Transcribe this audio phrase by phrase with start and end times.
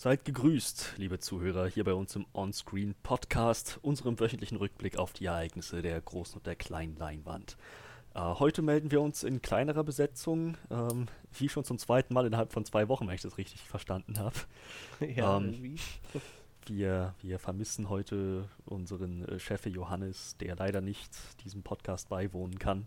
[0.00, 5.26] Seid gegrüßt, liebe Zuhörer, hier bei uns im Onscreen Podcast, unserem wöchentlichen Rückblick auf die
[5.26, 7.58] Ereignisse der großen und der kleinen Leinwand.
[8.14, 11.08] Äh, heute melden wir uns in kleinerer Besetzung, ähm,
[11.38, 14.36] wie schon zum zweiten Mal innerhalb von zwei Wochen, wenn ich das richtig verstanden habe.
[15.14, 15.76] Ja, ähm,
[16.64, 21.10] wir, wir vermissen heute unseren äh, Chef Johannes, der leider nicht
[21.44, 22.86] diesem Podcast beiwohnen kann.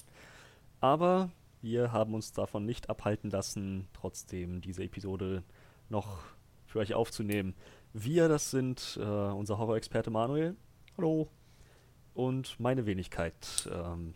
[0.79, 1.29] Aber
[1.61, 5.43] wir haben uns davon nicht abhalten lassen, trotzdem diese Episode
[5.89, 6.23] noch
[6.73, 7.53] für euch aufzunehmen.
[7.93, 10.55] Wir, das sind äh, unser Horror-Experte Manuel.
[10.97, 11.29] Hallo.
[12.15, 13.69] Und meine Wenigkeit.
[13.71, 14.15] Ähm,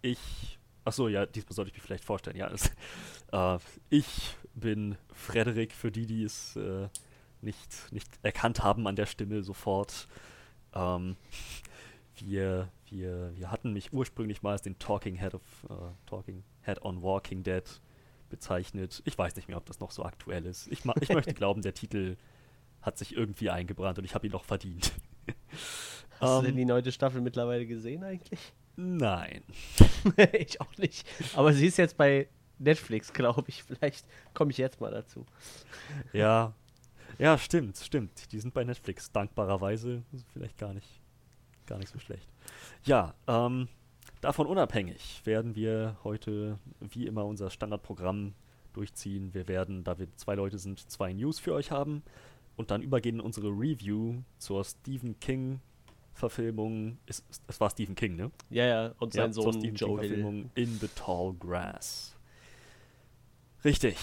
[0.00, 0.58] ich.
[0.84, 2.36] Achso, ja, diesmal sollte ich mich vielleicht vorstellen.
[2.36, 2.70] Ja, das,
[3.32, 3.58] äh,
[3.90, 6.88] ich bin Frederik, für die, die es äh,
[7.42, 10.06] nicht, nicht erkannt haben an der Stimme sofort.
[10.72, 11.16] Ähm,
[12.14, 16.82] wir, wir, wir hatten mich ursprünglich mal als den Talking Head of uh, Talking Head
[16.82, 17.64] on Walking Dead
[18.30, 19.02] bezeichnet.
[19.04, 20.68] Ich weiß nicht mehr, ob das noch so aktuell ist.
[20.68, 22.16] Ich, ich möchte glauben, der Titel
[22.80, 24.92] hat sich irgendwie eingebrannt und ich habe ihn noch verdient.
[26.20, 28.40] Hast um, du denn ähm, die neunte Staffel mittlerweile gesehen eigentlich?
[28.76, 29.42] Nein.
[30.32, 31.06] ich auch nicht.
[31.34, 32.28] Aber sie ist jetzt bei
[32.58, 33.62] Netflix, glaube ich.
[33.62, 35.26] Vielleicht komme ich jetzt mal dazu.
[36.12, 36.54] Ja.
[37.18, 38.32] Ja, stimmt, stimmt.
[38.32, 40.02] Die sind bei Netflix, dankbarerweise.
[40.32, 40.88] Vielleicht gar nicht,
[41.66, 42.28] gar nicht so schlecht.
[42.84, 43.68] Ja, ähm,
[44.20, 48.34] Davon unabhängig werden wir heute wie immer unser Standardprogramm
[48.74, 49.32] durchziehen.
[49.32, 52.02] Wir werden, da wir zwei Leute sind, zwei News für euch haben
[52.56, 55.60] und dann übergehen in unsere Review zur Stephen King
[56.12, 56.98] Verfilmung.
[57.06, 58.30] Es, es war Stephen King, ne?
[58.50, 62.14] Ja, ja, und sein ja, Sohn Stephen Joe King Verfilmung In the Tall Grass.
[63.64, 63.96] Richtig,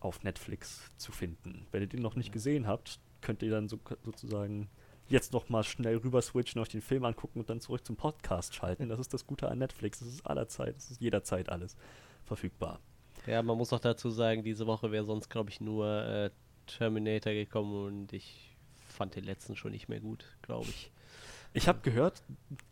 [0.00, 1.66] auf Netflix zu finden.
[1.70, 4.70] Wenn ihr den noch nicht gesehen habt, könnt ihr dann so, sozusagen
[5.08, 8.54] jetzt noch mal schnell rüber switchen, euch den Film angucken und dann zurück zum Podcast
[8.54, 8.88] schalten.
[8.88, 9.98] Das ist das Gute an Netflix.
[9.98, 11.76] Das ist allerzeit, das ist jederzeit alles
[12.24, 12.80] verfügbar.
[13.26, 16.30] Ja, man muss auch dazu sagen, diese Woche wäre sonst, glaube ich, nur äh,
[16.66, 18.56] Terminator gekommen und ich
[18.88, 20.90] fand den letzten schon nicht mehr gut, glaube ich.
[21.52, 22.22] Ich habe gehört,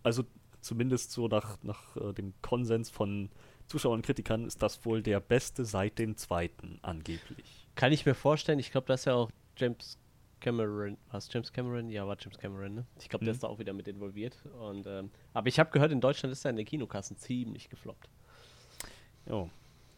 [0.02, 0.24] also
[0.60, 3.30] zumindest so nach, nach äh, dem Konsens von
[3.66, 7.68] Zuschauern und Kritikern ist das wohl der beste seit dem zweiten angeblich.
[7.76, 8.58] Kann ich mir vorstellen.
[8.58, 9.98] Ich glaube, dass ja auch James
[10.40, 11.90] Cameron, war es James Cameron?
[11.90, 12.86] Ja, war James Cameron, ne?
[12.98, 13.26] Ich glaube, mhm.
[13.26, 14.36] der ist da auch wieder mit involviert.
[14.58, 18.08] Und, ähm, aber ich habe gehört, in Deutschland ist er in den Kinokassen ziemlich gefloppt.
[19.26, 19.50] Jo,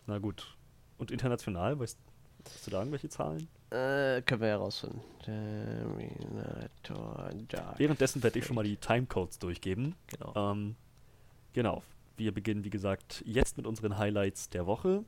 [0.06, 0.56] na gut.
[0.98, 1.98] Und international, weißt,
[2.44, 3.48] weißt du da irgendwelche Zahlen?
[3.70, 5.00] Äh, können wir herausfinden.
[7.78, 9.94] Währenddessen werde ich schon mal die Timecodes durchgeben.
[10.08, 10.52] Genau.
[10.52, 10.76] Ähm,
[11.52, 11.82] genau.
[12.16, 15.04] Wir beginnen, wie gesagt, jetzt mit unseren Highlights der Woche.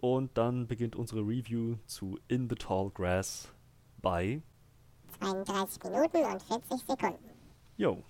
[0.00, 3.53] Und dann beginnt unsere Review zu In the Tall Grass
[4.04, 4.42] bei
[5.18, 7.30] 32 Minuten und 40 Sekunden.
[7.76, 8.02] Jo.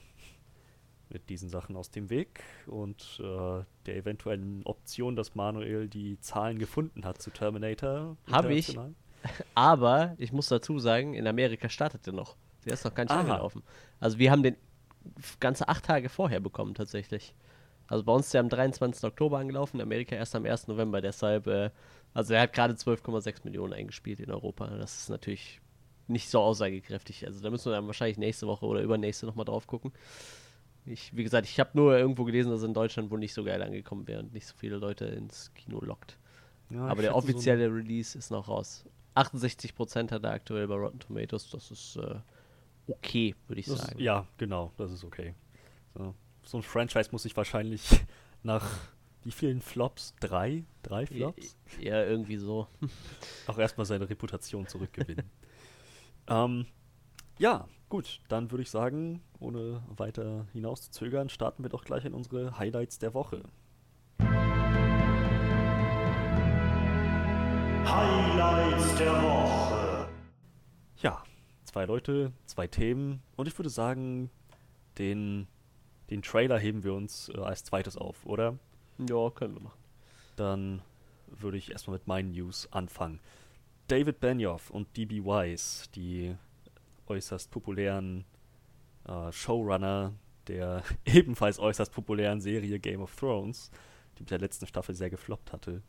[1.09, 6.59] Mit diesen Sachen aus dem Weg und äh, der eventuellen Option, dass Manuel die Zahlen
[6.59, 8.16] gefunden hat zu Terminator.
[8.31, 8.77] Habe ich.
[9.55, 12.37] Aber ich muss dazu sagen, in Amerika startet er noch.
[12.65, 13.21] Der ist noch gar nicht Aha.
[13.21, 13.62] angelaufen.
[14.00, 14.56] Also wir haben den
[15.38, 17.34] ganze acht Tage vorher bekommen tatsächlich.
[17.87, 19.05] Also bei uns ist er am 23.
[19.05, 20.69] Oktober angelaufen, in Amerika erst am 1.
[20.69, 21.00] November.
[21.00, 21.71] Deshalb, äh,
[22.15, 24.66] also er hat gerade 12,6 Millionen eingespielt in Europa.
[24.66, 25.61] Das ist natürlich
[26.06, 27.26] nicht so aussagekräftig.
[27.26, 29.92] Also da müssen wir dann wahrscheinlich nächste Woche oder übernächste nochmal drauf gucken.
[30.87, 33.62] Ich, wie gesagt, ich habe nur irgendwo gelesen, dass in Deutschland wohl nicht so geil
[33.62, 36.19] angekommen wäre und nicht so viele Leute ins Kino lockt.
[36.70, 38.84] Ja, Aber der offizielle so Release ist noch raus.
[39.14, 41.48] 68% hat er aktuell bei Rotten Tomatoes.
[41.50, 42.16] Das ist äh,
[42.87, 43.98] okay, würde ich das sagen.
[43.98, 45.34] Ist, ja, genau, das ist okay.
[45.94, 47.88] So, so ein Franchise muss ich wahrscheinlich
[48.43, 48.69] nach
[49.22, 50.14] wie vielen Flops?
[50.20, 50.64] Drei?
[50.82, 51.56] Drei Flops?
[51.81, 52.66] Ja, irgendwie so.
[53.47, 55.31] Auch erstmal seine Reputation zurückgewinnen.
[56.27, 56.67] Ähm,
[57.39, 62.05] ja, gut, dann würde ich sagen, ohne weiter hinaus zu zögern, starten wir doch gleich
[62.05, 63.43] in unsere Highlights der Woche.
[67.87, 70.09] Highlights der Woche.
[70.97, 71.23] Ja,
[71.65, 74.31] zwei Leute, zwei Themen und ich würde sagen,
[74.97, 75.47] den,
[76.09, 78.56] den Trailer heben wir uns äh, als zweites auf, oder?
[78.99, 79.79] Ja, können wir machen.
[80.37, 80.82] Dann
[81.27, 83.20] würde ich erstmal mit meinen News anfangen.
[83.88, 85.22] David Benioff und D.B.
[85.22, 86.34] Wise, die
[87.06, 88.25] äußerst populären
[89.06, 90.14] äh, Showrunner
[90.46, 93.70] der ebenfalls äußerst populären Serie Game of Thrones,
[94.16, 95.82] die mit der letzten Staffel sehr gefloppt hatte,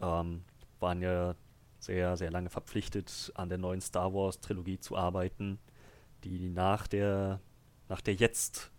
[0.00, 0.44] ähm,
[0.80, 1.34] waren ja
[1.78, 5.58] sehr, sehr lange verpflichtet, an der neuen Star Wars Trilogie zu arbeiten,
[6.22, 7.40] die nach der,
[7.88, 8.70] nach der jetzt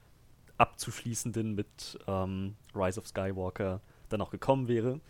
[0.58, 5.02] abzuschließenden mit ähm, Rise of Skywalker dann auch gekommen wäre.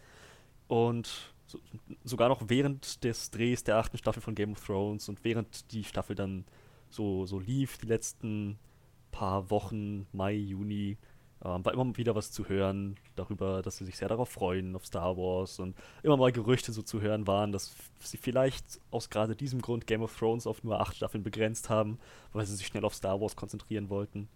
[0.67, 1.59] Und so,
[2.03, 5.83] sogar noch während des Drehs der achten Staffel von Game of Thrones und während die
[5.83, 6.45] Staffel dann
[6.89, 8.59] so, so lief, die letzten
[9.11, 10.97] paar Wochen, Mai, Juni,
[11.45, 14.85] Ähm, war immer wieder was zu hören darüber, dass sie sich sehr darauf freuen, auf
[14.85, 19.35] Star Wars und immer mal Gerüchte so zu hören waren, dass sie vielleicht aus gerade
[19.35, 21.99] diesem Grund Game of Thrones auf nur acht Staffeln begrenzt haben,
[22.31, 24.29] weil sie sich schnell auf Star Wars konzentrieren wollten.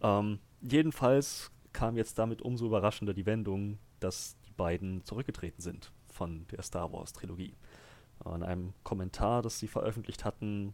[0.00, 6.46] Ähm, jedenfalls kam jetzt damit umso überraschender die Wendung, dass die beiden zurückgetreten sind von
[6.48, 7.54] der Star Wars Trilogie.
[8.24, 10.72] In einem Kommentar, das sie veröffentlicht hatten,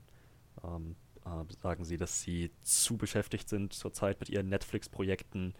[0.62, 0.94] ähm,
[1.24, 5.54] äh, sagen sie, dass sie zu beschäftigt sind zurzeit mit ihren Netflix-Projekten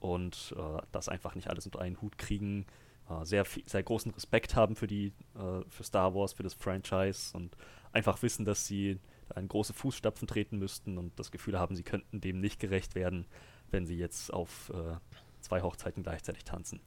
[0.00, 2.66] und äh, das einfach nicht alles unter einen Hut kriegen.
[3.08, 7.36] Äh, sehr, sehr großen Respekt haben für die, äh, für Star Wars, für das Franchise
[7.36, 7.56] und
[7.92, 8.98] einfach wissen, dass sie
[9.34, 13.26] in große Fußstapfen treten müssten und das Gefühl haben, sie könnten dem nicht gerecht werden,
[13.70, 14.96] wenn sie jetzt auf äh,
[15.40, 16.80] zwei Hochzeiten gleichzeitig tanzen.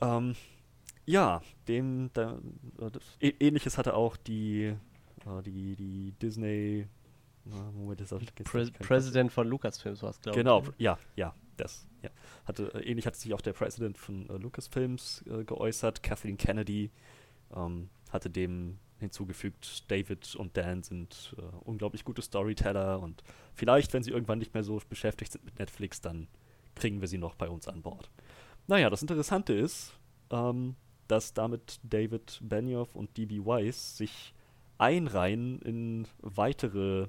[0.00, 0.34] Ähm,
[1.10, 2.38] ja, dem da,
[3.20, 4.74] äh, ähnliches hatte auch die,
[5.44, 6.86] die, die Disney
[7.44, 8.14] Moment, das
[8.44, 10.44] Pre President von Lucasfilms war es, glaube ich.
[10.44, 11.86] Genau, ja, ja, das.
[12.02, 12.10] Ja.
[12.44, 16.02] Hatte, äh, ähnlich hat sich auch der President von äh, Lucasfilms äh, geäußert.
[16.02, 16.90] Kathleen Kennedy
[17.54, 23.22] ähm, hatte dem hinzugefügt, David und Dan sind äh, unglaublich gute Storyteller und
[23.54, 26.28] vielleicht, wenn sie irgendwann nicht mehr so beschäftigt sind mit Netflix, dann
[26.74, 28.10] kriegen wir sie noch bei uns an Bord.
[28.66, 29.94] Naja, das Interessante ist,
[30.30, 30.76] ähm,
[31.10, 33.44] dass damit David Benioff und D.B.
[33.44, 34.34] Weiss sich
[34.78, 37.08] einreihen in weitere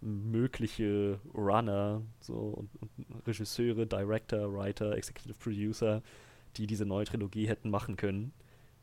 [0.00, 2.90] mögliche Runner so, und, und,
[3.26, 6.02] Regisseure, Director, Writer, Executive Producer,
[6.56, 8.32] die diese neue Trilogie hätten machen können.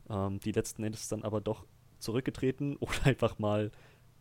[0.09, 1.65] Ähm, die letzten Endes dann aber doch
[1.99, 3.71] zurückgetreten oder einfach mal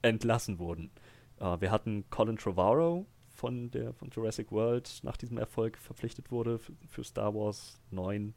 [0.02, 0.90] entlassen wurden.
[1.38, 6.58] Äh, wir hatten Colin Trevorrow von, der, von Jurassic World nach diesem Erfolg verpflichtet wurde
[6.58, 8.34] für, für Star Wars 9,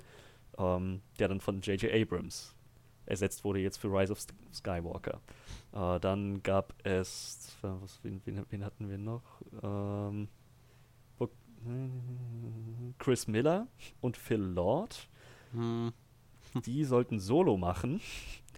[0.57, 1.91] ähm, der dann von J.J.
[1.91, 2.55] Abrams
[3.05, 4.19] ersetzt wurde jetzt für Rise of
[4.53, 5.21] Skywalker.
[5.73, 9.21] Äh, dann gab es, was, wen, wen, wen hatten wir noch?
[9.61, 10.27] Ähm,
[12.97, 13.67] Chris Miller
[14.01, 15.07] und Phil Lord.
[15.51, 15.93] Hm.
[16.65, 18.01] Die sollten Solo machen,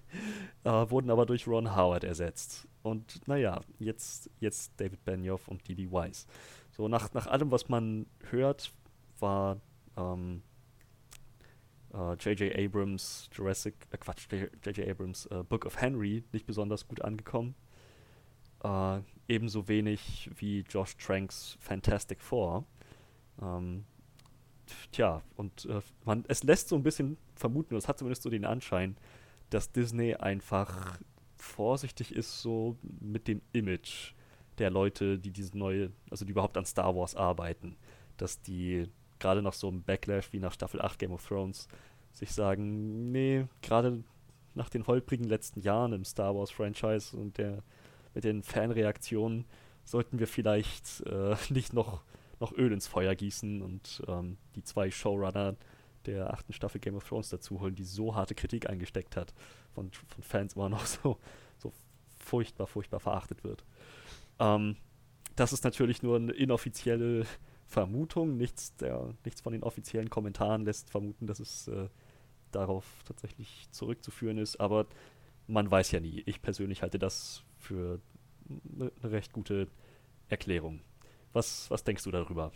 [0.64, 2.68] äh, wurden aber durch Ron Howard ersetzt.
[2.84, 5.92] Und naja, jetzt, jetzt David Benioff und D.B.
[5.92, 6.28] Weiss.
[6.72, 8.72] So, nach, nach allem, was man hört,
[9.20, 9.60] war
[9.98, 10.44] ähm,
[11.94, 12.42] J.J.
[12.42, 14.88] Äh, Abrams Jurassic, äh Quatsch, J.J.
[14.90, 17.56] Abrams äh, Book of Henry nicht besonders gut angekommen.
[18.64, 22.66] Äh, ebenso wenig wie Josh Tranks Fantastic Four.
[23.42, 23.86] Ähm,
[24.92, 25.68] tja, und
[26.04, 28.98] man, es lässt so ein bisschen vermuten, es hat zumindest so den Anschein,
[29.50, 30.98] dass Disney einfach
[31.36, 34.14] vorsichtig ist so mit dem Image
[34.58, 37.78] der Leute, die diese neue, also die überhaupt an Star Wars arbeiten,
[38.18, 38.88] dass die
[39.20, 41.68] gerade nach so einem Backlash wie nach Staffel 8 Game of Thrones
[42.12, 44.04] sich sagen, nee, gerade
[44.56, 47.64] nach den holprigen letzten Jahren im Star Wars Franchise und der
[48.14, 49.46] mit den Fanreaktionen
[49.84, 52.02] sollten wir vielleicht äh, nicht noch,
[52.40, 55.56] noch Öl ins Feuer gießen und ähm, die zwei Showrunner
[56.06, 59.34] der achten Staffel Game of Thrones dazu holen, die so harte Kritik eingesteckt hat,
[59.74, 61.18] von, von Fans immer noch so,
[61.58, 61.74] so
[62.18, 63.64] furchtbar, furchtbar verachtet wird.
[64.40, 64.78] Ähm,
[65.36, 67.26] das ist natürlich nur eine inoffizielle
[67.68, 68.38] Vermutung.
[68.38, 71.90] Nichts, der, nichts von den offiziellen Kommentaren lässt vermuten, dass es äh,
[72.52, 74.60] darauf tatsächlich zurückzuführen ist.
[74.60, 74.88] Aber
[75.48, 76.24] man weiß ja nie.
[76.26, 78.00] Ich persönlich halte das für
[78.50, 79.68] eine, eine recht gute
[80.30, 80.82] Erklärung.
[81.34, 82.52] Was, was denkst du darüber?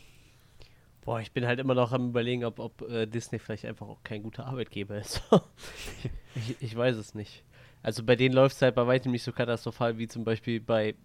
[1.01, 4.03] Boah, ich bin halt immer noch am überlegen, ob, ob äh, Disney vielleicht einfach auch
[4.03, 5.21] kein guter Arbeitgeber ist.
[6.35, 7.43] ich, ich, weiß es nicht.
[7.81, 10.95] Also bei denen läuft es halt bei weitem nicht so katastrophal wie zum Beispiel bei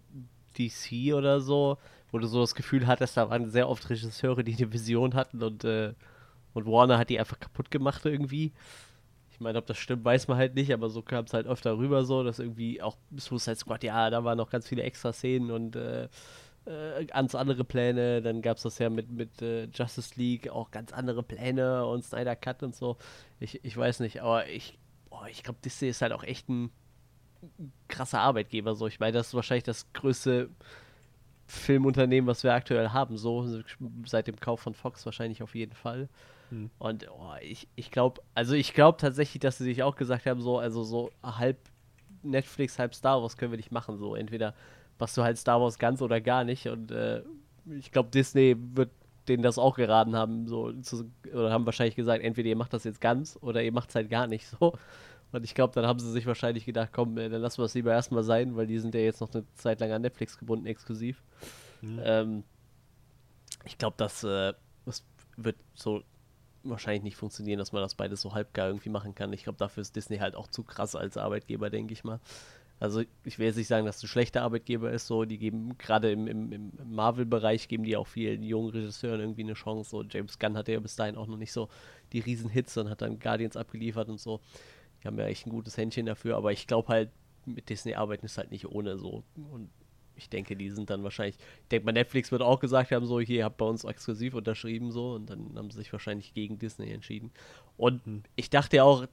[0.57, 1.77] DC oder so
[2.17, 5.63] du so das Gefühl hattest, da waren sehr oft Regisseure, die eine Vision hatten und,
[5.63, 5.93] äh,
[6.53, 8.53] und Warner hat die einfach kaputt gemacht irgendwie.
[9.31, 11.77] Ich meine, ob das stimmt, weiß man halt nicht, aber so kam es halt öfter
[11.77, 15.51] rüber so, dass irgendwie auch Suicide Squad, ja, da waren noch ganz viele extra Szenen
[15.51, 16.07] und äh,
[16.67, 18.21] äh, ganz andere Pläne.
[18.21, 22.03] Dann gab es das ja mit, mit äh, Justice League, auch ganz andere Pläne und
[22.03, 22.97] Snyder Cut und so.
[23.39, 24.77] Ich, ich weiß nicht, aber ich,
[25.29, 26.71] ich glaube, Disney ist halt auch echt ein
[27.87, 28.75] krasser Arbeitgeber.
[28.75, 30.49] So, ich meine, das ist wahrscheinlich das größte
[31.47, 33.61] Filmunternehmen, was wir aktuell haben, so
[34.05, 36.09] seit dem Kauf von Fox wahrscheinlich auf jeden Fall.
[36.49, 36.69] Hm.
[36.77, 40.41] Und oh, ich, ich glaube, also ich glaube tatsächlich, dass sie sich auch gesagt haben,
[40.41, 41.57] so, also so halb
[42.23, 43.97] Netflix, halb Star Wars können wir nicht machen.
[43.97, 44.53] So, entweder
[44.99, 46.67] machst du halt Star Wars ganz oder gar nicht.
[46.67, 47.21] Und äh,
[47.77, 48.89] ich glaube, Disney wird
[49.27, 52.85] denen das auch geraten haben, so zu, oder haben wahrscheinlich gesagt, entweder ihr macht das
[52.85, 54.73] jetzt ganz oder ihr macht es halt gar nicht so.
[55.31, 57.73] Und ich glaube, dann haben sie sich wahrscheinlich gedacht, komm, äh, dann lassen wir es
[57.73, 60.65] lieber erstmal sein, weil die sind ja jetzt noch eine Zeit lang an Netflix gebunden,
[60.65, 61.21] exklusiv.
[61.81, 62.01] Mhm.
[62.03, 62.43] Ähm,
[63.65, 64.53] ich glaube, das, äh,
[64.85, 65.03] das
[65.35, 66.03] wird so
[66.63, 69.33] wahrscheinlich nicht funktionieren, dass man das beides so halbgar irgendwie machen kann.
[69.33, 72.19] Ich glaube, dafür ist Disney halt auch zu krass als Arbeitgeber, denke ich mal.
[72.79, 75.77] Also ich will jetzt nicht sagen, dass es ein schlechter Arbeitgeber ist, so, die geben
[75.79, 79.89] gerade im, im, im Marvel-Bereich geben die auch vielen jungen Regisseuren irgendwie eine Chance.
[79.89, 81.69] So, James Gunn hatte ja bis dahin auch noch nicht so
[82.13, 84.41] die Riesenhits und hat dann Guardians abgeliefert und so.
[85.01, 87.09] Die haben ja echt ein gutes Händchen dafür, aber ich glaube halt,
[87.45, 89.23] mit Disney arbeiten ist halt nicht ohne so.
[89.35, 89.69] Und
[90.15, 93.19] ich denke, die sind dann wahrscheinlich, ich denke mal, Netflix wird auch gesagt haben, so,
[93.19, 96.91] hier, habt bei uns exklusiv unterschrieben, so, und dann haben sie sich wahrscheinlich gegen Disney
[96.91, 97.31] entschieden.
[97.77, 98.23] Und hm.
[98.35, 99.05] ich dachte ja auch,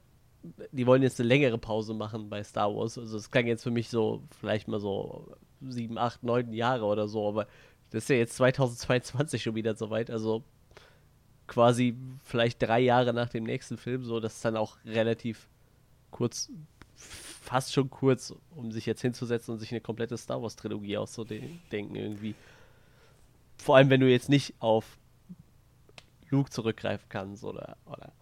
[0.71, 2.97] die wollen jetzt eine längere Pause machen bei Star Wars.
[2.97, 7.07] Also es klang jetzt für mich so, vielleicht mal so sieben, acht, neun Jahre oder
[7.07, 7.47] so, aber
[7.89, 10.43] das ist ja jetzt 2022 schon wieder soweit, also
[11.47, 15.47] quasi vielleicht drei Jahre nach dem nächsten Film, so, das ist dann auch relativ
[16.15, 16.49] kurz,
[16.95, 21.93] fast schon kurz, um sich jetzt hinzusetzen und sich eine komplette Star Wars Trilogie auszudenken
[21.93, 22.35] irgendwie.
[23.57, 24.97] Vor allem, wenn du jetzt nicht auf
[26.29, 28.13] Luke zurückgreifen kannst oder, oder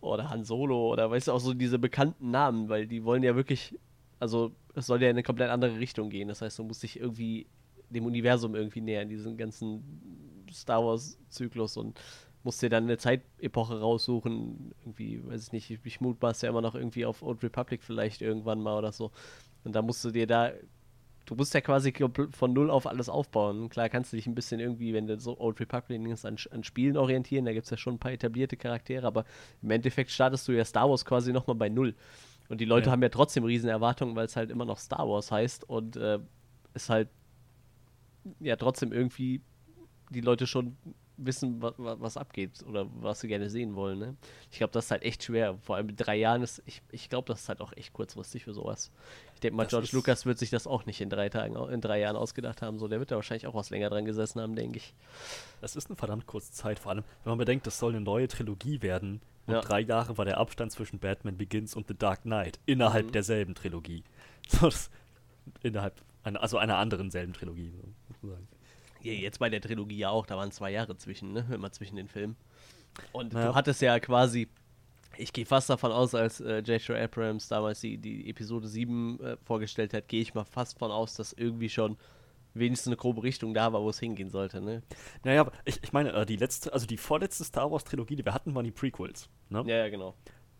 [0.00, 3.34] oder Han Solo oder weißt du auch so diese bekannten Namen, weil die wollen ja
[3.34, 3.78] wirklich,
[4.20, 6.28] also es soll ja in eine komplett andere Richtung gehen.
[6.28, 7.46] Das heißt, du musst dich irgendwie
[7.90, 12.00] dem Universum irgendwie nähern, diesen ganzen Star Wars Zyklus und
[12.44, 14.72] musst dir dann eine Zeitepoche raussuchen.
[14.80, 18.60] Irgendwie, weiß ich nicht, ich, mutmaße ja immer noch irgendwie auf Old Republic vielleicht irgendwann
[18.60, 19.10] mal oder so.
[19.64, 20.52] Und da musst du dir da
[21.26, 21.94] du musst ja quasi
[22.32, 23.68] von null auf alles aufbauen.
[23.68, 26.64] Klar kannst du dich ein bisschen irgendwie, wenn du so Old Republic ist, an, an
[26.64, 29.24] Spielen orientieren, da gibt es ja schon ein paar etablierte Charaktere, aber
[29.62, 31.94] im Endeffekt startest du ja Star Wars quasi nochmal bei null.
[32.48, 32.92] Und die Leute ja.
[32.92, 36.18] haben ja trotzdem riesen Erwartungen, weil es halt immer noch Star Wars heißt und äh,
[36.74, 37.08] es halt
[38.40, 39.40] ja trotzdem irgendwie
[40.10, 40.76] die Leute schon
[41.16, 43.98] wissen, was, was abgeht oder was sie gerne sehen wollen.
[43.98, 44.16] Ne?
[44.50, 45.56] Ich glaube, das ist halt echt schwer.
[45.62, 48.44] Vor allem mit drei Jahren ist, ich, ich glaube, das ist halt auch echt kurzfristig
[48.44, 48.90] für sowas.
[49.34, 51.80] Ich denke mal, das George Lucas wird sich das auch nicht in drei Tagen, in
[51.80, 52.78] drei Jahren ausgedacht haben.
[52.78, 54.94] So, der wird da wahrscheinlich auch was länger dran gesessen haben, denke ich.
[55.60, 58.28] Das ist eine verdammt kurze Zeit, vor allem, wenn man bedenkt, das soll eine neue
[58.28, 59.20] Trilogie werden.
[59.46, 59.60] Und ja.
[59.60, 63.12] drei Jahre war der Abstand zwischen Batman Begins und The Dark Knight innerhalb mhm.
[63.12, 64.04] derselben Trilogie.
[64.48, 64.90] So, das,
[65.62, 67.72] innerhalb einer, also einer anderen selben Trilogie,
[68.08, 68.48] sozusagen.
[69.02, 71.46] Ja, jetzt bei der Trilogie ja auch, da waren zwei Jahre zwischen, ne?
[71.52, 72.36] Immer zwischen den Filmen.
[73.12, 73.48] Und naja.
[73.48, 74.48] du hattest ja quasi,
[75.16, 76.96] ich gehe fast davon aus, als äh, J.J.
[76.96, 81.14] Abrams damals die, die Episode 7 äh, vorgestellt hat, gehe ich mal fast von aus,
[81.14, 81.96] dass irgendwie schon
[82.54, 84.82] wenigstens eine grobe Richtung da war, wo es hingehen sollte, ne?
[85.24, 88.34] Naja, ich, ich meine, äh, die letzte, also die vorletzte Star Wars Trilogie, die wir
[88.34, 89.64] hatten, waren die Prequels, ne?
[89.66, 90.14] Ja, ja, genau.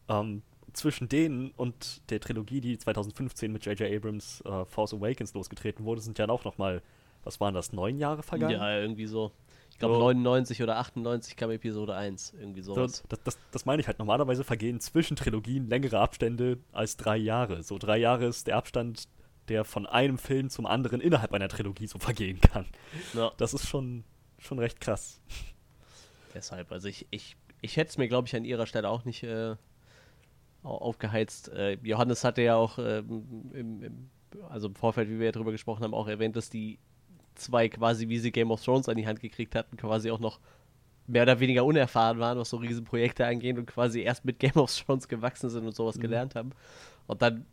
[0.09, 3.93] Ähm, zwischen denen und der Trilogie, die 2015 mit J.J.
[3.95, 6.83] Abrams äh, Force Awakens losgetreten wurde, sind ja auch noch mal
[7.25, 8.53] was waren das, neun Jahre vergangen?
[8.53, 9.33] Ja, irgendwie so.
[9.71, 10.01] Ich glaube, so.
[10.01, 12.99] 99 oder 98 kam Episode 1, irgendwie sowas.
[12.99, 13.99] So, das, das, das, meine ich halt.
[13.99, 17.63] Normalerweise vergehen zwischen Trilogien längere Abstände als drei Jahre.
[17.63, 19.09] So drei Jahre ist der Abstand,
[19.49, 22.67] der von einem Film zum anderen innerhalb einer Trilogie so vergehen kann.
[23.15, 23.33] Ja.
[23.39, 24.05] Das ist schon,
[24.39, 25.21] schon recht krass.
[26.35, 29.23] Deshalb, also ich, ich, ich hätte es mir, glaube ich, an ihrer Stelle auch nicht
[29.23, 29.57] äh,
[30.63, 31.49] aufgeheizt.
[31.49, 34.11] Äh, Johannes hatte ja auch äh, im, im,
[34.49, 36.79] also im Vorfeld, wie wir ja drüber gesprochen haben, auch erwähnt, dass die
[37.35, 40.41] zwei quasi, wie sie Game of Thrones an die Hand gekriegt hatten, quasi auch noch
[41.07, 44.75] mehr oder weniger unerfahren waren, was so Riesenprojekte angeht und quasi erst mit Game of
[44.75, 46.03] Thrones gewachsen sind und sowas mhm.
[46.03, 46.51] gelernt haben.
[47.07, 47.45] Und dann,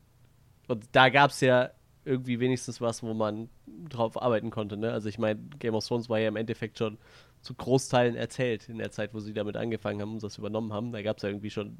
[0.67, 1.71] und da gab es ja
[2.05, 3.49] irgendwie wenigstens was, wo man
[3.89, 4.77] drauf arbeiten konnte.
[4.77, 4.91] Ne?
[4.91, 6.97] Also ich meine, Game of Thrones war ja im Endeffekt schon
[7.41, 10.91] zu Großteilen erzählt in der Zeit, wo sie damit angefangen haben und das übernommen haben.
[10.91, 11.77] Da gab es ja irgendwie schon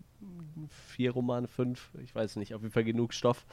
[0.70, 3.46] vier Romane, fünf, ich weiß nicht, auf jeden Fall genug Stoff,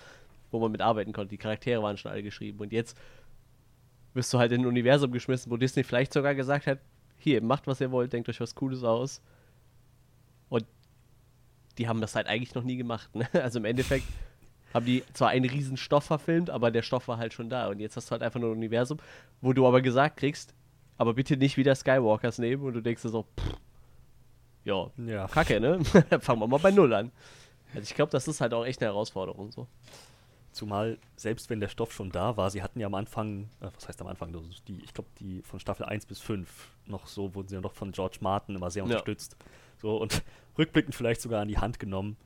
[0.51, 1.31] wo man mit arbeiten konnte.
[1.31, 2.61] Die Charaktere waren schon alle geschrieben.
[2.61, 2.97] Und jetzt
[4.17, 6.79] wirst du halt in ein Universum geschmissen, wo Disney vielleicht sogar gesagt hat,
[7.19, 9.23] hier, macht was ihr wollt, denkt euch was Cooles aus.
[10.49, 10.65] Und
[11.79, 13.15] die haben das halt eigentlich noch nie gemacht.
[13.15, 13.29] Ne?
[13.33, 14.07] Also im Endeffekt
[14.75, 17.69] haben die zwar einen riesen Stoff verfilmt, aber der Stoff war halt schon da.
[17.69, 18.99] Und jetzt hast du halt einfach nur ein Universum,
[19.41, 20.55] wo du aber gesagt kriegst,
[20.99, 22.65] aber bitte nicht wieder Skywalkers nehmen.
[22.65, 23.57] Und du denkst dir so, pff,
[24.65, 25.85] jo, ja, kacke, ne?
[26.21, 27.13] Fangen wir mal bei Null an.
[27.75, 29.67] Also ich glaube, das ist halt auch echt eine Herausforderung so.
[30.57, 33.89] Zumal, selbst wenn der Stoff schon da war, sie hatten ja am Anfang, äh, was
[33.89, 34.33] heißt am Anfang,
[34.67, 36.49] die, ich glaube, die von Staffel 1 bis 5
[36.87, 38.87] noch so, wurden sie ja noch von George Martin immer sehr ja.
[38.87, 39.37] unterstützt.
[39.77, 40.23] So und
[40.59, 42.17] rückblickend vielleicht sogar an die Hand genommen.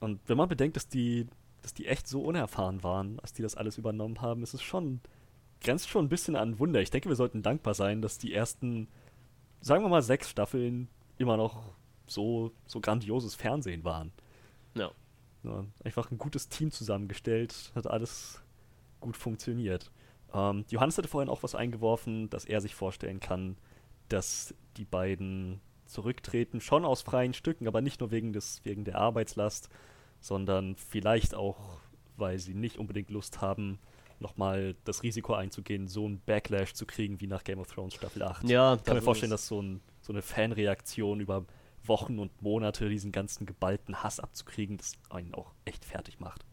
[0.00, 1.28] Und wenn man bedenkt, dass die,
[1.62, 5.00] dass die echt so unerfahren waren, als die das alles übernommen haben, ist es schon,
[5.62, 6.82] grenzt schon ein bisschen an Wunder.
[6.82, 8.88] Ich denke, wir sollten dankbar sein, dass die ersten,
[9.62, 11.72] sagen wir mal, sechs Staffeln immer noch
[12.06, 14.12] so, so grandioses Fernsehen waren.
[14.74, 14.90] Ja.
[15.44, 18.42] Ja, einfach ein gutes Team zusammengestellt, hat alles
[19.00, 19.90] gut funktioniert.
[20.34, 23.56] Ähm, Johannes hatte vorhin auch was eingeworfen, dass er sich vorstellen kann,
[24.08, 28.96] dass die beiden zurücktreten, schon aus freien Stücken, aber nicht nur wegen, des, wegen der
[28.96, 29.68] Arbeitslast,
[30.20, 31.80] sondern vielleicht auch,
[32.16, 33.78] weil sie nicht unbedingt Lust haben,
[34.20, 38.22] nochmal das Risiko einzugehen, so einen Backlash zu kriegen wie nach Game of Thrones Staffel
[38.22, 38.48] 8.
[38.48, 41.44] Ja, ich kann mir vorstellen, dass so, ein, so eine Fanreaktion über
[41.84, 46.44] Wochen und Monate diesen ganzen geballten Hass abzukriegen, das einen auch echt fertig macht.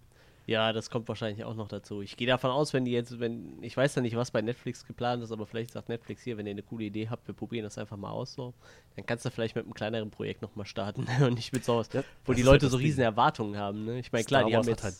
[0.47, 2.01] Ja, das kommt wahrscheinlich auch noch dazu.
[2.01, 4.85] Ich gehe davon aus, wenn die jetzt, wenn, ich weiß ja nicht, was bei Netflix
[4.85, 7.63] geplant ist, aber vielleicht sagt Netflix hier, wenn ihr eine coole Idee habt, wir probieren
[7.63, 8.53] das einfach mal aus so,
[8.95, 12.03] dann kannst du vielleicht mit einem kleineren Projekt nochmal starten und nicht mit sowas, ja,
[12.25, 13.97] wo die Leute halt so riesen Erwartungen haben, ne?
[13.99, 14.83] Ich meine, klar, die haben jetzt...
[14.83, 14.95] Halt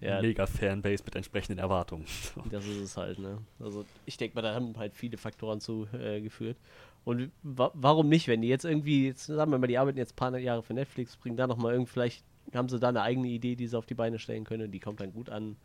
[0.00, 2.06] ja, mega Fanbase mit entsprechenden Erwartungen.
[2.50, 3.38] Das ist es halt, ne?
[3.58, 6.56] Also ich denke mal, da haben halt viele Faktoren zu äh, geführt.
[7.04, 10.12] Und wa warum nicht, wenn die jetzt irgendwie, jetzt sagen wir mal, die arbeiten jetzt
[10.12, 13.28] ein paar Jahre für Netflix, bringen da nochmal irgendwie vielleicht haben sie da eine eigene
[13.28, 14.70] Idee, die sie auf die Beine stellen können.
[14.72, 15.56] Die kommt dann gut an.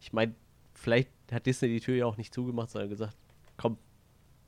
[0.00, 0.34] Ich meine,
[0.74, 3.16] vielleicht hat Disney die Tür ja auch nicht zugemacht, sondern gesagt,
[3.56, 3.78] komm,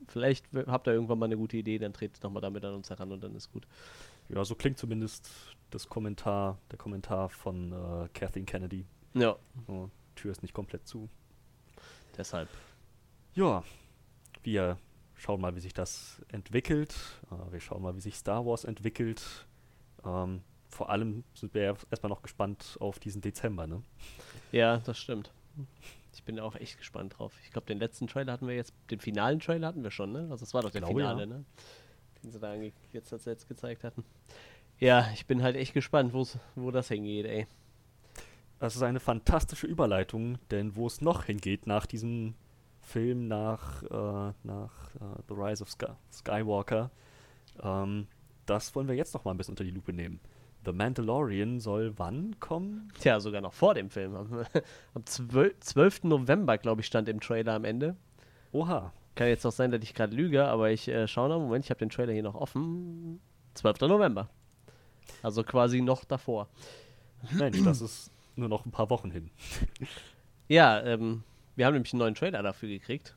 [0.07, 3.11] vielleicht habt ihr irgendwann mal eine gute Idee, dann tretet nochmal damit an uns heran
[3.11, 3.67] und dann ist gut.
[4.29, 5.29] Ja, so klingt zumindest
[5.69, 8.85] das Kommentar, der Kommentar von äh, Kathleen Kennedy.
[9.13, 9.35] Ja.
[9.67, 11.09] Oh, Tür ist nicht komplett zu.
[12.17, 12.49] Deshalb.
[13.35, 13.63] Ja,
[14.43, 14.77] wir
[15.23, 16.93] schauen mal, wie sich das entwickelt.
[17.31, 19.47] Uh, wir schauen mal, wie sich Star Wars entwickelt.
[20.05, 23.81] Ähm, vor allem sind wir ja erstmal noch gespannt auf diesen Dezember, ne?
[24.51, 25.31] Ja, das stimmt.
[26.13, 27.33] Ich bin auch echt gespannt drauf.
[27.43, 30.27] Ich glaube, den letzten Trailer hatten wir jetzt, den finalen Trailer hatten wir schon, ne?
[30.29, 31.27] Also das war doch der glaube, Finale, ja.
[31.27, 31.45] ne?
[32.21, 32.53] Den sie da
[32.91, 34.03] jetzt als jetzt gezeigt hatten.
[34.79, 37.47] Ja, ich bin halt echt gespannt, wo das hingeht, ey.
[38.59, 42.33] Das ist eine fantastische Überleitung, denn wo es noch hingeht nach diesem
[42.83, 46.91] Film, nach, äh, nach uh, The Rise of Sky Skywalker,
[47.61, 48.07] ähm,
[48.45, 50.19] das wollen wir jetzt noch mal ein bisschen unter die Lupe nehmen.
[50.65, 52.91] The Mandalorian soll wann kommen?
[52.99, 54.15] Tja, sogar noch vor dem Film.
[54.15, 54.45] Am,
[54.93, 56.03] am 12, 12.
[56.05, 57.95] November, glaube ich, stand im Trailer am Ende.
[58.51, 58.93] Oha.
[59.15, 61.39] Kann jetzt auch sein, dass ich gerade lüge, aber ich äh, schaue noch.
[61.39, 63.19] Moment, ich habe den Trailer hier noch offen.
[63.53, 63.81] 12.
[63.81, 64.29] November.
[65.21, 66.47] Also quasi noch davor.
[67.31, 69.29] Mensch, das ist nur noch ein paar Wochen hin.
[70.47, 71.23] ja, ähm,
[71.55, 73.15] wir haben nämlich einen neuen Trailer dafür gekriegt.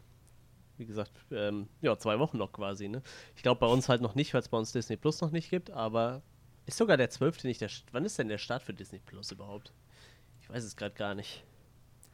[0.78, 3.02] Wie gesagt, ähm, ja, zwei Wochen noch quasi, ne?
[3.34, 5.48] Ich glaube bei uns halt noch nicht, weil es bei uns Disney Plus noch nicht
[5.48, 6.22] gibt, aber
[6.66, 7.44] ist sogar der 12.
[7.44, 7.70] nicht der.
[7.92, 9.72] Wann ist denn der Start für Disney Plus überhaupt?
[10.40, 11.44] Ich weiß es gerade gar nicht,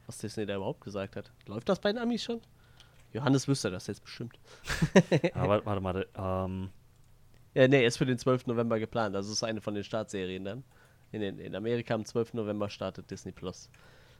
[0.05, 1.31] was Disney da überhaupt gesagt hat.
[1.45, 2.39] Läuft das bei den Amis schon?
[3.11, 4.39] Johannes wüsste das jetzt bestimmt.
[5.33, 6.69] Aber warte, warte, ähm.
[7.53, 8.47] Ja, nee, ist für den 12.
[8.47, 9.15] November geplant.
[9.15, 10.63] Also ist eine von den Startserien dann.
[11.11, 12.33] In, den, in Amerika am 12.
[12.33, 13.69] November startet Disney Plus.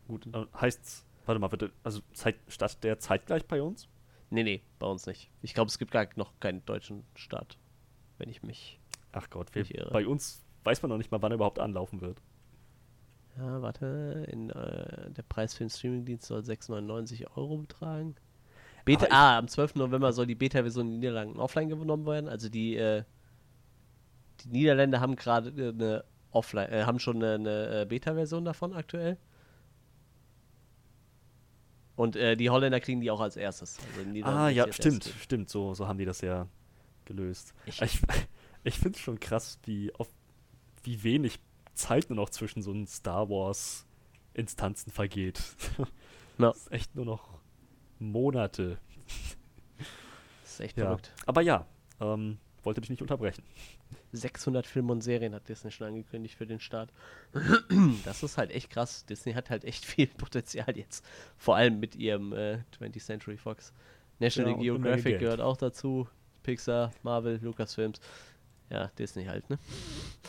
[0.08, 3.88] Gut, äh, heißt's, warte mal bitte, also Zeit, startet der zeitgleich bei uns?
[4.30, 5.30] Nee, nee, bei uns nicht.
[5.42, 7.58] Ich glaube, es gibt gar noch keinen deutschen Start,
[8.18, 8.80] wenn ich mich
[9.14, 12.20] Ach Gott, wir, bei uns weiß man noch nicht mal, wann er überhaupt anlaufen wird.
[13.38, 18.16] Ja, warte, in, äh, der Preis für den Streamingdienst soll 6,99 Euro betragen.
[18.86, 19.76] Beta, ah, am 12.
[19.76, 22.28] November soll die Beta-Version in den Niederlanden offline genommen werden.
[22.28, 23.04] Also die, äh,
[24.44, 29.18] die Niederländer haben gerade eine offline, äh, haben schon eine, eine äh, Beta-Version davon aktuell.
[31.96, 33.78] Und äh, die Holländer kriegen die auch als erstes.
[33.98, 35.50] Also ah, ja, stimmt, stimmt.
[35.50, 36.48] So, so haben die das ja
[37.06, 37.54] gelöst.
[37.66, 38.02] Ich, ich,
[38.64, 40.10] ich finde es schon krass, wie, auf,
[40.84, 41.40] wie wenig
[41.76, 43.86] Zeit nur noch zwischen so einen Star Wars
[44.34, 45.42] Instanzen vergeht.
[46.40, 46.48] Ja.
[46.48, 47.30] Das ist echt nur noch
[48.00, 48.80] Monate.
[50.42, 50.86] Das ist echt ja.
[50.86, 51.14] verrückt.
[51.28, 51.68] Aber ja,
[52.02, 53.44] ähm, wollte dich nicht unterbrechen.
[54.12, 56.92] 600 Filme und Serien hat Disney schon angekündigt für den Start.
[58.06, 59.06] Das ist halt echt krass.
[59.06, 61.06] Disney hat halt echt viel Potenzial jetzt.
[61.38, 63.74] Vor allem mit ihrem äh, 20th Century Fox.
[64.20, 66.08] National ja, Geographic gehört auch dazu.
[66.44, 68.00] Pixar, Marvel, Lucasfilms.
[68.70, 69.60] Ja, Disney halt, ne?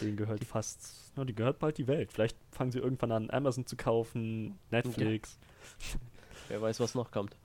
[0.01, 2.13] Denen gehört fast, na, die gehört bald die Welt.
[2.13, 5.39] Vielleicht fangen sie irgendwann an, Amazon zu kaufen, Netflix.
[5.41, 6.01] Ja.
[6.49, 7.37] Wer weiß, was noch kommt.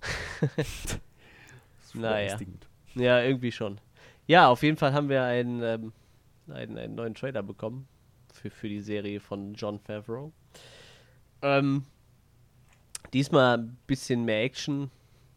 [1.94, 2.38] naja.
[2.94, 3.78] Ja, irgendwie schon.
[4.26, 5.92] Ja, auf jeden Fall haben wir einen, ähm,
[6.48, 7.86] einen, einen neuen Trailer bekommen
[8.32, 10.32] für, für die Serie von John Favreau.
[11.42, 11.84] Ähm,
[13.12, 14.90] diesmal ein bisschen mehr Action,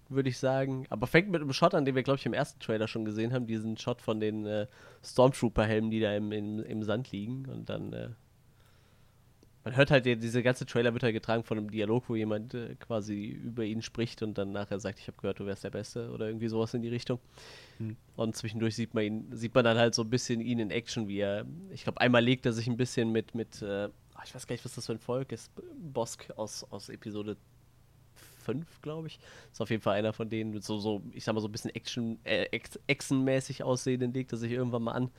[0.10, 0.86] würde ich sagen.
[0.90, 3.32] Aber fängt mit einem Shot an, den wir, glaube ich, im ersten Trailer schon gesehen
[3.32, 3.46] haben.
[3.46, 4.68] Diesen Shot von den äh,
[5.04, 7.46] Stormtrooper-Helmen, die da im, im, im, Sand liegen.
[7.48, 8.10] Und dann, äh,
[9.70, 12.74] man hört halt, diese ganze Trailer wird halt getragen von einem Dialog, wo jemand äh,
[12.76, 16.10] quasi über ihn spricht und dann nachher sagt, ich habe gehört, du wärst der Beste
[16.10, 17.20] oder irgendwie sowas in die Richtung.
[17.78, 17.96] Hm.
[18.16, 21.08] Und zwischendurch sieht man ihn, sieht man dann halt so ein bisschen ihn in Action,
[21.08, 23.90] wie er, ich glaube, einmal legt er sich ein bisschen mit, mit, äh,
[24.26, 27.38] ich weiß gar nicht, was das für ein Volk ist, Bosk aus, aus Episode
[28.46, 29.20] 5, glaube ich.
[29.52, 31.52] Ist auf jeden Fall einer von denen mit so, so ich sag mal, so ein
[31.52, 32.48] bisschen Action, äh,
[32.88, 35.12] Echsenmäßig aussehenden legt er sich irgendwann mal an.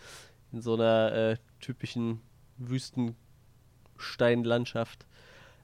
[0.50, 2.20] In so einer äh, typischen
[4.00, 5.06] Wüstensteinlandschaft.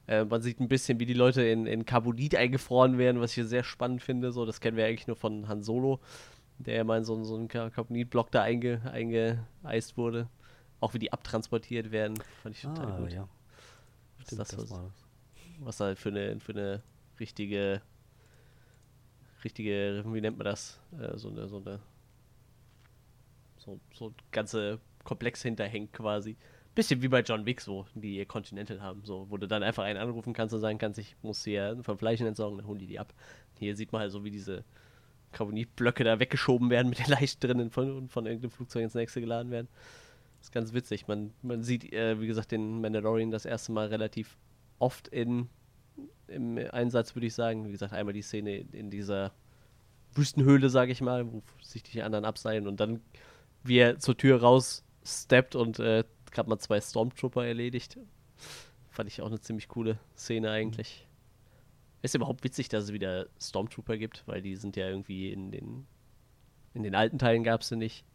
[0.07, 3.45] Äh, man sieht ein bisschen, wie die Leute in, in Carbonit eingefroren werden, was ich
[3.45, 4.31] sehr spannend finde.
[4.31, 5.99] So, das kennen wir eigentlich nur von Han Solo,
[6.59, 10.29] der ja mal in so, so einen Carbonitblock da einge, eingeeist wurde.
[10.79, 13.11] Auch wie die abtransportiert werden, fand ich total ah, gut.
[13.11, 13.27] Ja.
[14.19, 14.79] Stimmt, das, was, das
[15.59, 16.83] was halt für eine, für eine
[17.19, 17.81] richtige,
[19.43, 20.79] richtige, wie nennt man das?
[20.99, 21.79] Äh, so eine, so eine,
[23.57, 26.37] so, so ganze Komplex hinterhängt quasi.
[26.77, 29.97] Bisschen wie bei John Wick so, die Continental haben, so, wo du dann einfach einen
[29.97, 32.99] anrufen kannst und sagen kannst, ich muss hier vom Fleischen entsorgen, dann holen die die
[32.99, 33.15] ab.
[33.57, 34.63] Hier sieht man halt so, wie diese
[35.31, 39.51] Carbonitblöcke da weggeschoben werden mit den Leichen drinnen von, von irgendeinem Flugzeug ins nächste geladen
[39.51, 39.67] werden.
[40.37, 41.07] Das ist ganz witzig.
[41.07, 44.37] Man, man sieht, äh, wie gesagt, den Mandalorian das erste Mal relativ
[44.77, 45.49] oft in,
[46.27, 47.65] im Einsatz, würde ich sagen.
[47.65, 49.31] Wie gesagt, einmal die Szene in dieser
[50.13, 53.01] Wüstenhöhle, sage ich mal, wo sich die anderen abseilen und dann
[53.63, 57.97] wie er zur Tür raus steppt und äh, gerade mal zwei Stormtrooper erledigt.
[58.89, 61.07] Fand ich auch eine ziemlich coole Szene eigentlich.
[62.01, 65.87] Ist überhaupt witzig, dass es wieder Stormtrooper gibt, weil die sind ja irgendwie in den
[66.77, 68.05] in den alten Teilen gab es sie nicht.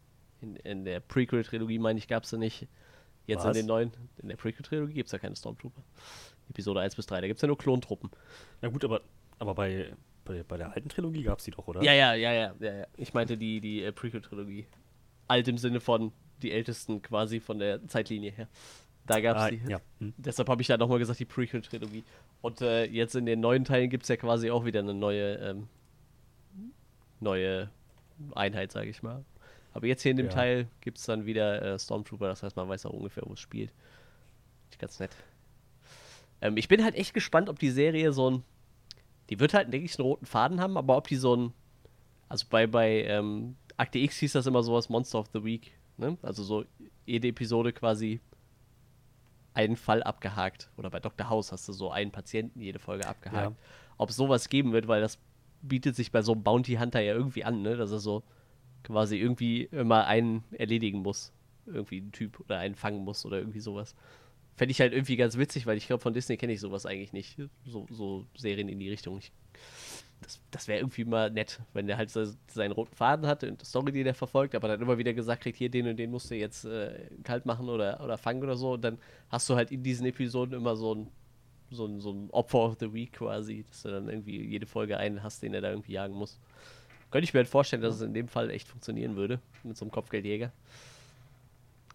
[0.41, 2.67] In, in der Prequel-Trilogie, meine ich, gab es sie nicht.
[3.27, 3.55] Jetzt Was?
[3.55, 5.83] in den neuen, in der Prequel-Trilogie gibt es ja keine Stormtrooper.
[6.49, 8.09] Episode 1 bis 3, da gibt es ja nur Klontruppen.
[8.61, 9.01] Na gut, aber,
[9.39, 9.93] aber bei,
[10.25, 11.83] bei, bei der alten Trilogie gab es die doch, oder?
[11.83, 12.87] Ja, ja, ja, ja, ja, ja.
[12.97, 14.67] Ich meinte die, die äh, Prequel-Trilogie.
[15.27, 16.11] Alt im Sinne von
[16.43, 18.47] die ältesten quasi von der Zeitlinie her.
[19.05, 19.61] Da gab es ah, die.
[19.67, 19.81] Ja.
[19.99, 20.13] Hm.
[20.17, 22.03] Deshalb habe ich da nochmal gesagt, die Prequel-Trilogie.
[22.41, 25.35] Und äh, jetzt in den neuen Teilen gibt es ja quasi auch wieder eine neue,
[25.35, 25.67] ähm,
[27.19, 27.69] neue
[28.33, 29.25] Einheit, sage ich mal.
[29.73, 30.31] Aber jetzt hier in dem ja.
[30.31, 33.39] Teil gibt es dann wieder äh, Stormtrooper, das heißt, man weiß auch ungefähr, wo es
[33.39, 33.71] spielt.
[34.79, 35.11] Ganz nett.
[36.41, 38.43] Ähm, ich bin halt echt gespannt, ob die Serie so ein.
[39.29, 41.53] Die wird halt, denke ich, einen roten Faden haben, aber ob die so ein.
[42.29, 45.71] Also bei, bei ähm, Akte X hieß das immer sowas Monster of the Week.
[45.97, 46.17] Ne?
[46.21, 46.65] Also so
[47.05, 48.19] jede Episode quasi
[49.53, 50.69] einen Fall abgehakt.
[50.77, 51.29] Oder bei Dr.
[51.29, 53.51] House hast du so einen Patienten jede Folge abgehakt.
[53.51, 53.65] Ja.
[53.97, 55.19] Ob es sowas geben wird, weil das
[55.61, 57.77] bietet sich bei so einem Bounty Hunter ja irgendwie an, ne?
[57.77, 58.23] dass er so
[58.83, 61.31] quasi irgendwie immer einen erledigen muss.
[61.65, 63.95] Irgendwie einen Typ oder einen fangen muss oder irgendwie sowas.
[64.55, 67.13] Fände ich halt irgendwie ganz witzig, weil ich glaube, von Disney kenne ich sowas eigentlich
[67.13, 67.37] nicht.
[67.65, 69.17] So, so Serien in die Richtung.
[69.17, 69.31] Ich
[70.23, 73.61] das, das wäre irgendwie mal nett, wenn der halt so, seinen roten Faden hat und
[73.61, 76.11] die Story, die der verfolgt, aber dann immer wieder gesagt kriegt, hier, den und den
[76.11, 78.73] musst du jetzt äh, kalt machen oder, oder fangen oder so.
[78.73, 78.97] Und dann
[79.29, 81.07] hast du halt in diesen Episoden immer so ein,
[81.69, 84.97] so ein, so ein Opfer of the Week quasi, dass du dann irgendwie jede Folge
[84.97, 86.39] einen hast, den er da irgendwie jagen muss.
[87.11, 89.85] Könnte ich mir halt vorstellen, dass es in dem Fall echt funktionieren würde, mit so
[89.85, 90.51] einem Kopfgeldjäger.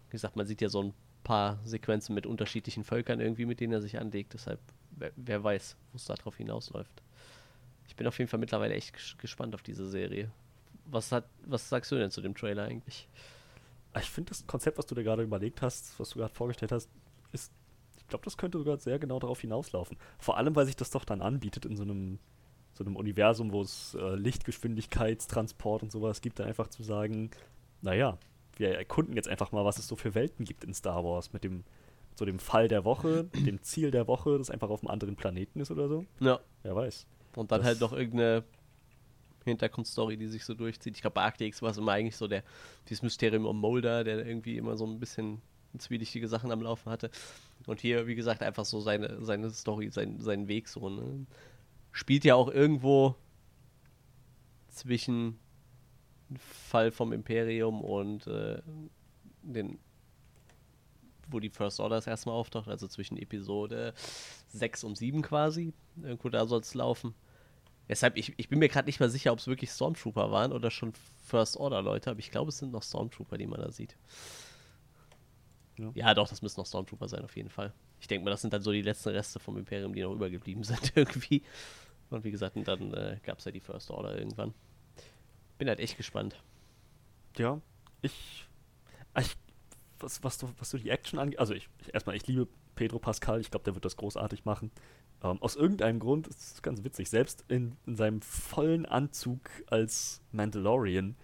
[0.07, 3.73] Wie gesagt, man sieht ja so ein paar Sequenzen mit unterschiedlichen Völkern irgendwie, mit denen
[3.73, 4.33] er sich anlegt.
[4.33, 4.59] Deshalb,
[4.91, 7.03] wer, wer weiß, wo es darauf hinausläuft
[7.99, 10.31] bin auf jeden Fall mittlerweile echt gespannt auf diese Serie.
[10.85, 13.09] Was, hat, was sagst du denn zu dem Trailer eigentlich?
[13.91, 16.71] Ah, ich finde das Konzept, was du dir gerade überlegt hast, was du gerade vorgestellt
[16.71, 16.89] hast,
[17.33, 17.51] ist,
[17.97, 19.97] ich glaube, das könnte sogar sehr genau darauf hinauslaufen.
[20.17, 22.19] Vor allem, weil sich das doch dann anbietet in so einem,
[22.73, 27.31] so einem Universum, wo es äh, Lichtgeschwindigkeitstransport und sowas gibt, dann einfach zu sagen,
[27.81, 28.17] naja,
[28.55, 31.43] wir erkunden jetzt einfach mal, was es so für Welten gibt in Star Wars mit
[31.43, 31.65] dem,
[32.15, 35.59] so dem Fall der Woche, dem Ziel der Woche, das einfach auf einem anderen Planeten
[35.59, 36.05] ist oder so.
[36.21, 36.39] Ja.
[36.63, 37.05] Wer weiß.
[37.35, 38.43] Und dann das halt noch irgendeine
[39.45, 40.95] Hintergrundstory, die sich so durchzieht.
[40.95, 42.43] Ich glaube, bei X war es immer eigentlich so der,
[42.87, 45.41] dieses Mysterium um Mulder, der irgendwie immer so ein bisschen
[45.77, 47.11] zwielichtige Sachen am Laufen hatte.
[47.67, 50.89] Und hier, wie gesagt, einfach so seine, seine Story, sein, seinen Weg so.
[50.89, 51.25] Ne?
[51.91, 53.15] Spielt ja auch irgendwo
[54.69, 55.39] zwischen
[56.37, 58.61] Fall vom Imperium und äh,
[59.41, 59.79] den
[61.31, 63.93] wo die First Order das erstmal auftaucht, also zwischen Episode
[64.49, 65.73] 6 und 7 quasi.
[66.01, 67.13] Irgendwo da soll es laufen.
[67.87, 70.69] Deshalb, ich, ich bin mir gerade nicht mal sicher, ob es wirklich Stormtrooper waren oder
[70.69, 70.93] schon
[71.25, 73.97] First Order Leute, aber ich glaube, es sind noch Stormtrooper, die man da sieht.
[75.77, 75.91] Ja.
[75.95, 77.73] ja, doch, das müssen noch Stormtrooper sein, auf jeden Fall.
[77.99, 80.63] Ich denke mal, das sind dann so die letzten Reste vom Imperium, die noch übergeblieben
[80.65, 81.41] sind, irgendwie.
[82.11, 84.53] Und wie gesagt, dann äh, gab es ja die First Order irgendwann.
[85.57, 86.35] Bin halt echt gespannt.
[87.37, 87.59] Ja,
[88.01, 88.45] ich,
[89.17, 89.35] ich
[89.99, 92.47] was, was, du, was du die Action angeht, also ich, ich, erstmal, ich liebe
[92.79, 94.71] Pedro Pascal, ich glaube, der wird das großartig machen.
[95.21, 100.21] Ähm, aus irgendeinem Grund, das ist ganz witzig, selbst in, in seinem vollen Anzug als
[100.31, 101.17] Mandalorian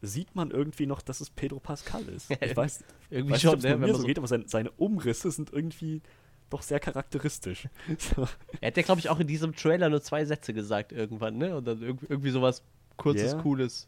[0.00, 2.30] sieht man irgendwie noch, dass es Pedro Pascal ist.
[2.30, 5.30] Ich weiß irgendwie weiß schon, nicht, ne, mir so, so geht, aber seine, seine Umrisse
[5.30, 6.00] sind irgendwie
[6.48, 7.68] doch sehr charakteristisch.
[7.98, 8.26] So.
[8.62, 11.54] Er hat ja, glaube ich, auch in diesem Trailer nur zwei Sätze gesagt irgendwann, ne?
[11.54, 12.62] Und dann irgendwie sowas
[12.96, 13.42] kurzes, yeah.
[13.42, 13.86] cooles.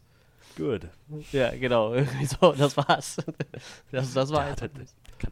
[0.55, 0.87] Good.
[1.31, 1.95] Ja, genau.
[2.39, 3.17] so, das war's.
[3.91, 4.71] Das, das war halt,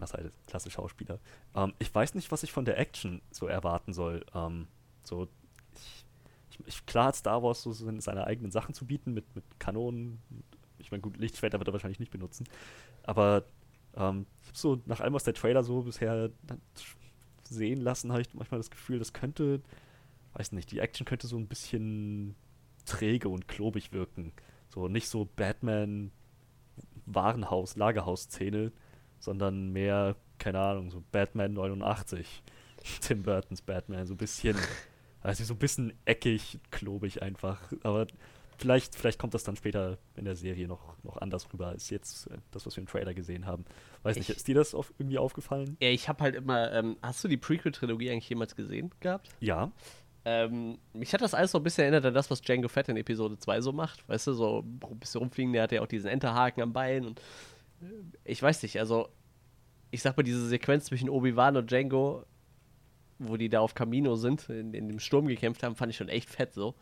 [0.02, 1.20] das halt, klasse Schauspieler.
[1.56, 4.26] Ähm, ich weiß nicht, was ich von der Action so erwarten soll.
[4.34, 4.68] Ähm,
[5.04, 5.28] so,
[6.50, 10.22] ich, ich, klar hat Star Wars so seine eigenen Sachen zu bieten mit, mit Kanonen.
[10.78, 12.46] Ich meine, gut, Lichtschwerter wird er wahrscheinlich nicht benutzen.
[13.04, 13.44] Aber
[13.96, 16.30] ähm, so, nach allem, was der Trailer so bisher
[17.44, 19.62] sehen lassen, habe ich manchmal das Gefühl, das könnte,
[20.34, 22.36] weiß nicht, die Action könnte so ein bisschen
[22.86, 24.34] träge und klobig wirken.
[24.70, 26.12] So nicht so Batman
[27.06, 28.72] Warenhaus, Lagerhaus-Szene,
[29.24, 32.44] sondern mehr, keine Ahnung, so Batman 89.
[33.02, 34.58] Tim Burtons Batman, so ein bisschen,
[35.22, 37.60] also so ein bisschen eckig, klobig einfach.
[37.84, 38.08] Aber
[38.58, 42.28] vielleicht, vielleicht kommt das dann später in der Serie noch, noch anders rüber als jetzt
[42.28, 43.64] äh, das, was wir im Trailer gesehen haben.
[44.04, 45.78] Weiß nicht, Ich- ist dir das auf, irgendwie aufgefallen?
[45.82, 49.30] Ja, ich habe halt immer, ähm, hast du die Prequel-Trilogie eigentlich jemals gesehen gehabt?
[49.40, 49.72] Ja.
[50.26, 52.96] Ähm, mich hat das alles so ein bisschen erinnert an das, was Django Fett in
[52.96, 54.08] Episode 2 so macht.
[54.08, 57.22] Weißt du, so ein bisschen rumfliegen, der hat ja auch diesen Enterhaken am Bein und
[58.24, 59.10] ich weiß nicht, also
[59.91, 62.26] ich sag mal, diese Sequenz zwischen Obi-Wan und Django,
[63.19, 66.10] wo die da auf Camino sind, in, in dem Sturm gekämpft haben, fand ich schon
[66.10, 66.76] echt fett so.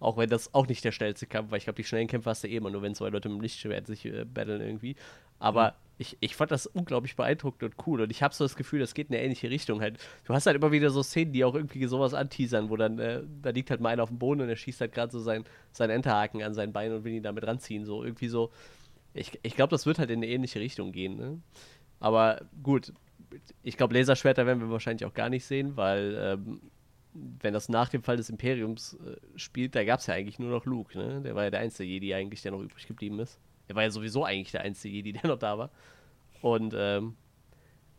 [0.00, 1.58] Auch wenn das auch nicht der schnellste Kampf war.
[1.58, 3.42] Ich glaube, die schnellen Kämpfe hast du eh immer nur, wenn zwei Leute mit dem
[3.42, 4.96] Lichtschwert sich äh, battlen irgendwie.
[5.40, 8.00] Aber ich, ich fand das unglaublich beeindruckend und cool.
[8.02, 9.98] Und ich habe so das Gefühl, das geht in eine ähnliche Richtung halt.
[10.24, 13.22] Du hast halt immer wieder so Szenen, die auch irgendwie sowas anteasern, wo dann, äh,
[13.42, 15.44] da liegt halt mal einer auf dem Boden und er schießt halt gerade so sein,
[15.72, 17.84] seinen Enterhaken an sein Bein und will ihn damit ranziehen.
[17.84, 18.52] So irgendwie so.
[19.14, 21.40] Ich, ich glaube, das wird halt in eine ähnliche Richtung gehen, ne?
[22.00, 22.92] Aber gut,
[23.62, 26.60] ich glaube, Laserschwerter werden wir wahrscheinlich auch gar nicht sehen, weil ähm,
[27.12, 30.50] wenn das nach dem Fall des Imperiums äh, spielt, da gab es ja eigentlich nur
[30.50, 31.20] noch Luke, ne?
[31.22, 33.40] Der war ja der einzige Jedi eigentlich, der noch übrig geblieben ist.
[33.66, 35.70] Er war ja sowieso eigentlich der einzige Jedi, der noch da war.
[36.40, 37.16] Und ähm,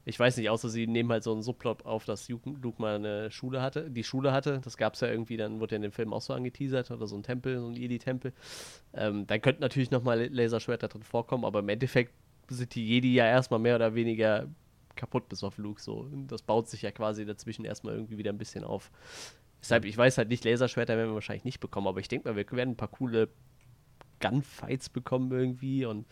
[0.09, 3.29] ich weiß nicht, außer sie nehmen halt so einen Subplot auf, dass Luke mal eine
[3.29, 4.59] Schule hatte, die Schule hatte.
[4.63, 7.05] Das gab es ja irgendwie, dann wurde ja in dem Film auch so angeteasert, oder
[7.05, 8.33] so ein Tempel, so ein Jedi-Tempel.
[8.93, 12.11] Ähm, dann könnten natürlich nochmal Laserschwerter drin vorkommen, aber im Endeffekt
[12.49, 14.47] sind die Jedi ja erstmal mehr oder weniger
[14.95, 16.09] kaputt bis auf Luke so.
[16.27, 18.91] Das baut sich ja quasi dazwischen erstmal irgendwie wieder ein bisschen auf.
[19.61, 22.35] Deshalb, ich weiß halt nicht, Laserschwerter werden wir wahrscheinlich nicht bekommen, aber ich denke mal,
[22.35, 23.29] wir werden ein paar coole
[24.19, 26.07] Gunfights bekommen irgendwie und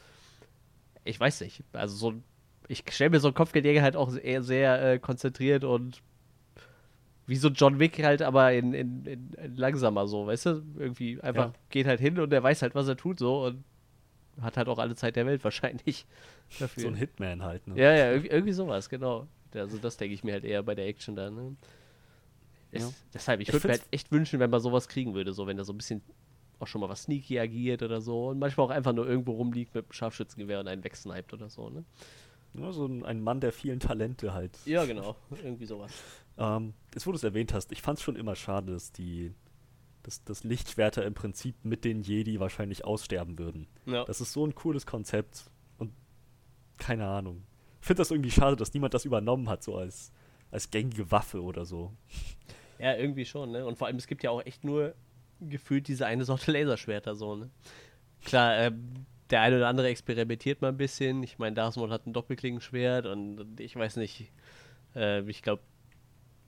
[1.04, 1.64] ich weiß nicht.
[1.74, 2.14] Also so,
[2.68, 6.02] ich stelle mir so einen Kopfgeldjäger halt auch eher sehr äh, konzentriert und
[7.26, 10.64] wie so John Wick halt, aber in, in, in, langsamer so, weißt du?
[10.78, 11.54] Irgendwie einfach Ja.
[11.70, 13.64] geht halt hin und der weiß halt, was er tut so und
[14.42, 16.06] hat halt auch alle Zeit der Welt wahrscheinlich
[16.60, 16.84] dafür.
[16.84, 17.76] So ein Hitman halt, ne?
[17.76, 19.28] Ja, ja, irgendwie, irgendwie sowas, genau.
[19.54, 21.36] Also das denke ich mir halt eher bei der Action dann.
[21.36, 21.56] Ne?
[22.72, 22.90] Es, Ja.
[23.14, 25.66] Deshalb, ich würde mir halt echt wünschen, wenn man sowas kriegen würde, so wenn er
[25.66, 26.02] so ein bisschen
[26.60, 29.76] auch schon mal was sneaky agiert oder so und manchmal auch einfach nur irgendwo rumliegt
[29.76, 31.84] mit einem Scharfschützengewehr und einen wegsniped oder so, ne?
[32.58, 34.58] Ja, so ein, ein Mann der vielen Talente halt.
[34.66, 35.92] Ja, genau, irgendwie sowas.
[36.40, 39.34] Ähm, jetzt, wo du es erwähnt hast, ich fand es schon immer schade, dass die
[40.08, 43.68] dass, dass Lichtschwerter im Prinzip mit den Jedi wahrscheinlich aussterben würden.
[43.86, 44.06] Ja.
[44.06, 45.92] Das ist so ein cooles Konzept und
[46.78, 47.44] keine Ahnung.
[47.82, 50.14] Ich finde das irgendwie schade, dass niemand das übernommen hat, so als,
[50.50, 51.92] als gängige Waffe oder so.
[52.80, 53.66] Ja, irgendwie schon, ne?
[53.66, 54.96] Und vor allem, es gibt ja auch echt nur
[55.42, 57.50] gefühlt diese eine Sorte Laserschwerter, so, ne?
[58.24, 61.24] Klar, ähm, der eine oder andere experimentiert mal ein bisschen.
[61.24, 64.32] Ich meine, Darth Maul hat ein Doppelklingenschwert und, ich weiß nicht,
[64.96, 65.62] äh, ich glaube,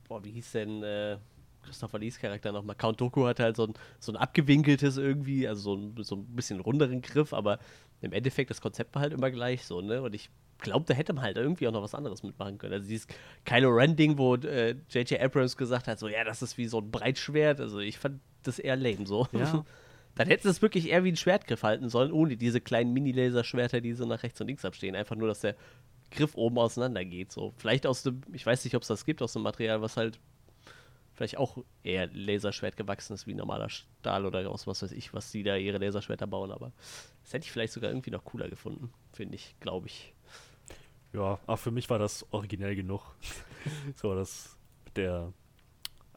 [0.08, 1.18] boah, wie hieß denn äh,
[1.64, 2.76] Christopher Lees Charakter nochmal?
[2.76, 6.26] Count Dooku hat halt so ein, so ein abgewinkeltes irgendwie, also so ein, so ein
[6.36, 7.60] bisschen runderen Griff, aber
[8.02, 10.02] im Endeffekt, das Konzept war halt immer gleich so, ne?
[10.02, 12.74] Und ich glaube, da hätte man halt irgendwie auch noch was anderes mitmachen können.
[12.74, 13.08] Also dieses
[13.46, 15.20] Kylo Ren-Ding, wo äh, J.J.
[15.22, 17.60] Abrams gesagt hat, so, ja, das ist wie so ein Breitschwert.
[17.60, 19.28] Also ich fand das eher lame so.
[19.32, 19.66] Ja.
[20.20, 23.80] Dann hätten sie es wirklich eher wie ein Schwertgriff halten sollen, ohne diese kleinen Mini-Laserschwerter,
[23.80, 24.94] die so nach rechts und links abstehen.
[24.94, 25.56] Einfach nur, dass der
[26.12, 27.32] Griff oben auseinander geht.
[27.32, 27.54] So.
[27.56, 30.20] Vielleicht aus dem, ich weiß nicht, ob es das gibt, aus dem Material, was halt
[31.14, 35.32] vielleicht auch eher Laserschwert gewachsen ist wie normaler Stahl oder aus was weiß ich, was
[35.32, 36.52] die da ihre Laserschwerter bauen.
[36.52, 36.74] Aber
[37.24, 40.14] das hätte ich vielleicht sogar irgendwie noch cooler gefunden, finde ich, glaube ich.
[41.14, 43.04] Ja, aber für mich war das originell genug.
[43.96, 45.32] so, das mit der.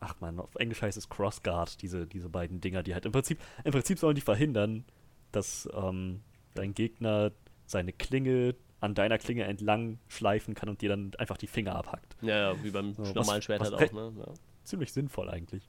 [0.04, 3.38] Ach man, auf Englisch heißt es Crossguard, diese, diese beiden Dinger, die halt im Prinzip,
[3.62, 4.84] im Prinzip sollen die verhindern,
[5.30, 6.22] dass ähm,
[6.54, 7.30] dein Gegner
[7.66, 12.16] seine Klinge an deiner Klinge entlang schleifen kann und dir dann einfach die Finger abhackt.
[12.20, 14.24] Ja, ja wie beim So, was- normalen Schwert was halt recht- auch, ne?
[14.26, 14.34] Ja.
[14.64, 15.68] Ziemlich sinnvoll eigentlich.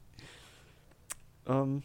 [1.45, 1.83] Ähm,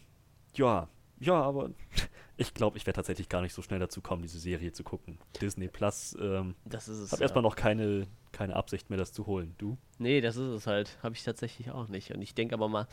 [0.55, 0.87] ja,
[1.19, 1.69] ja, aber
[2.37, 5.19] ich glaube, ich werde tatsächlich gar nicht so schnell dazu kommen, diese Serie zu gucken.
[5.39, 7.11] Disney Plus, ähm, Das ist es.
[7.11, 7.25] habe ja.
[7.25, 9.55] erstmal noch keine, keine Absicht mehr, das zu holen.
[9.57, 9.77] Du?
[9.97, 10.97] Nee, das ist es halt.
[11.03, 12.11] Habe ich tatsächlich auch nicht.
[12.11, 12.87] Und ich denke aber mal,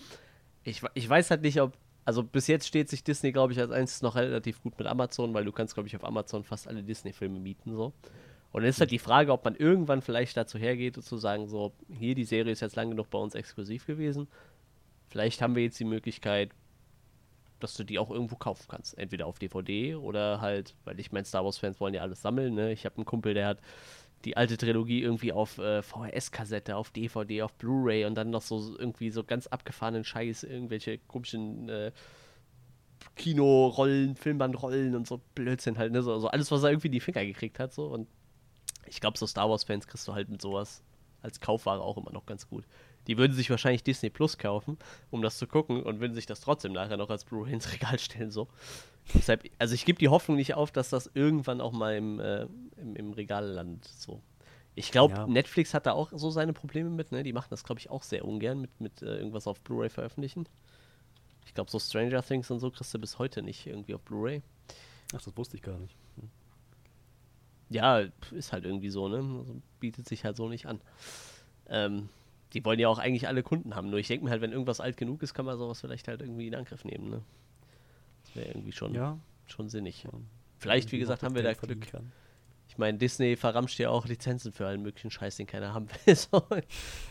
[0.64, 1.76] ich, ich weiß halt nicht, ob.
[2.04, 5.34] Also bis jetzt steht sich Disney, glaube ich, als einziges noch relativ gut mit Amazon,
[5.34, 7.92] weil du kannst, glaube ich, auf Amazon fast alle Disney-Filme mieten so.
[8.52, 11.72] Und dann ist halt die Frage, ob man irgendwann vielleicht dazu hergeht zu sagen, so,
[11.90, 14.28] hier, die Serie ist jetzt lang genug bei uns exklusiv gewesen.
[15.08, 16.52] Vielleicht haben wir jetzt die Möglichkeit,
[17.60, 18.96] dass du die auch irgendwo kaufen kannst.
[18.98, 22.72] Entweder auf DVD oder halt, weil ich meine, Star Wars-Fans wollen ja alles sammeln, ne?
[22.72, 23.58] Ich habe einen Kumpel, der hat
[24.24, 28.76] die alte Trilogie irgendwie auf äh, VHS-Kassette, auf DVD, auf Blu-ray und dann noch so
[28.78, 31.92] irgendwie so ganz abgefahrenen Scheiß, irgendwelche komischen äh,
[33.14, 36.02] Kinorollen, Filmbandrollen und so Blödsinn halt, ne?
[36.02, 37.86] So, so alles, was er irgendwie in die Finger gekriegt hat, so.
[37.86, 38.08] Und
[38.86, 40.82] ich glaube, so Star Wars-Fans kriegst du halt mit sowas
[41.22, 42.64] als Kaufware auch immer noch ganz gut.
[43.06, 44.78] Die würden sich wahrscheinlich Disney Plus kaufen,
[45.10, 47.98] um das zu gucken und würden sich das trotzdem nachher noch als Blu-ray ins Regal
[47.98, 48.48] stellen, so.
[49.14, 52.46] Deshalb, also ich gebe die Hoffnung nicht auf, dass das irgendwann auch mal im, äh,
[52.76, 54.20] im, im Regal landet, so.
[54.74, 55.26] Ich glaube, Ja.
[55.26, 57.22] Netflix hat da auch so seine Probleme mit, ne?
[57.22, 60.46] Die machen das, glaube ich, auch sehr ungern mit, mit äh, irgendwas auf Blu-ray veröffentlichen.
[61.46, 64.42] Ich glaube, so Stranger Things und so kriegst du bis heute nicht irgendwie auf Blu-ray.
[65.14, 65.96] Ach, das wusste ich gar nicht.
[66.16, 66.28] Hm.
[67.70, 68.00] Ja,
[68.32, 69.16] ist halt irgendwie so, ne?
[69.16, 70.80] Also bietet sich halt so nicht an.
[71.68, 72.08] Ähm,
[72.56, 73.90] die wollen ja auch eigentlich alle Kunden haben.
[73.90, 76.22] Nur ich denke mir halt, wenn irgendwas alt genug ist, kann man sowas vielleicht halt
[76.22, 77.22] irgendwie in Angriff nehmen, ne?
[78.24, 79.18] Das wäre irgendwie schon, Ja.
[79.46, 80.04] schon sinnig.
[80.04, 80.10] Ja.
[80.58, 81.86] Vielleicht, wie gesagt, haben wir da Glück.
[81.92, 82.10] kann.
[82.68, 86.16] Ich meine, Disney verramscht ja auch Lizenzen für allen möglichen Scheiß, den keiner haben will.
[86.16, 86.42] So,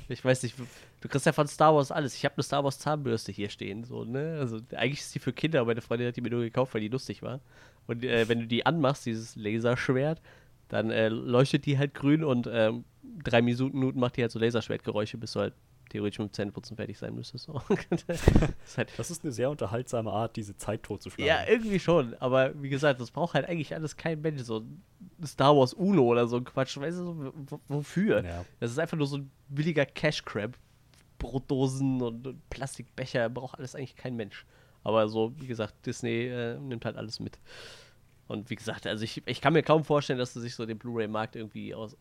[0.09, 0.55] ich weiß nicht,
[1.01, 2.15] du kriegst ja von Star Wars alles.
[2.15, 4.37] Ich habe eine Star Wars Zahnbürste hier stehen, so, ne?
[4.39, 6.81] Also eigentlich ist die für Kinder, aber meine Freundin hat die mir nur gekauft, weil
[6.81, 7.39] die lustig war.
[7.87, 10.21] Und äh, wenn du die anmachst, dieses Laserschwert,
[10.67, 12.83] dann äh, leuchtet die halt grün und ähm,
[13.23, 15.53] drei Minuten macht die halt so Laserschwertgeräusche, bis du halt
[15.89, 17.47] theoretisch mit dem Zähneputzen fertig sein müsstest.
[18.07, 18.27] Das
[18.65, 21.27] ist halt, Das ist eine sehr unterhaltsame Art, diese Zeit totzuschlagen.
[21.27, 22.15] ja, irgendwie schon.
[22.15, 24.41] Aber wie gesagt, das braucht halt eigentlich alles kein Mensch.
[24.41, 24.65] So
[25.23, 26.77] Star Wars Uno oder so ein Quatsch.
[26.77, 27.33] Weißt du,
[27.67, 28.23] wofür?
[28.23, 28.45] Ja.
[28.59, 30.57] Das ist einfach nur so ein billiger Cash Crab.
[31.17, 34.45] Brotdosen und, und Plastikbecher braucht alles eigentlich kein Mensch.
[34.83, 37.39] Aber so, wie gesagt, Disney äh, nimmt halt alles mit.
[38.27, 40.77] Und wie gesagt, also ich, ich kann mir kaum vorstellen, dass sie sich so den
[40.77, 41.95] Blu-ray-Markt irgendwie aus,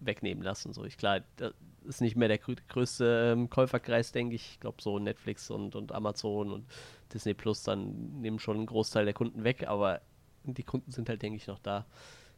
[0.00, 0.72] wegnehmen lassen.
[0.72, 1.52] So, ich klar, das
[1.86, 4.52] ist nicht mehr der grö größte ähm, Käuferkreis, denke ich.
[4.52, 6.66] Ich glaube, so Netflix und, und Amazon und
[7.12, 10.00] Disney Plus dann nehmen schon einen Großteil der Kunden weg, aber
[10.44, 11.86] die Kunden sind halt, denke ich, noch da.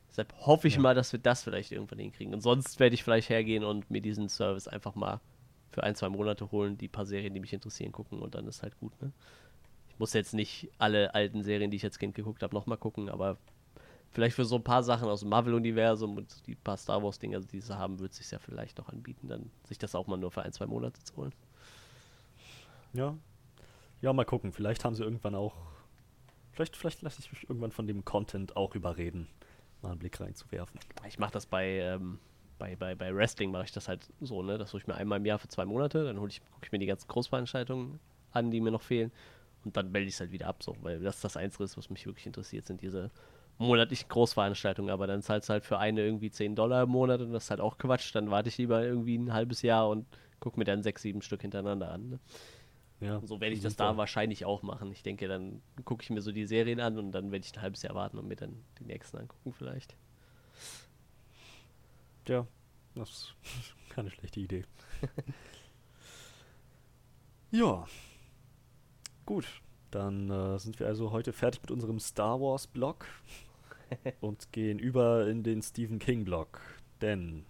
[0.08, 0.80] Deshalb hoffe ich Ja.
[0.80, 2.34] mal, dass wir das vielleicht irgendwann hinkriegen.
[2.34, 5.20] Und sonst werde ich vielleicht hergehen und mir diesen Service einfach mal
[5.70, 8.62] für ein, zwei Monate holen, die paar Serien, die mich interessieren, gucken und dann ist
[8.62, 9.12] halt gut, ne?
[9.88, 13.08] Ich muss jetzt nicht alle alten Serien, die ich als Kind geguckt habe, nochmal gucken,
[13.08, 13.36] aber
[14.10, 17.60] vielleicht für so ein paar Sachen aus dem Marvel-Universum und die paar Star Wars-Dinger, die
[17.60, 20.30] sie haben, wird es sich ja vielleicht noch anbieten, dann sich das auch mal nur
[20.30, 21.32] für ein, zwei Monate zu holen.
[22.92, 23.16] Ja.
[24.02, 24.52] Ja, mal gucken.
[24.52, 25.54] Vielleicht haben sie irgendwann auch.
[26.52, 29.28] Vielleicht, vielleicht lasse ich mich irgendwann von dem Content auch überreden,
[29.82, 30.80] mal einen Blick reinzuwerfen.
[31.06, 32.18] Ich mache das bei, ähm,
[32.58, 34.58] bei, bei, bei Wrestling mache ich das halt so, ne?
[34.58, 36.72] Das hole ich mir einmal im Jahr für zwei Monate, dann hole ich, gucke ich
[36.72, 38.00] mir die ganzen Großveranstaltungen
[38.32, 39.12] an, die mir noch fehlen.
[39.64, 41.90] Und dann melde ich es halt wieder ab, so, weil das das Einzige ist, was
[41.90, 43.10] mich wirklich interessiert, sind diese
[43.60, 44.90] monatlichen Großveranstaltungen.
[44.90, 47.50] Aber dann zahlst du halt für eine irgendwie 10 Dollar im Monat und das ist
[47.50, 48.14] halt auch Quatsch.
[48.14, 50.06] Dann warte ich lieber irgendwie ein halbes Jahr und
[50.40, 52.08] gucke mir dann sechs, sieben Stück hintereinander an.
[52.08, 52.20] Ne?
[53.00, 54.90] Ja, so werde ich das da wahrscheinlich auch machen.
[54.92, 57.62] Ich denke, dann gucke ich mir so die Serien an und dann werde ich ein
[57.62, 59.96] halbes Jahr warten und mir dann die nächsten angucken vielleicht.
[62.28, 62.46] Ja,
[62.94, 63.34] das ist
[63.90, 64.64] keine schlechte Idee.
[67.50, 67.86] ja.
[69.24, 69.46] Gut,
[69.90, 73.06] dann äh, sind wir also heute fertig mit unserem Star Wars Blog
[74.20, 76.60] und gehen über in den Stephen King Blog.
[77.00, 77.44] Denn,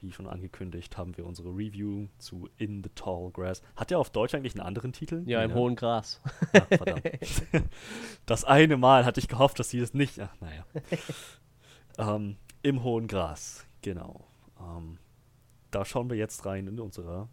[0.00, 3.62] wie schon angekündigt, haben wir unsere Review zu In the Tall Grass.
[3.76, 5.22] Hat der auf Deutsch eigentlich einen anderen Titel?
[5.26, 5.56] Ja, im ne?
[5.56, 6.20] hohen Gras.
[6.52, 7.02] Ja, verdammt.
[8.26, 10.20] Das eine Mal hatte ich gehofft, dass sie das nicht.
[10.20, 10.66] Ach, naja.
[11.98, 14.26] ähm, Im hohen Gras, genau.
[14.60, 14.98] Ähm,
[15.70, 17.28] da schauen wir jetzt rein in unsere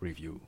[0.00, 0.40] Review.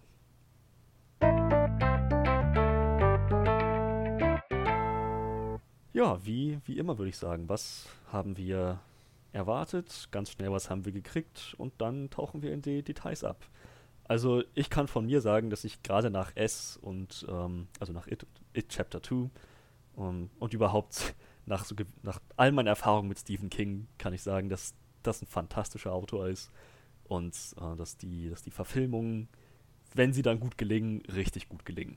[6.02, 8.80] Ja, wie, wie immer würde ich sagen, was haben wir
[9.30, 10.08] erwartet?
[10.10, 11.54] Ganz schnell, was haben wir gekriegt?
[11.58, 13.46] Und dann tauchen wir in die Details ab.
[14.02, 18.08] Also ich kann von mir sagen, dass ich gerade nach S und ähm, also nach
[18.08, 19.30] It, It Chapter 2
[19.94, 21.14] um, und überhaupt
[21.46, 25.28] nach, so, nach all meinen Erfahrungen mit Stephen King kann ich sagen, dass das ein
[25.28, 26.50] fantastischer Autor ist
[27.04, 29.28] und äh, dass, die, dass die Verfilmungen,
[29.94, 31.96] wenn sie dann gut gelingen, richtig gut gelingen.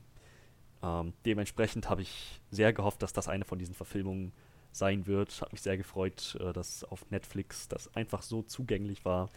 [0.86, 4.32] Ähm, dementsprechend habe ich sehr gehofft, dass das eine von diesen Verfilmungen
[4.72, 5.40] sein wird.
[5.40, 9.30] Hat mich sehr gefreut, äh, dass auf Netflix das einfach so zugänglich war.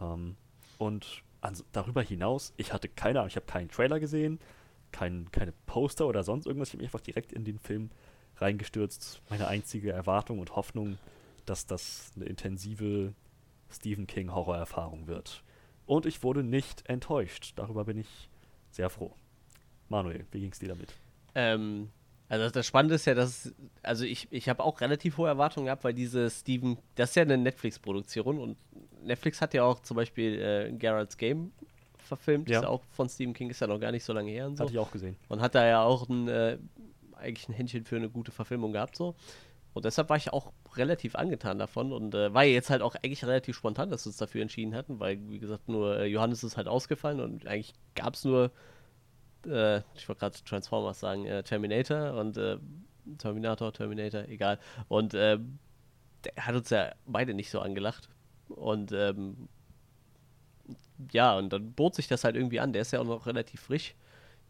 [0.00, 0.36] Ähm,
[0.78, 4.38] und also darüber hinaus, ich hatte keine Ahnung, ich habe keinen Trailer gesehen,
[4.92, 6.68] kein, keine Poster oder sonst irgendwas.
[6.68, 7.90] Ich habe mich einfach direkt in den Film
[8.38, 9.20] reingestürzt.
[9.28, 10.98] Meine einzige Erwartung und Hoffnung,
[11.44, 13.12] dass das eine intensive
[13.70, 15.42] Stephen King Horrorerfahrung wird.
[15.84, 17.52] Und ich wurde nicht enttäuscht.
[17.56, 18.28] Darüber bin ich
[18.70, 19.14] sehr froh.
[19.88, 20.92] Manuel, wie ging es dir damit?
[21.34, 21.90] Ähm,
[22.28, 25.84] also das Spannende ist ja, dass, also ich, ich habe auch relativ hohe Erwartungen gehabt,
[25.84, 28.56] weil diese Steven, das ist ja eine Netflix-Produktion und
[29.04, 31.52] Netflix hat ja auch zum Beispiel äh, Geralt's Game
[31.98, 32.58] verfilmt, Ja.
[32.58, 34.56] ist ja auch von Stephen King, ist ja noch gar nicht so lange her und
[34.56, 34.64] so.
[34.64, 35.16] Hatte ich auch gesehen.
[35.28, 36.58] Und hat da ja auch ein, äh,
[37.16, 39.14] eigentlich ein Händchen für eine gute Verfilmung gehabt, so.
[39.72, 42.94] Und deshalb war ich auch relativ angetan davon und äh, war ja jetzt halt auch
[42.94, 46.42] eigentlich relativ spontan, dass wir uns dafür entschieden hatten, weil, wie gesagt, nur äh, Johannes
[46.44, 48.50] ist halt ausgefallen und eigentlich gab es nur,
[49.46, 52.58] äh, ich wollte gerade Transformers sagen, äh, Terminator und äh,
[53.18, 54.58] Terminator, Terminator, egal.
[54.88, 55.38] Und äh,
[56.24, 58.08] der hat uns ja beide nicht so angelacht.
[58.48, 59.48] Und ähm,
[61.12, 62.72] ja, und dann bot sich das halt irgendwie an.
[62.72, 63.94] Der ist ja auch noch relativ frisch.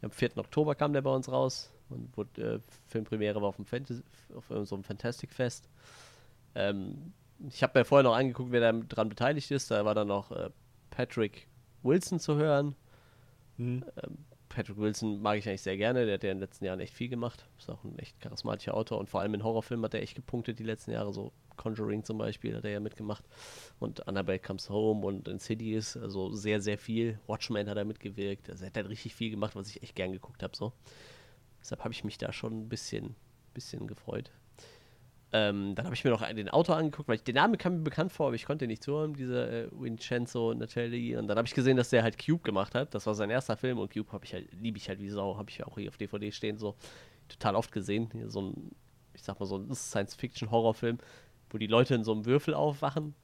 [0.03, 0.37] Am 4.
[0.37, 4.03] Oktober kam der bei uns raus und wurde, äh, Filmpremiere war auf, dem Fantasy,
[4.35, 5.69] auf so einem Fantastic Fest.
[6.55, 7.13] Ähm,
[7.49, 9.71] ich habe mir vorher noch angeguckt, wer da dran beteiligt ist.
[9.71, 10.51] Da war dann noch äh,
[10.91, 11.49] Patrick
[11.83, 12.75] Wilson zu hören.
[13.57, 13.85] Hm.
[14.57, 16.07] Patrick Wilson mag ich eigentlich sehr gerne.
[16.07, 17.47] Der hat ja in den letzten Jahren echt viel gemacht.
[17.59, 20.59] Ist auch ein echt charismatischer Autor und vor allem in Horrorfilmen hat er echt gepunktet
[20.59, 21.13] die letzten Jahre.
[21.13, 23.23] So Conjuring zum Beispiel hat er ja mitgemacht
[23.81, 25.99] und Annabelle Comes Home und Insidious.
[25.99, 27.21] Also sehr, sehr viel.
[27.27, 28.49] Watchmen hat er mitgewirkt.
[28.49, 30.57] Also er hat halt richtig viel gemacht, was ich echt gern geguckt habe.
[30.57, 30.73] So.
[31.61, 33.15] Deshalb habe ich mich da schon ein bisschen,
[33.53, 34.31] bisschen gefreut.
[35.33, 37.83] Ähm, dann habe ich mir noch den Autor angeguckt, weil ich, der Name kam mir
[37.83, 41.17] bekannt vor, aber ich konnte nicht zuhören, dieser äh, Vincenzo Natelli.
[41.17, 42.95] Und dann habe ich gesehen, dass der halt Cube gemacht hat.
[42.95, 45.51] Das war sein erster Film und Cube ich halt, liebe ich halt wie Sau, habe
[45.51, 46.77] ich auch hier auf DVD stehen, so
[47.29, 48.09] total oft gesehen.
[48.13, 48.71] Hier so ein,
[49.15, 50.99] ich sag mal, so ein Science-Fiction-Horrorfilm,
[51.51, 53.15] wo die Leute in so einem Würfel aufwachen.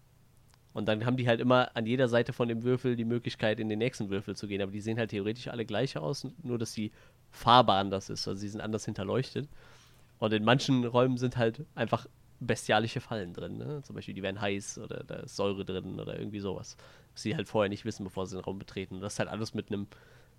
[0.73, 3.69] Und dann haben die halt immer an jeder Seite von dem Würfel die Möglichkeit, in
[3.69, 4.63] den nächsten Würfel zu gehen.
[4.63, 6.91] Aber die sehen halt theoretisch alle gleich aus, nur dass die
[7.31, 8.27] Farbe anders ist.
[8.27, 9.49] Also sie sind anders hinterleuchtet.
[10.23, 12.07] Und in manchen Räumen sind halt einfach
[12.39, 13.59] bestialische Fallen drin.
[13.59, 13.83] Ne?
[13.83, 16.77] Zum Beispiel, die werden heiß oder da ist Säure drin oder irgendwie sowas.
[17.13, 18.95] Was sie halt vorher nicht wissen, bevor sie den Raum betreten.
[18.95, 19.89] Und das ist halt alles mit einem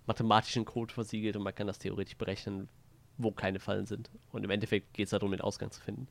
[0.06, 2.70] mathematischen Code versiegelt und man kann das theoretisch berechnen,
[3.18, 4.10] wo keine Fallen sind.
[4.32, 6.08] Und im Endeffekt geht es darum, den Ausgang zu finden.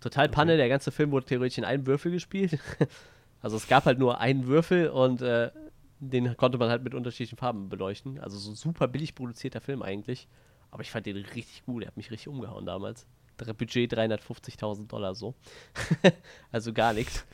[0.00, 0.56] Total Panne, okay.
[0.56, 2.58] der ganze Film wurde theoretisch in einem Würfel gespielt.
[3.42, 5.50] also es gab halt nur einen Würfel und äh,
[6.00, 8.18] den konnte man halt mit unterschiedlichen Farben beleuchten.
[8.18, 10.26] Also so super billig produzierter Film eigentlich.
[10.74, 11.84] Aber ich fand den richtig gut.
[11.84, 13.06] Er hat mich richtig umgehauen damals.
[13.36, 15.36] Budget 350.000 Dollar so.
[16.50, 17.24] also gar nichts.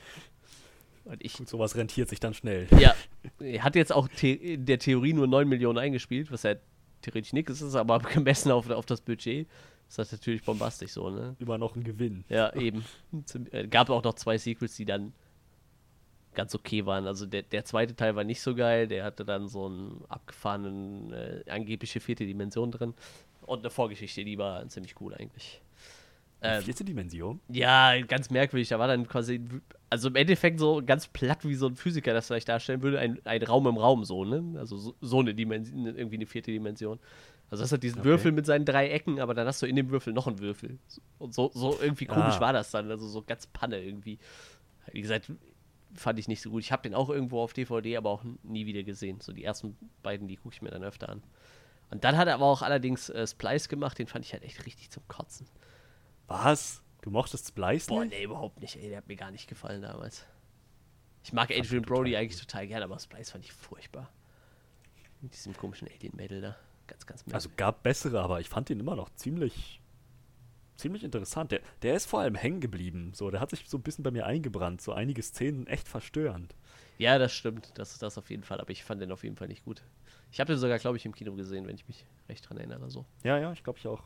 [1.07, 2.69] Und ich, Gut, sowas rentiert sich dann schnell.
[2.79, 2.95] Ja,
[3.39, 6.57] er hat jetzt auch the der Theorie nur 9 Millionen eingespielt, was ja
[7.01, 9.49] theoretisch nichts ist, aber gemessen auf, auf das Budget
[9.89, 11.35] ist das natürlich bombastisch so, ne?
[11.39, 12.25] Immer noch ein Gewinn.
[12.29, 12.85] Ja, eben.
[13.53, 15.15] Äh, gab auch noch zwei Sequels, die dann
[16.35, 17.07] ganz okay waren.
[17.07, 21.13] Also der, der zweite Teil war nicht so geil, der hatte dann so einen abgefahrenen,
[21.13, 22.95] äh, angebliche vierte Dimension drin.
[23.51, 25.61] Und eine Vorgeschichte, die war ziemlich cool eigentlich.
[26.41, 27.41] Ähm, vierte Dimension?
[27.49, 28.69] Ja, ganz merkwürdig.
[28.69, 29.41] Da war dann quasi,
[29.91, 33.19] also im Endeffekt so ganz platt, wie so ein Physiker das vielleicht darstellen würde, ein,
[33.25, 34.57] ein Raum im Raum so, ne?
[34.57, 37.01] Also so, so eine Dimension, irgendwie eine vierte Dimension.
[37.51, 38.11] Also das hat diesen okay.
[38.11, 40.79] Würfel mit seinen drei Ecken, aber dann hast du in dem Würfel noch einen Würfel.
[41.19, 42.41] Und so, so irgendwie komisch ah.
[42.41, 44.21] war das dann, also so ganz Panne irgendwie.
[44.93, 45.33] Wie gesagt,
[45.95, 46.63] fand ich nicht so gut.
[46.63, 49.19] Ich habe den auch irgendwo auf DVD, aber auch nie wieder gesehen.
[49.21, 51.21] So die ersten beiden, die gucke ich mir dann öfter an.
[51.91, 54.65] Und dann hat er aber auch allerdings äh, Splice gemacht, den fand ich halt echt
[54.67, 55.49] richtig zum Kotzen.
[56.29, 56.83] Was?
[57.03, 58.89] Du mochtest Splice Boah, nee, überhaupt nicht, ey.
[58.89, 60.27] Der hat mir gar nicht gefallen damals.
[61.25, 62.49] Ich mag Adrian Brody eigentlich gut.
[62.49, 64.11] total gerne, aber Splice fand ich furchtbar.
[65.21, 66.57] Mit diesem komischen Alien-Mädel da.
[66.87, 67.35] Ganz, ganz merkwürdig.
[67.35, 69.81] Also gab bessere, aber ich fand ihn immer noch ziemlich
[70.81, 71.53] ziemlich interessant.
[71.53, 73.13] Der, der ist vor allem hängen geblieben.
[73.15, 74.81] So, der hat sich so ein bisschen bei mir eingebrannt.
[74.81, 76.55] So einige Szenen echt verstörend.
[76.99, 77.73] Ja, das stimmt.
[77.75, 78.61] Das ist das auf jeden Fall.
[78.61, 79.83] Aber ich fand den auf jeden Fall nicht gut.
[80.33, 82.91] Ich habe den sogar, glaube ich, im Kino gesehen, wenn ich mich recht dran erinnere.
[82.91, 83.05] So.
[83.25, 84.03] Ja, ja, ich glaube ich auch.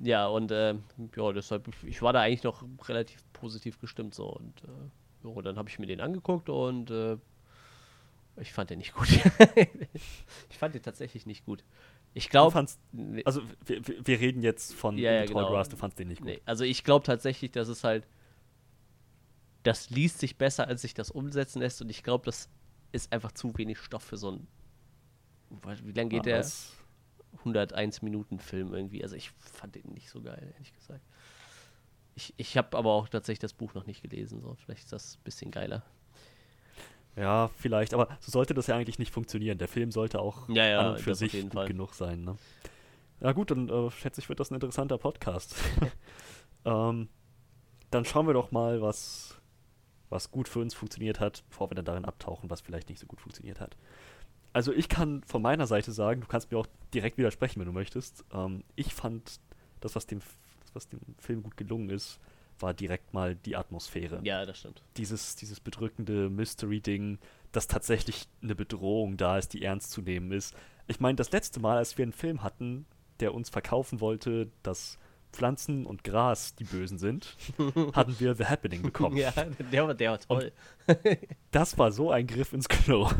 [0.00, 0.74] Ja, und äh,
[1.16, 4.26] ja, deshalb, ich war da eigentlich noch relativ positiv gestimmt so.
[4.26, 7.16] Und äh, jo, dann habe ich mir den angeguckt und äh,
[8.40, 9.08] ich fand den nicht gut.
[10.50, 11.64] ich fand den tatsächlich nicht gut.
[12.14, 12.66] Ich glaube.
[13.24, 15.50] Also, wir, wir, reden jetzt von ja, ja, genau.
[15.50, 16.28] Grass, du fandst den nicht gut.
[16.28, 18.06] Nee, also, ich glaube tatsächlich, dass es halt.
[19.62, 21.82] Das liest sich besser, als sich das umsetzen lässt.
[21.82, 22.48] Und ich glaube, das
[22.92, 24.46] ist einfach zu wenig Stoff für so ein.
[25.82, 26.46] Wie lange geht ah, der?
[27.38, 29.02] 101 Minuten Film irgendwie.
[29.02, 31.04] Also, ich fand den nicht so geil, ehrlich gesagt.
[32.14, 34.40] Ich, ich habe aber auch tatsächlich das Buch noch nicht gelesen.
[34.40, 34.54] So.
[34.54, 35.84] Vielleicht ist das ein bisschen geiler.
[37.16, 39.58] Ja, vielleicht, aber so sollte das ja eigentlich nicht funktionieren.
[39.58, 41.66] Der Film sollte auch ja, ja, an und für sich gut Fall.
[41.66, 42.24] genug sein.
[42.24, 42.36] Ne?
[43.20, 45.54] Ja gut, dann äh, schätze ich, wird das ein interessanter Podcast.
[46.64, 47.08] ähm,
[47.90, 49.38] dann schauen wir doch mal, was,
[50.08, 53.06] was gut für uns funktioniert hat, bevor wir dann darin abtauchen, was vielleicht nicht so
[53.06, 53.76] gut funktioniert hat.
[54.52, 57.72] Also ich kann von meiner Seite sagen, du kannst mir auch direkt widersprechen, wenn du
[57.72, 58.24] möchtest.
[58.32, 59.40] Ähm, ich fand
[59.80, 60.20] das, was dem,
[60.72, 62.18] was dem Film gut gelungen ist,
[62.58, 64.20] war direkt mal die Atmosphäre.
[64.22, 64.82] Ja, das stimmt.
[64.96, 67.18] Dieses, dieses bedrückende Mystery-Ding,
[67.52, 70.54] dass tatsächlich eine Bedrohung da ist, die ernst zu nehmen ist.
[70.86, 72.86] Ich meine, das letzte Mal, als wir einen Film hatten,
[73.20, 74.98] der uns verkaufen wollte, dass
[75.32, 77.36] Pflanzen und Gras die Bösen sind,
[77.92, 79.16] hatten wir The Happening bekommen.
[79.18, 79.30] ja,
[79.72, 80.52] der war, der war toll.
[81.50, 83.10] das war so ein Griff ins Klo.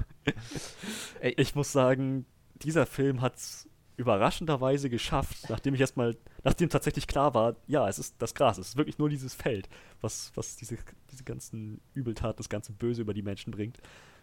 [1.21, 2.27] ich muss sagen,
[2.63, 7.99] dieser Film hat es überraschenderweise geschafft, nachdem ich erstmal, nachdem tatsächlich klar war, ja, es
[7.99, 9.69] ist das Gras, es ist wirklich nur dieses Feld,
[10.01, 10.79] was, was diese,
[11.11, 13.79] diese ganzen Übeltaten, das ganze Böse über die Menschen bringt.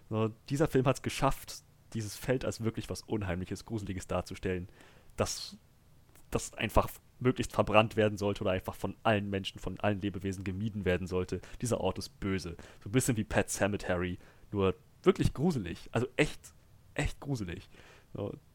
[0.09, 1.61] So, dieser Film hat es geschafft,
[1.93, 4.67] dieses Feld als wirklich was Unheimliches, Gruseliges darzustellen,
[5.15, 5.57] das,
[6.31, 10.85] das einfach möglichst verbrannt werden sollte oder einfach von allen Menschen, von allen Lebewesen gemieden
[10.85, 11.41] werden sollte.
[11.61, 12.55] Dieser Ort ist böse.
[12.83, 14.19] So ein bisschen wie Pet Cemetery,
[14.51, 15.89] nur wirklich gruselig.
[15.91, 16.39] Also echt,
[16.93, 17.69] echt gruselig.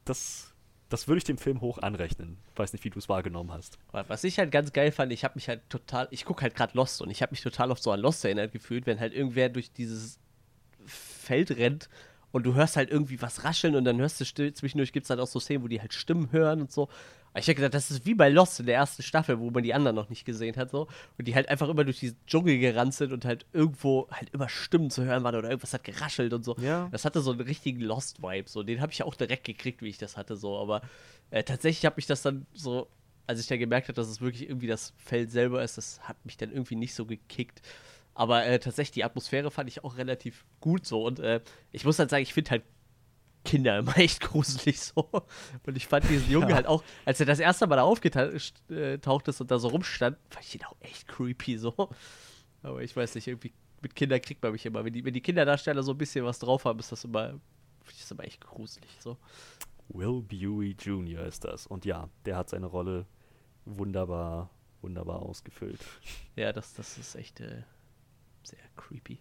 [0.05, 0.53] Das
[0.93, 2.37] das würde ich dem Film hoch anrechnen.
[2.55, 3.79] Weiß nicht, wie du es wahrgenommen hast.
[3.93, 6.77] Was ich halt ganz geil fand, ich habe mich halt total, ich gucke halt gerade
[6.77, 9.49] Lost und ich habe mich total oft so an Lost erinnert gefühlt, wenn halt irgendwer
[9.49, 10.18] durch dieses
[10.85, 11.89] Feld rennt
[12.31, 15.18] und du hörst halt irgendwie was rascheln und dann hörst du zwischendurch gibt es halt
[15.18, 16.91] auch so Szenen, wo die halt Stimmen hören und so.
[17.35, 19.72] Ich habe gedacht, das ist wie bei Lost in der ersten Staffel, wo man die
[19.72, 20.89] anderen noch nicht gesehen hat, so.
[21.16, 24.49] Und die halt einfach immer durch diesen Dschungel gerannt sind und halt irgendwo halt immer
[24.49, 26.57] Stimmen zu hören waren oder irgendwas hat geraschelt und so.
[26.59, 26.89] Ja.
[26.93, 28.62] Das hatte so einen richtigen Lost-Vibe, so.
[28.62, 30.59] Den habe ich auch direkt gekriegt, wie ich das hatte, so.
[30.59, 30.83] Aber
[31.30, 32.89] äh, tatsächlich habe ich das dann so,
[33.26, 36.22] als ich dann gemerkt habe, dass es wirklich irgendwie das Feld selber ist, das hat
[36.26, 37.62] mich dann irgendwie nicht so gekickt.
[38.14, 41.07] Aber äh, tatsächlich, die Atmosphäre fand ich auch relativ gut so.
[41.07, 42.62] Und äh, ich muss halt sagen, ich finde halt
[43.45, 45.09] Kinder immer echt gruselig so.
[45.66, 46.57] Und ich fand diesen Jungen ja.
[46.57, 50.45] halt auch, als er das erste Mal da aufgetaucht ist und da so rumstand, fand
[50.45, 51.90] ich ihn auch echt creepy so.
[52.62, 54.84] Aber ich weiß nicht, irgendwie mit Kindern kriegt man mich immer.
[54.84, 57.40] Wenn die, wenn die Kinderdarsteller so ein bisschen was drauf haben, ist das immer,
[57.84, 59.18] das immer echt gruselig so.
[59.88, 61.26] Will Buey Jr.
[61.26, 61.66] ist das.
[61.66, 63.07] Und ja, der hat seine Rolle
[63.64, 65.80] wunderbar, wunderbar ausgefüllt.
[66.36, 67.62] Ja, das, das ist echt äh,
[68.43, 69.18] sehr creepy.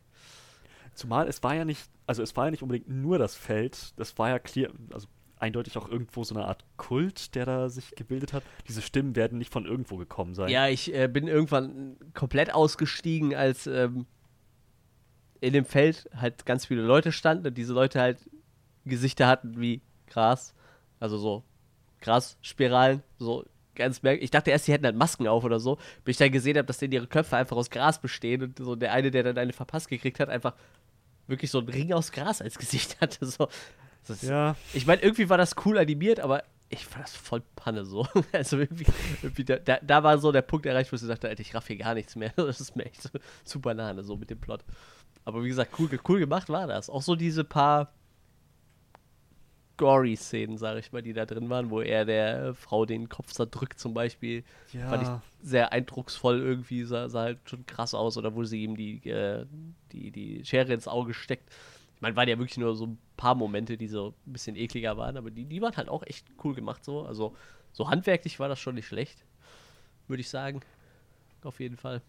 [0.93, 4.17] Zumal es war ja nicht, also es war ja nicht unbedingt nur das Feld, das
[4.17, 5.07] war ja clear, also
[5.41, 8.43] eindeutig auch irgendwo so eine Art Kult, der da sich gebildet hat.
[8.67, 10.49] Diese Stimmen werden nicht von irgendwo gekommen sein.
[10.49, 14.05] Ja, ich äh, bin irgendwann komplett ausgestiegen, als ähm,
[15.39, 18.19] in dem Feld halt ganz viele Leute standen und diese Leute halt
[18.85, 20.53] Gesichter hatten wie Gras,
[20.99, 21.43] also so
[22.01, 24.25] Grasspiralen, so ganz merkwürdig.
[24.25, 26.65] Ich dachte erst, die hätten halt Masken auf oder so, bis ich dann gesehen habe,
[26.65, 29.53] dass denn ihre Köpfe einfach aus Gras bestehen und so der eine, der dann eine
[29.53, 30.53] verpasst gekriegt hat, einfach
[31.31, 33.25] wirklich so einen Ring aus Gras als Gesicht hatte.
[33.25, 33.47] So.
[34.07, 34.55] Ist, ja.
[34.73, 38.07] Ich meine, irgendwie war das cool animiert, aber ich fand das voll Panne so.
[38.31, 38.85] Also irgendwie,
[39.21, 41.77] irgendwie da, da, da, war so der Punkt erreicht, wo ich dachte, ich raff hier
[41.77, 42.31] gar nichts mehr.
[42.35, 43.09] Das ist mir echt so
[43.43, 44.63] zu Banane, so mit dem Plot.
[45.25, 46.89] Aber wie gesagt, cool, cool gemacht war das.
[46.89, 47.93] Auch so diese paar
[49.81, 53.31] gory Szenen, sage ich mal, die da drin waren, wo er der Frau den Kopf
[53.31, 54.43] zerdrückt zum Beispiel.
[54.73, 54.87] Ja.
[54.87, 55.09] Fand ich
[55.41, 58.15] sehr eindrucksvoll irgendwie, sah, sah, halt schon krass aus.
[58.15, 59.47] Oder wo sie ihm die, äh,
[59.91, 61.49] die, die Schere ins Auge steckt.
[61.95, 64.97] Ich meine, waren ja wirklich nur so ein paar Momente, die so ein bisschen ekliger
[64.97, 67.01] waren, aber die, die waren halt auch echt cool gemacht so.
[67.01, 67.35] Also
[67.71, 69.25] so handwerklich war das schon nicht schlecht,
[70.07, 70.61] würde ich sagen.
[71.43, 72.03] Auf jeden Fall.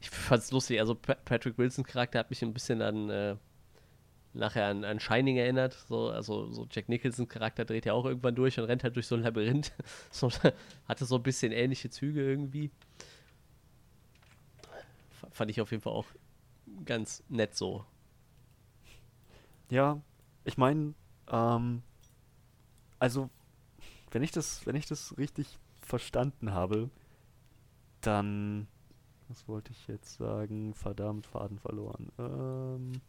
[0.00, 3.36] Ich fand's lustig, also Patrick Wilsons Charakter hat mich ein bisschen an äh,
[4.34, 5.72] nachher an, an Shining erinnert.
[5.88, 9.06] So, also so Jack Nicholsons Charakter dreht ja auch irgendwann durch und rennt halt durch
[9.06, 9.72] so ein Labyrinth.
[10.10, 10.30] so,
[10.86, 12.70] hatte so ein bisschen ähnliche Züge irgendwie.
[15.30, 16.06] Fand ich auf jeden Fall auch
[16.84, 17.84] ganz nett so.
[19.70, 20.00] Ja,
[20.44, 20.94] ich meine,
[21.28, 21.82] ähm,
[22.98, 23.30] also
[24.10, 26.90] wenn ich das, wenn ich das richtig verstanden habe,
[28.00, 28.68] dann
[29.28, 30.74] was wollte ich jetzt sagen?
[30.74, 32.12] Verdammt, Faden verloren.
[32.18, 33.00] Ähm,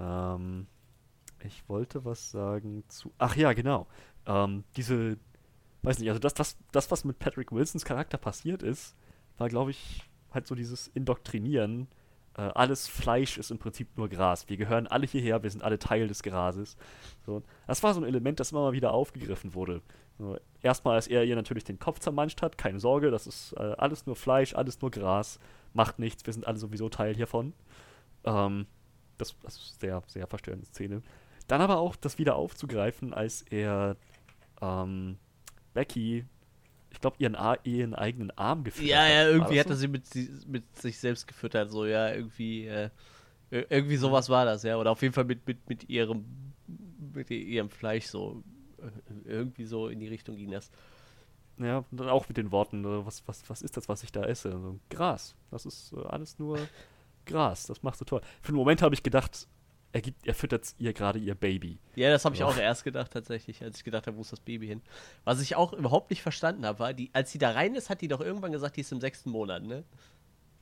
[0.00, 0.66] ähm,
[1.44, 3.12] ich wollte was sagen zu.
[3.18, 3.86] Ach ja, genau.
[4.26, 5.18] Ähm, diese,
[5.82, 8.96] weiß nicht, also das, das, das, was mit Patrick Wilsons Charakter passiert ist,
[9.38, 11.88] war, glaube ich, halt so dieses Indoktrinieren.
[12.36, 14.48] Äh, alles Fleisch ist im Prinzip nur Gras.
[14.48, 16.76] Wir gehören alle hierher, wir sind alle Teil des Grases.
[17.26, 19.82] So, das war so ein Element, das immer mal wieder aufgegriffen wurde.
[20.18, 23.74] So, erstmal, als er ihr natürlich den Kopf zermanscht hat, keine Sorge, das ist äh,
[23.78, 25.40] alles nur Fleisch, alles nur Gras,
[25.72, 27.54] macht nichts, wir sind alle sowieso Teil hiervon.
[28.24, 28.66] Ähm,
[29.20, 31.02] das, das ist sehr, sehr verstörende Szene.
[31.48, 33.96] Dann aber auch das wieder aufzugreifen, als er
[34.60, 35.16] ähm,
[35.74, 36.24] Becky,
[36.90, 39.10] ich glaube, ihren, ihren eigenen Arm gefüttert ja, hat.
[39.10, 40.04] Ja, irgendwie hat er sie mit,
[40.46, 42.90] mit sich selbst gefüttert, so, ja, irgendwie, äh,
[43.50, 44.76] irgendwie sowas war das, ja.
[44.76, 46.24] Oder auf jeden Fall mit, mit, mit ihrem,
[47.14, 48.42] mit ihrem Fleisch so,
[48.78, 50.70] äh, irgendwie so in die Richtung ging das.
[51.58, 54.12] Ja, und dann auch mit den Worten, äh, was, was, was ist das, was ich
[54.12, 54.52] da esse?
[54.52, 55.34] Also, Gras.
[55.50, 56.58] Das ist äh, alles nur
[57.26, 58.20] Gras, das machst du toll.
[58.40, 59.46] Für einen Moment habe ich gedacht,
[59.92, 61.78] er, gibt, er füttert ihr gerade ihr Baby.
[61.96, 64.40] Ja, das habe ich auch erst gedacht, tatsächlich, als ich gedacht habe, wo ist das
[64.40, 64.82] Baby hin?
[65.24, 68.00] Was ich auch überhaupt nicht verstanden habe, war, die, als sie da rein ist, hat
[68.00, 69.84] die doch irgendwann gesagt, die ist im sechsten Monat, ne?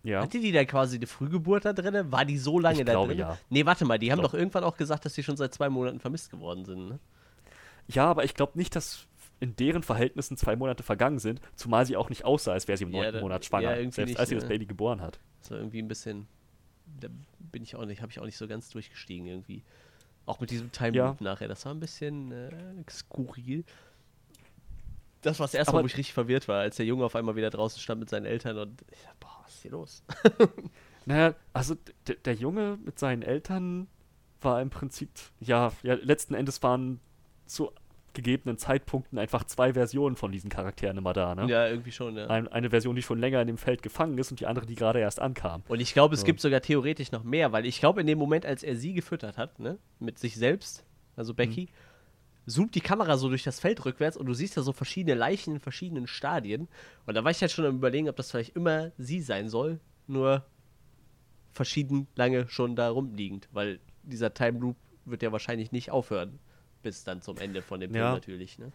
[0.03, 0.23] Ja.
[0.23, 2.11] Hatte die da quasi eine Frühgeburt da drin?
[2.11, 3.19] War die so lange ich da glaube, drin?
[3.19, 3.39] Ja.
[3.51, 4.31] Nee, warte mal, die haben doch.
[4.31, 6.99] doch irgendwann auch gesagt, dass sie schon seit zwei Monaten vermisst geworden sind, ne?
[7.89, 9.07] Ja, aber ich glaube nicht, dass
[9.41, 12.85] in deren Verhältnissen zwei Monate vergangen sind, zumal sie auch nicht aussah, als wäre sie
[12.85, 14.41] im neunten ja, Monat schwanger, ja, selbst als sie ne?
[14.41, 15.21] das Baby geboren hat.
[15.41, 16.27] So irgendwie ein bisschen
[17.01, 17.09] da
[17.39, 19.63] bin ich auch nicht, habe ich auch nicht so ganz durchgestiegen irgendwie.
[20.27, 21.25] Auch mit diesem Time Loop ja.
[21.25, 22.51] nachher, das war ein bisschen äh,
[22.91, 23.65] skurril.
[25.23, 27.35] Das war das erste Mal, wo ich richtig verwirrt war, als der Junge auf einmal
[27.35, 30.03] wieder draußen stand mit seinen Eltern und ich dachte, boah, was ist hier los?
[31.07, 31.77] naja, also
[32.25, 33.89] der Junge mit seinen Eltern
[34.41, 35.11] war im Prinzip,
[35.41, 37.01] ja, ja, letzten Endes waren
[37.47, 37.73] zu
[38.23, 41.47] gegebenen Zeitpunkten einfach zwei Versionen von diesen Charakteren immer da, ne?
[41.49, 42.27] Ja, irgendwie schon, ja.
[42.27, 44.75] Ein, eine Version, die schon länger in dem Feld gefangen ist und die andere, die
[44.75, 45.63] gerade erst ankam.
[45.69, 46.27] Und ich glaube, es so.
[46.27, 49.39] gibt sogar theoretisch noch mehr, weil ich glaube, in dem Moment, als er sie gefüttert
[49.39, 51.69] hat, ne, mit sich selbst, also Becky,
[52.47, 52.51] mhm.
[52.51, 55.55] zoomt die Kamera so durch das Feld rückwärts und du siehst da so verschiedene Leichen
[55.55, 56.69] in verschiedenen Stadien.
[57.07, 59.79] Und da war ich halt schon am überlegen, ob das vielleicht immer sie sein soll,
[60.09, 60.45] nur
[61.53, 66.41] verschieden lange schon da rumliegend, weil dieser Time Loop wird ja wahrscheinlich nicht aufhören.
[66.83, 68.13] Bis dann zum Ende von dem Film Ja.
[68.13, 68.73] natürlich, ne?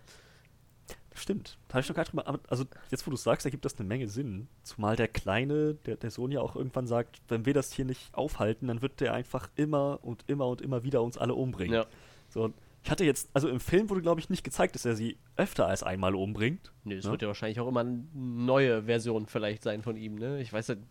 [1.16, 1.58] Stimmt.
[1.68, 2.28] Da habe ich noch gar nicht drüber.
[2.28, 4.47] aber- Also, jetzt wo du sagst, ergibt das eine Menge Sinn.
[4.64, 8.14] Zumal der Kleine, der, der Sohn ja auch irgendwann sagt, wenn wir das hier nicht
[8.16, 11.76] aufhalten, dann wird der einfach immer und immer und immer wieder uns alle umbringen.
[11.76, 11.86] Ja.
[12.30, 12.51] So,
[12.84, 15.68] ich hatte jetzt, also im Film wurde, glaube ich, nicht gezeigt, dass er sie öfter
[15.68, 16.72] als einmal umbringt.
[16.84, 17.12] Nee, es ne?
[17.12, 20.41] wird ja wahrscheinlich auch immer eine neue Version vielleicht sein von ihm, ne?
[20.41, 20.82] Ich weiß nicht.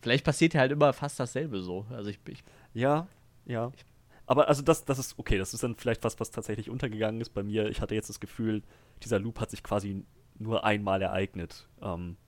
[0.00, 1.84] Vielleicht passiert ja halt immer fast dasselbe so.
[1.90, 2.42] Also ich, ich
[2.72, 3.06] Ja,
[3.44, 3.70] ja.
[4.28, 7.30] Aber also das, das ist okay, das ist dann vielleicht was, was tatsächlich untergegangen ist
[7.30, 7.70] bei mir.
[7.70, 8.62] Ich hatte jetzt das Gefühl,
[9.02, 10.04] dieser Loop hat sich quasi
[10.38, 11.66] nur einmal ereignet.
[11.80, 12.18] Ähm,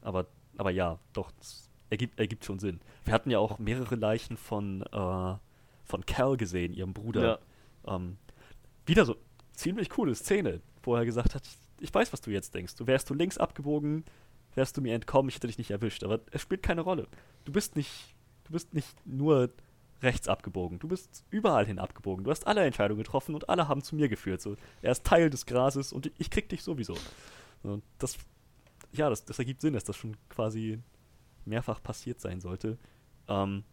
[0.00, 0.26] aber,
[0.56, 2.80] aber ja, doch, das ergibt, ergibt schon Sinn.
[3.04, 5.34] Wir hatten ja auch mehrere Leichen von, äh,
[5.84, 7.38] von Cal gesehen, ihrem Bruder.
[7.86, 8.16] Ähm,
[8.84, 9.14] wieder so
[9.52, 11.44] ziemlich coole Szene, wo er gesagt hat,
[11.78, 12.74] ich weiß, was du jetzt denkst.
[12.74, 14.04] Du wärst du links abgebogen,
[14.56, 16.02] wärst du mir entkommen, ich hätte dich nicht erwischt.
[16.02, 17.06] Aber es spielt keine Rolle.
[17.44, 18.16] Du bist nicht,
[18.46, 19.50] du bist nicht nur
[20.02, 20.78] rechts abgebogen.
[20.78, 22.24] Du bist überall hin abgebogen.
[22.24, 24.40] Du hast alle Entscheidungen getroffen und alle haben zu mir geführt.
[24.40, 26.96] So, er ist Teil des Grases und ich krieg dich sowieso.
[27.62, 28.16] So, das,
[28.92, 30.80] ja, das, das ergibt Sinn, dass das schon quasi
[31.44, 32.78] mehrfach passiert sein sollte.
[33.28, 33.64] Ähm,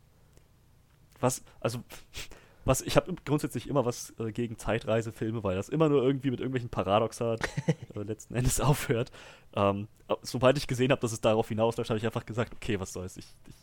[1.19, 1.83] was, also,
[2.65, 6.39] was, ich habe grundsätzlich immer was äh, gegen Zeitreisefilme, weil das immer nur irgendwie mit
[6.39, 7.35] irgendwelchen Paradoxa
[7.95, 9.11] äh, letzten Endes aufhört.
[9.55, 9.87] Ähm,
[10.21, 13.17] sobald ich gesehen habe, dass es darauf hinausläuft, habe ich einfach gesagt, okay, was soll's,
[13.17, 13.55] ich, ich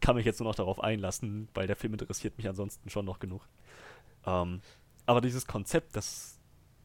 [0.00, 3.18] kann mich jetzt nur noch darauf einlassen, weil der Film interessiert mich ansonsten schon noch
[3.18, 3.48] genug.
[4.26, 4.60] Ähm,
[5.06, 6.38] aber dieses Konzept, dass,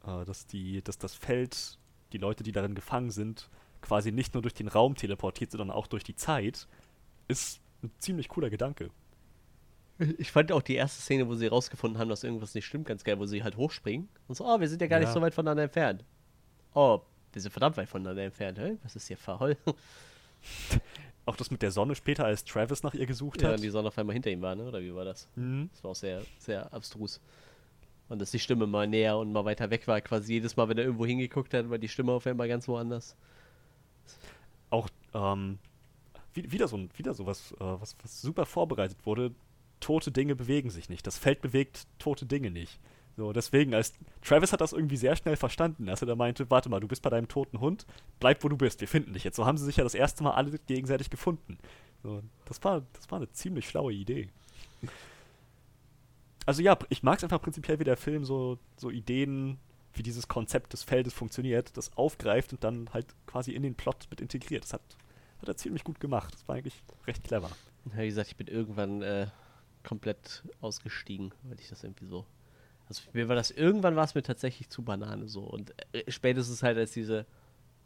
[0.05, 1.77] äh, dass, die, dass das Feld,
[2.13, 3.49] die Leute, die darin gefangen sind,
[3.81, 6.67] quasi nicht nur durch den Raum teleportiert, sondern auch durch die Zeit,
[7.27, 8.91] ist ein ziemlich cooler Gedanke.
[10.17, 13.03] Ich fand auch die erste Szene, wo sie rausgefunden haben, dass irgendwas nicht stimmt, ganz
[13.03, 15.13] geil, wo sie halt hochspringen und so, oh, wir sind ja gar nicht Ja.
[15.13, 16.03] so weit voneinander entfernt.
[16.73, 17.01] Oh,
[17.33, 18.77] wir sind verdammt weit voneinander entfernt, hä?
[18.83, 19.57] Was ist hier faul?
[21.31, 23.55] Auch das mit der Sonne später, als Travis nach ihr gesucht ja, hat.
[23.55, 24.67] und die Sonne auf einmal hinter ihm war, ne?
[24.67, 25.29] Oder wie war das?
[25.37, 25.69] Mhm.
[25.71, 27.21] Das war auch sehr, sehr abstrus.
[28.09, 30.77] Und dass die Stimme mal näher und mal weiter weg war, quasi jedes Mal, wenn
[30.77, 33.15] er irgendwo hingeguckt hat, war die Stimme auf einmal ganz woanders.
[34.71, 35.57] Auch ähm,
[36.33, 39.31] wie, wieder so wieder so was, äh, was, was super vorbereitet wurde.
[39.79, 41.07] Tote Dinge bewegen sich nicht.
[41.07, 42.77] Das Feld bewegt tote Dinge nicht.
[43.17, 43.93] So, deswegen, als
[44.23, 47.01] Travis hat das irgendwie sehr schnell verstanden, als er da meinte, warte mal, du bist
[47.01, 47.85] bei deinem toten Hund,
[48.19, 49.35] bleib wo du bist, wir finden dich jetzt.
[49.35, 51.57] So haben sie sich ja das erste Mal alle gegenseitig gefunden.
[52.03, 54.29] So, das war, das war eine ziemlich schlaue Idee.
[56.45, 59.59] Also ja, ich mag es einfach prinzipiell, wie der Film so, so Ideen,
[59.93, 64.07] wie dieses Konzept des Feldes funktioniert, das aufgreift und dann halt quasi in den Plot
[64.09, 64.63] mit integriert.
[64.63, 64.81] Das hat,
[65.39, 66.33] hat er ziemlich gut gemacht.
[66.33, 67.49] Das war eigentlich recht clever.
[67.91, 69.27] Ja, wie gesagt, ich bin irgendwann äh,
[69.83, 72.25] komplett ausgestiegen, weil ich das irgendwie so.
[72.91, 75.43] Also mir war das, irgendwann war es mir tatsächlich zu Banane so.
[75.43, 77.25] Und äh, spätestens halt, als diese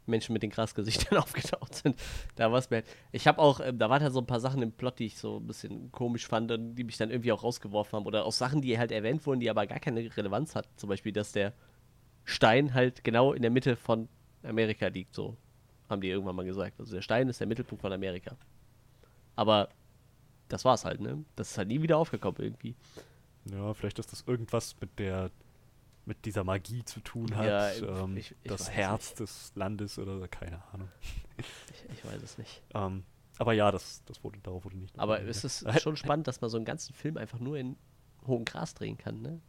[0.04, 1.94] Menschen mit den Grasgesichtern aufgetaucht sind,
[2.34, 2.86] da war es mir halt.
[3.12, 5.16] Ich habe auch, ähm, da waren halt so ein paar Sachen im Plot, die ich
[5.16, 8.06] so ein bisschen komisch fand und die mich dann irgendwie auch rausgeworfen haben.
[8.06, 10.76] Oder auch Sachen, die halt erwähnt wurden, die aber gar keine Relevanz hatten.
[10.76, 11.52] Zum Beispiel, dass der
[12.24, 14.08] Stein halt genau in der Mitte von
[14.42, 15.36] Amerika liegt, so
[15.88, 16.80] haben die irgendwann mal gesagt.
[16.80, 18.36] Also der Stein ist der Mittelpunkt von Amerika.
[19.36, 19.68] Aber
[20.48, 21.24] das war's halt, ne?
[21.36, 22.74] Das ist halt nie wieder aufgekommen irgendwie.
[23.50, 25.30] Ja, vielleicht ist das irgendwas mit der
[26.04, 27.46] mit dieser Magie zu tun hat.
[27.46, 27.72] Ja,
[28.04, 30.88] ähm, ich- ich das Herz des Landes oder so, keine Ahnung.
[31.36, 31.46] Ich,
[31.92, 32.62] ich weiß es nicht.
[32.74, 33.02] Ähm,
[33.38, 34.96] aber ja, das, das wurde, darauf wurde nicht.
[34.98, 37.76] Aber es ist schon spannend, dass man so einen ganzen Film einfach nur in
[38.24, 39.40] hohem Gras drehen kann, ne?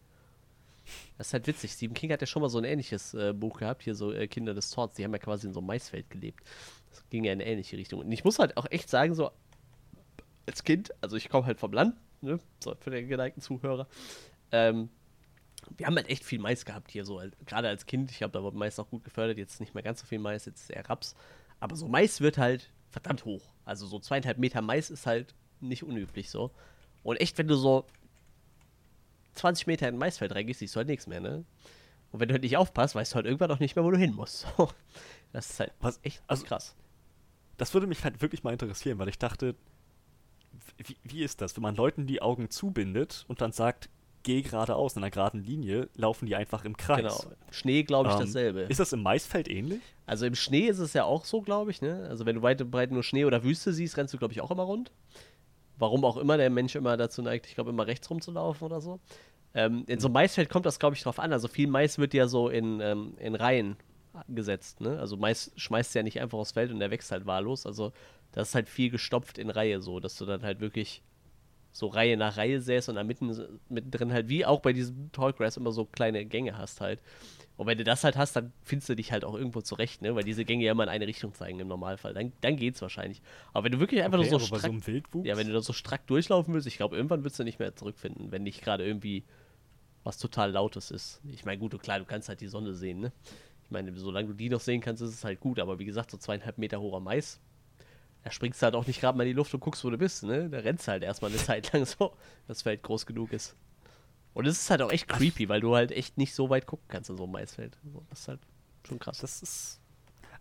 [1.17, 1.71] Das ist halt witzig.
[1.73, 4.27] Stephen King hat ja schon mal so ein ähnliches äh, Buch gehabt, hier so äh,
[4.27, 6.43] Kinder des Zorns, die haben ja quasi in so einem Maisfeld gelebt.
[6.89, 7.99] Das ging ja in eine ähnliche Richtung.
[7.99, 9.29] Und ich muss halt auch echt sagen, so
[10.47, 12.39] als Kind, also ich komme halt vom Land, ne?
[12.63, 13.87] So für den geneigten Zuhörer.
[14.51, 14.89] Ähm,
[15.75, 18.11] wir haben halt echt viel Mais gehabt hier, so gerade als Kind.
[18.11, 20.69] Ich habe da Mais auch gut gefördert, jetzt nicht mehr ganz so viel Mais, jetzt
[20.69, 21.15] eher Raps.
[21.59, 23.41] Aber so Mais wird halt verdammt hoch.
[23.65, 26.51] Also so zweieinhalb Meter Mais ist halt nicht unüblich so.
[27.03, 27.85] Und echt, wenn du so
[29.33, 31.43] 20 Meter in ein Maisfeld reingehst, siehst du halt nichts mehr, ne?
[32.11, 33.97] Und wenn du halt nicht aufpasst, weißt du halt irgendwann auch nicht mehr, wo du
[33.97, 34.47] hin musst.
[35.33, 36.73] Das ist halt Was- echt also- krass.
[37.57, 39.55] Das würde mich halt wirklich mal interessieren, weil ich dachte,
[40.77, 43.89] wie, wie ist das, wenn man Leuten die Augen zubindet und dann sagt,
[44.23, 46.97] geh geradeaus in einer geraden Linie, laufen die einfach im Kreis.
[47.23, 47.35] Genau.
[47.49, 48.61] Schnee, glaube ich, Ähm, dasselbe.
[48.61, 49.81] Ist das im Maisfeld ähnlich?
[50.05, 52.05] Also im Schnee ist es ja auch so, glaube ich, ne?
[52.09, 54.41] Also wenn du weit und breit nur Schnee oder Wüste siehst, rennst du, glaube ich,
[54.41, 54.91] auch immer rund.
[55.77, 58.99] Warum auch immer der Mensch immer dazu neigt, ich glaube, immer rechts rumzulaufen oder so.
[59.53, 61.31] Ähm, in so einem Maisfeld kommt das, glaube ich, drauf an.
[61.31, 63.77] Also viel Mais wird ja so in, ähm, in Reihen
[64.27, 64.99] gesetzt, ne?
[64.99, 67.65] Also Mais schmeißt ja nicht einfach aufs Feld und der wächst halt wahllos.
[67.65, 67.93] Also
[68.37, 71.01] das ist halt viel gestopft in Reihe so, dass du dann halt wirklich
[71.71, 73.35] so Reihe nach Reihe säßt und da mitten,
[73.67, 76.99] mittendrin halt, wie auch bei diesem Tallgrass, immer so kleine Gänge hast halt.
[77.55, 80.13] Und wenn du das halt hast, dann findest du dich halt auch irgendwo zurecht, ne?
[80.13, 82.13] Weil diese Gänge ja immer in eine Richtung zeigen im Normalfall.
[82.13, 83.23] Dann, dann geht's wahrscheinlich.
[83.53, 84.71] Aber wenn du wirklich einfach okay, nur so strack,
[85.11, 87.57] so ja, wenn du da so strack durchlaufen willst, ich glaube, irgendwann würdest du nicht
[87.57, 89.23] mehr zurückfinden, wenn nicht gerade irgendwie
[90.03, 91.21] was total Lautes ist.
[91.31, 93.11] Ich meine, gut, klar, du kannst halt die Sonne sehen, ne?
[93.63, 95.59] Ich meine, solange du die noch sehen kannst, ist es halt gut.
[95.59, 97.39] Aber wie gesagt, so zweieinhalb Meter hoher Mais,
[98.27, 99.97] da springst du halt auch nicht gerade mal in die Luft und guckst, wo du
[99.97, 100.49] bist, ne?
[100.49, 102.09] Da rennst du halt erstmal eine Zeit lang so,
[102.47, 103.55] dass das Feld groß genug ist.
[104.33, 106.85] Und es ist halt auch echt creepy, weil du halt echt nicht so weit gucken
[106.89, 107.77] kannst in so einem Maisfeld.
[108.09, 108.39] Das ist halt
[108.85, 109.19] schon krass.
[109.19, 109.79] Das ist.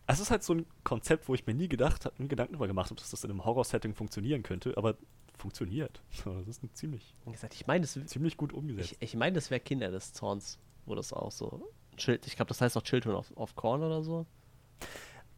[0.08, 2.68] Es ist halt so ein Konzept, wo ich mir nie gedacht habe, einen Gedanken darüber
[2.68, 4.96] gemacht habe, dass das in einem Horror-Setting funktionieren könnte, aber
[5.36, 6.02] funktioniert.
[6.24, 8.92] Das ist ein ziemlich, Wie gesagt, ich meine, das, ziemlich gut umgesetzt.
[9.00, 11.68] ich, ich meine, das wäre Kinder des Zorns, wo das auch so.
[11.96, 14.26] Ich glaube, das heißt auch Children of, of Corn oder so.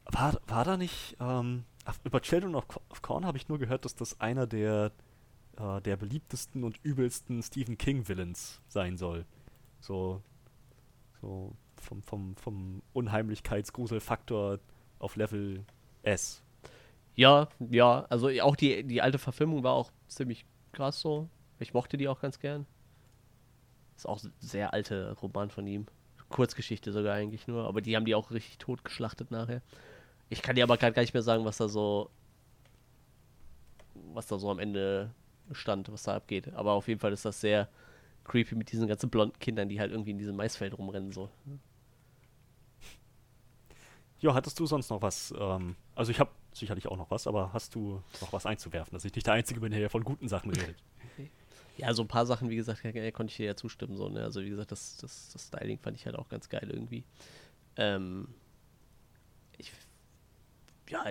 [0.07, 1.65] War, war da nicht, ähm,
[2.05, 4.93] über Children of, of Corn habe ich nur gehört, dass das einer der,
[5.57, 9.25] äh, der beliebtesten und übelsten Stephen King-Villains sein soll.
[9.81, 10.23] So,
[11.21, 14.59] so vom, vom, vom Unheimlichkeitsgruselfaktor
[14.99, 15.65] auf Level
[16.03, 16.43] S.
[17.15, 21.29] Ja, ja, also auch die, die alte Verfilmung war auch ziemlich krass so.
[21.59, 22.67] Ich mochte die auch ganz gern.
[23.97, 25.87] Ist auch ein sehr alte Roman von ihm.
[26.29, 29.63] Kurzgeschichte sogar eigentlich nur, aber die haben die auch richtig totgeschlachtet nachher.
[30.31, 32.11] Ich kann dir aber gerade gar nicht mehr sagen, was da so
[34.15, 35.11] was da so am Ende
[35.53, 36.53] stand, was da abgeht.
[36.55, 37.69] Aber auf jeden Fall ist das sehr
[38.25, 41.31] creepy mit diesen ganzen blonden Kindern, die halt irgendwie in diesem Maisfeld rumrennen so.
[44.21, 45.33] Ja, hattest du sonst noch was?
[45.39, 49.05] Ähm, also ich habe sicherlich auch noch was, aber hast du noch was einzuwerfen, dass
[49.05, 50.77] ich nicht der Einzige bin, der von guten Sachen redet?
[51.77, 53.97] Ja, so ein paar Sachen, wie gesagt, ja, konnte ich dir ja zustimmen.
[53.97, 54.25] So, ne?
[54.25, 57.05] Also wie gesagt, das, das, das Styling fand ich halt auch ganz geil irgendwie.
[57.77, 58.35] Ähm,
[59.59, 59.71] ich,
[60.91, 61.05] ja,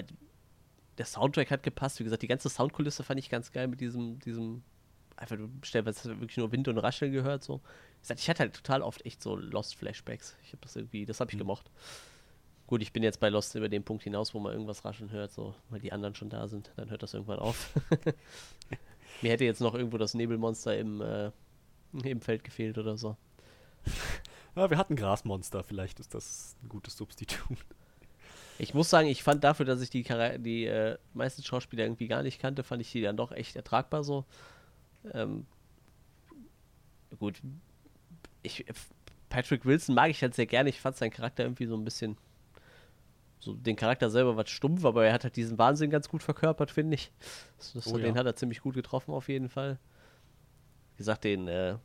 [0.97, 1.99] der Soundtrack hat gepasst.
[1.99, 4.63] Wie gesagt, die ganze Soundkulisse fand ich ganz geil mit diesem, diesem,
[5.15, 7.43] einfach stellenweise wirklich nur Wind und Rascheln gehört.
[7.43, 7.57] So.
[7.59, 10.35] Wie gesagt, ich hatte halt total oft echt so Lost Flashbacks.
[10.43, 11.39] Ich habe das irgendwie, das habe ich Mhm.
[11.39, 11.69] gemocht.
[12.65, 15.31] Gut, ich bin jetzt bei Lost über den Punkt hinaus, wo man irgendwas rascheln hört,
[15.31, 16.71] so, weil die anderen schon da sind.
[16.75, 17.69] Dann hört das irgendwann auf.
[19.21, 21.31] Mir hätte jetzt noch irgendwo das Nebelmonster im, äh,
[22.03, 23.15] im Feld gefehlt oder so.
[24.55, 27.57] Ja, wir hatten Grasmonster, vielleicht ist das ein gutes Substitut.
[28.59, 32.07] Ich muss sagen, ich fand dafür, dass ich die, Chara die äh, meisten Schauspieler irgendwie
[32.07, 34.25] gar nicht kannte, fand ich die dann doch echt ertragbar so.
[35.13, 35.45] Ähm,
[37.19, 37.41] gut,
[38.41, 38.65] ich,
[39.29, 40.69] Patrick Wilson mag ich halt sehr gerne.
[40.69, 42.17] Ich fand seinen Charakter irgendwie so ein bisschen,
[43.39, 46.71] so den Charakter selber was stumpf, aber er hat halt diesen Wahnsinn ganz gut verkörpert,
[46.71, 47.11] finde ich.
[47.57, 48.19] Das, das, Oh den ja.
[48.19, 49.77] hat er ziemlich gut getroffen auf jeden Fall.
[50.95, 51.75] Wie gesagt, den, äh,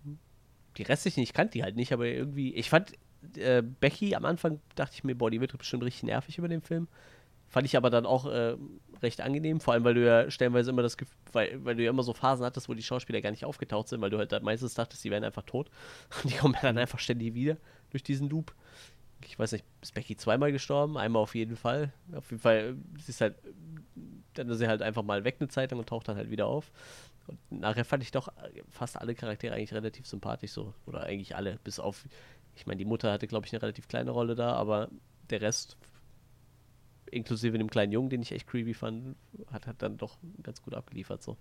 [0.78, 2.92] die restlichen, ich kannte die halt nicht, aber irgendwie, ich fand
[3.36, 6.60] äh, Becky am Anfang, dachte ich mir, boah, die wird bestimmt richtig nervig über den
[6.60, 6.88] Film.
[7.48, 8.56] Fand ich aber dann auch äh,
[9.02, 11.90] recht angenehm, vor allem weil du ja stellenweise immer das Gefühl, weil, weil du ja
[11.90, 14.74] immer so Phasen hattest, wo die Schauspieler gar nicht aufgetaucht sind, weil du halt meistens
[14.74, 15.70] dachtest, die wären einfach tot.
[16.22, 17.58] Und die kommen ja dann einfach ständig wieder
[17.90, 18.54] durch diesen Loop.
[19.24, 20.96] Ich weiß nicht, ist Becky zweimal gestorben?
[20.96, 21.92] Einmal auf jeden Fall.
[22.14, 23.36] Auf jeden Fall, sie ist halt,
[24.34, 26.46] dann ist sie halt einfach mal weg eine Zeit lang und taucht dann halt wieder
[26.46, 26.72] auf.
[27.26, 28.28] Und nachher fand ich doch
[28.70, 30.74] fast alle Charaktere eigentlich relativ sympathisch so.
[30.86, 32.04] Oder eigentlich alle, bis auf,
[32.54, 34.90] ich meine, die Mutter hatte, glaube ich, eine relativ kleine Rolle da, aber
[35.30, 35.76] der Rest,
[37.10, 39.16] inklusive dem kleinen Jungen, den ich echt creepy fand,
[39.50, 41.36] hat, hat dann doch ganz gut abgeliefert so.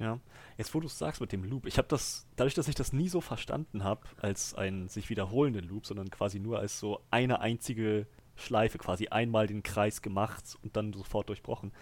[0.00, 0.18] Ja,
[0.56, 2.92] jetzt wo du es sagst mit dem Loop, ich habe das, dadurch, dass ich das
[2.92, 7.40] nie so verstanden habe als einen sich wiederholenden Loop, sondern quasi nur als so eine
[7.40, 11.72] einzige Schleife, quasi einmal den Kreis gemacht und dann sofort durchbrochen.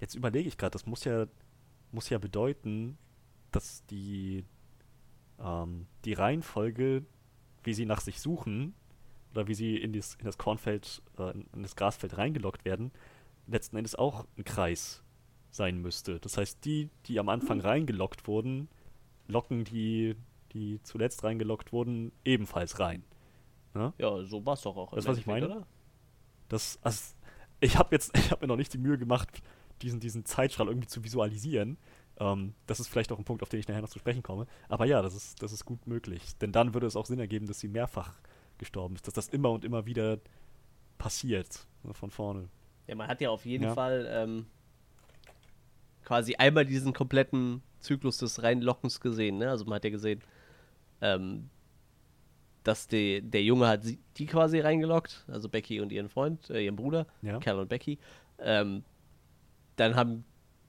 [0.00, 1.26] Jetzt überlege ich gerade, das muss ja,
[1.92, 2.98] muss ja bedeuten,
[3.52, 4.44] dass die,
[5.40, 7.04] ähm, die Reihenfolge,
[7.62, 8.74] wie sie nach sich suchen,
[9.32, 12.92] oder wie sie in das, in das Kornfeld, äh, in das Grasfeld reingelockt werden,
[13.46, 15.02] letzten Endes auch ein Kreis
[15.50, 16.20] sein müsste.
[16.20, 18.68] Das heißt, die, die am Anfang reingelockt wurden,
[19.26, 20.16] locken die,
[20.52, 23.04] die zuletzt reingelockt wurden, ebenfalls rein.
[23.98, 24.94] Ja, so war es doch auch.
[24.94, 25.46] Das, was ich meine?
[25.46, 25.66] Oder?
[26.48, 27.14] Das, also,
[27.60, 29.42] ich habe jetzt, ich habe mir noch nicht die Mühe gemacht,
[29.82, 31.76] diesen, diesen Zeitstrahl irgendwie zu visualisieren.
[32.20, 34.46] Ähm, das ist vielleicht auch ein Punkt, auf den ich nachher noch zu sprechen komme.
[34.68, 36.36] Aber ja, das ist, das ist gut möglich.
[36.38, 38.18] Denn dann würde es auch Sinn ergeben, dass sie mehrfach
[38.58, 40.18] gestorben ist, dass das immer und immer wieder
[40.98, 41.66] passiert.
[41.82, 42.48] ne, Von vorne.
[42.86, 43.74] Ja, man hat ja auf jeden Ja.
[43.74, 44.46] Fall ähm,
[46.04, 49.38] quasi einmal diesen kompletten Zyklus des Reinlockens gesehen.
[49.38, 49.50] Ne?
[49.50, 50.20] Also man hat ja gesehen,
[51.00, 51.50] ähm,
[52.62, 56.64] dass die, der Junge hat sie, die quasi reingelockt, also Becky und ihren Freund, äh,
[56.64, 57.38] ihren Bruder, Ja.
[57.38, 57.98] Cal und Becky.
[58.38, 58.84] Ähm,
[59.76, 60.24] dann haben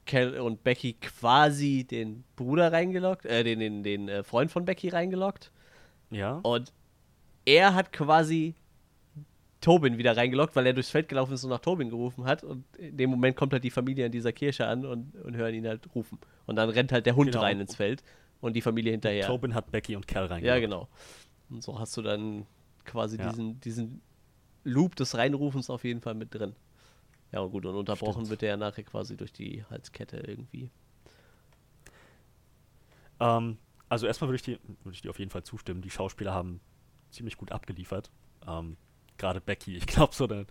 [0.06, 4.89] Cal und Becky quasi den Bruder reingelockt, äh, den, den, den äh, Freund von Becky
[4.89, 5.51] reingelockt.
[6.12, 6.39] Ja.
[6.43, 6.72] Und
[7.45, 8.53] er hat quasi
[9.62, 12.43] Tobin wieder reingelockt, weil er durchs Feld gelaufen ist und nach Tobin gerufen hat.
[12.43, 15.56] Und in dem Moment kommt halt die Familie an dieser Kirche an und, und hören
[15.56, 16.20] ihn halt rufen.
[16.45, 17.41] Und dann rennt halt der Hund Genau.
[17.41, 18.03] rein ins Feld
[18.41, 19.26] und die Familie hinterher.
[19.26, 20.62] Tobin hat Becky und Cal Ja, reingebracht.
[20.62, 20.88] genau.
[21.49, 22.45] Und so hast du dann
[22.84, 23.30] quasi Ja.
[23.30, 24.01] diesen, diesen
[24.64, 26.53] Loop des Reinrufens auf jeden Fall mit drin.
[27.36, 28.29] Ja, gut, und unterbrochen Stimmt.
[28.29, 30.69] wird der ja nachher quasi durch die Halskette irgendwie.
[33.19, 33.57] Ähm,
[33.89, 35.81] also erstmal würde ich, dir- würde ich dir auf jeden Fall zustimmen.
[35.81, 36.61] Die Schauspieler haben
[37.11, 38.09] ziemlich gut abgeliefert.
[38.47, 38.77] Ähm,
[39.17, 40.45] Gerade Becky, ich glaube, so eine,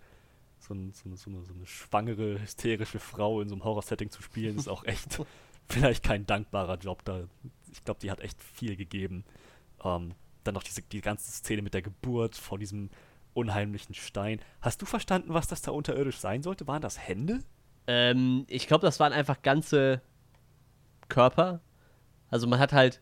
[0.59, 4.11] so, ein, so, eine, so, eine, so eine schwangere, hysterische Frau in so einem Horror-Setting
[4.11, 5.19] zu spielen, ist auch echt
[5.67, 7.03] vielleicht kein dankbarer Job.
[7.03, 7.27] Da,
[7.71, 9.23] ich glaube, die hat echt viel gegeben.
[9.83, 10.13] Ähm,
[10.43, 12.91] dann noch diese, die ganze Szene mit der Geburt vor diesem
[13.35, 14.39] unheimlichen Stein.
[14.61, 16.65] Hast du verstanden, was das da unterirdisch sein sollte?
[16.67, 17.39] Waren das Hände?
[17.85, 20.01] Ähm, ich glaube, das waren einfach ganze
[21.07, 21.59] Körper.
[22.29, 23.01] Also man hat halt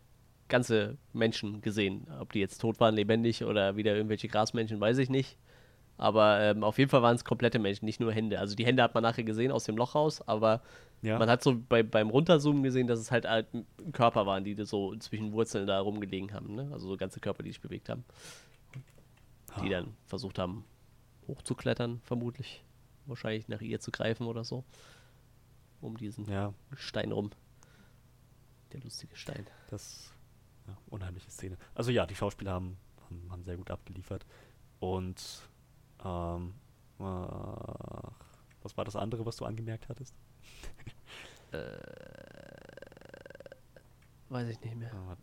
[0.50, 2.08] ganze Menschen gesehen.
[2.20, 5.38] Ob die jetzt tot waren, lebendig oder wieder irgendwelche Grasmenschen, weiß ich nicht.
[5.98, 8.40] Aber ähm, auf jeden Fall waren es komplette Menschen, nicht nur Hände.
[8.40, 10.62] Also die Hände hat man nachher gesehen aus dem Loch raus, aber
[11.04, 11.20] Ja.
[11.20, 13.46] man hat so bei, beim Runterzoomen gesehen, dass es halt, halt
[13.94, 16.56] Körper waren, die so zwischen Wurzeln da rumgelegen haben.
[16.56, 16.68] Ne?
[16.74, 18.04] Also so ganze Körper, die sich bewegt haben.
[19.62, 20.66] Die dann versucht haben,
[21.28, 22.64] hochzuklettern, vermutlich.
[23.06, 24.64] Wahrscheinlich nach ihr zu greifen oder so.
[25.82, 27.32] Um diesen Ja, Stein rum.
[28.72, 29.46] Der lustige Stein.
[29.70, 30.12] Das
[30.68, 31.58] ja, unheimliche Szene.
[31.76, 34.26] Also ja, die Schauspieler haben, haben, haben sehr gut abgeliefert.
[34.80, 35.22] Und
[36.04, 36.54] ähm,
[37.00, 38.14] ach,
[38.62, 40.16] was war das andere, was du angemerkt hattest?
[44.30, 44.90] Weiß ich nicht mehr.
[44.92, 45.16] Äh,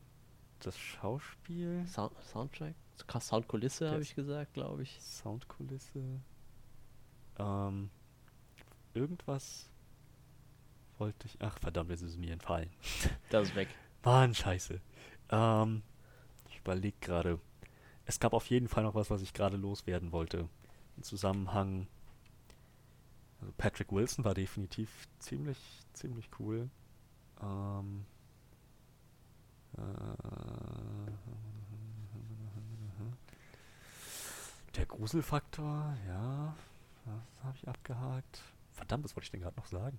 [0.61, 2.75] Das Schauspiel, Sound, Soundtrack?
[3.21, 5.01] Soundkulisse habe ich gesagt, glaube ich.
[5.01, 6.21] Soundkulisse,
[7.39, 7.91] ähm,
[8.95, 9.71] irgendwas
[10.99, 11.37] wollte ich.
[11.41, 12.71] Ach verdammt, jetzt ist es mir entfallen.
[13.31, 13.69] Das ist weg.
[14.05, 14.81] Mann, scheiße.
[15.31, 15.83] Ähm,
[16.49, 17.41] ich überlege gerade.
[18.05, 20.49] Es gab auf jeden Fall noch was, was ich gerade loswerden wollte.
[20.97, 21.87] Im Zusammenhang.
[23.41, 25.59] Also Patrick Wilson war definitiv ziemlich,
[25.93, 26.69] ziemlich cool.
[27.41, 28.05] Ähm,
[29.79, 29.81] äh,
[34.77, 36.55] der Gruselfaktor, ja.
[37.05, 38.43] Das habe ich abgehakt.
[38.73, 39.99] Verdammt, was wollte ich denn gerade noch sagen?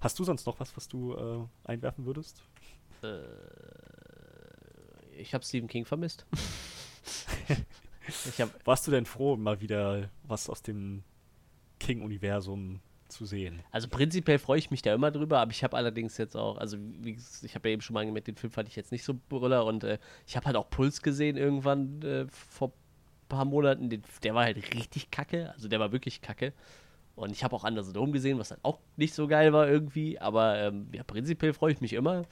[0.00, 2.42] Hast du sonst noch was, was du äh, einwerfen würdest?
[5.16, 6.24] Ich habe Stephen King vermisst.
[8.06, 11.02] ich habe Warst du denn froh, mal wieder was aus dem
[11.80, 13.62] King-Universum zu sehen?
[13.70, 16.78] Also prinzipiell freue ich mich da immer drüber, aber ich habe allerdings jetzt auch, also
[16.78, 19.14] wie, ich habe ja eben schon mal gemerkt, den Film fand ich jetzt nicht so
[19.28, 22.72] brüller und äh, ich habe halt auch Puls gesehen irgendwann äh, vor
[23.32, 26.52] paar Monaten, den, der war halt richtig kacke, also der war wirklich kacke.
[27.14, 30.18] Und ich habe auch Anders Dome gesehen, was halt auch nicht so geil war irgendwie,
[30.18, 32.24] aber ähm, ja, prinzipiell freue ich mich immer,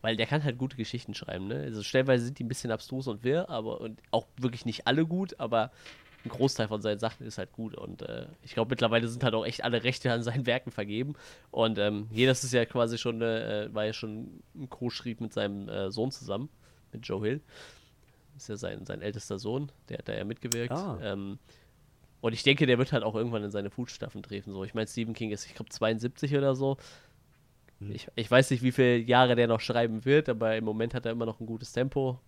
[0.00, 1.56] weil der kann halt gute Geschichten schreiben, ne?
[1.56, 5.06] Also stellenweise sind die ein bisschen abstrus und wirr, aber und auch wirklich nicht alle
[5.06, 5.70] gut, aber
[6.24, 7.74] ein Großteil von seinen Sachen ist halt gut.
[7.74, 11.14] Und äh, ich glaube, mittlerweile sind halt auch echt alle Rechte an seinen Werken vergeben.
[11.50, 15.68] Und ähm, das ist ja quasi schon, äh, war ja schon ein Co-Schrieb mit seinem
[15.68, 16.48] äh, Sohn zusammen,
[16.92, 17.40] mit Joe Hill.
[18.36, 20.72] Ist ja sein, sein ältester Sohn, der hat da ja mitgewirkt.
[20.72, 20.98] Ah.
[21.02, 21.38] Ähm,
[22.20, 24.52] und ich denke, der wird halt auch irgendwann in seine Fußstapfen treten.
[24.52, 24.64] So.
[24.64, 26.76] Ich meine, Stephen King ist, ich glaube, 72 oder so.
[27.80, 31.04] Ich, ich weiß nicht, wie viele Jahre der noch schreiben wird, aber im Moment hat
[31.04, 32.20] er immer noch ein gutes Tempo.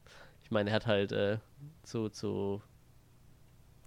[0.42, 1.38] Ich meine, er hat halt äh,
[1.84, 2.60] zu, zu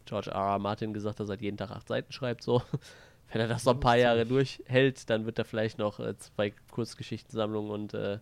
[0.05, 0.53] George R.
[0.53, 0.59] R.
[0.59, 2.41] Martin gesagt, dass er jeden Tag acht Seiten schreibt.
[2.41, 2.61] So.
[3.31, 6.53] Wenn er das noch ein paar Jahre durchhält, dann wird er vielleicht noch äh, zwei
[6.71, 8.19] Kurzgeschichtensammlungen und, äh,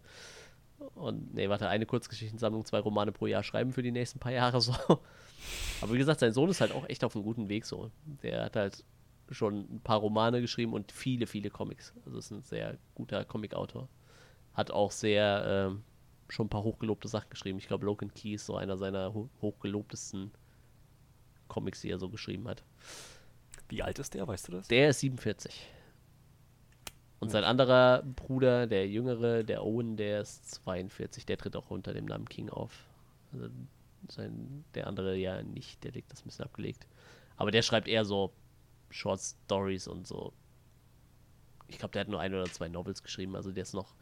[0.96, 4.62] und nee, warte, eine Kurzgeschichtensammlung, zwei Romane pro Jahr schreiben für die nächsten paar Jahre
[4.62, 4.74] so.
[5.82, 7.92] Aber wie gesagt, sein Sohn ist halt auch echt auf einem guten Weg so.
[8.24, 8.84] Der hat halt
[9.32, 11.94] schon ein paar Romane geschrieben und viele, viele Comics.
[12.06, 13.88] Also ist ein sehr guter Comic-Autor.
[14.54, 15.84] Hat auch sehr ähm,
[16.30, 17.58] schon ein paar hochgelobte Sachen geschrieben.
[17.58, 20.32] Ich glaube, Logan Key ist so einer seiner ho hochgelobtesten
[21.48, 22.64] Comics, die er so geschrieben hat.
[23.70, 24.68] Wie alt ist der, weißt du das?
[24.68, 25.68] Der ist 47.
[27.26, 31.26] Und sein anderer Bruder, der jüngere, der Owen, der ist 42.
[31.26, 32.86] Der tritt auch unter dem Namen King auf.
[33.34, 33.48] Also
[34.10, 36.86] sein, der andere ja nicht, der legt das ein bisschen abgelegt.
[37.36, 38.32] Aber der schreibt eher so
[38.92, 40.34] Short Stories und so.
[41.68, 43.96] Ich glaube, der hat nur ein oder zwei Novels geschrieben, also der ist noch.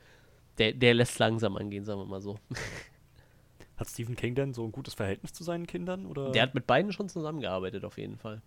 [0.57, 2.37] Der, der lässt langsam angehen, sagen wir mal so.
[3.77, 6.05] Hat Stephen King denn so ein gutes Verhältnis zu seinen Kindern?
[6.05, 6.31] Oder?
[6.31, 8.41] Der hat mit beiden schon zusammengearbeitet, auf jeden Fall.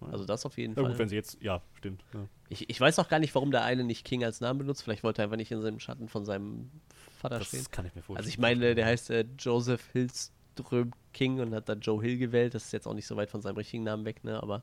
[0.00, 0.90] Also das auf jeden Na Fall.
[0.92, 2.04] gut, wenn sie jetzt, ja, stimmt.
[2.14, 2.26] Ja.
[2.48, 4.82] Ich, ich weiß auch gar nicht, warum der eine nicht King als Namen benutzt.
[4.82, 6.70] Vielleicht wollte er einfach nicht in seinem Schatten von seinem
[7.18, 7.60] Vater stehen.
[7.60, 8.18] Das kann ich mir vorstellen.
[8.18, 12.54] Also ich meine, der heißt äh, Joseph Hillström King und hat dann Joe Hill gewählt.
[12.54, 14.42] Das ist jetzt auch nicht so weit von seinem richtigen Namen weg, ne?
[14.42, 14.62] Aber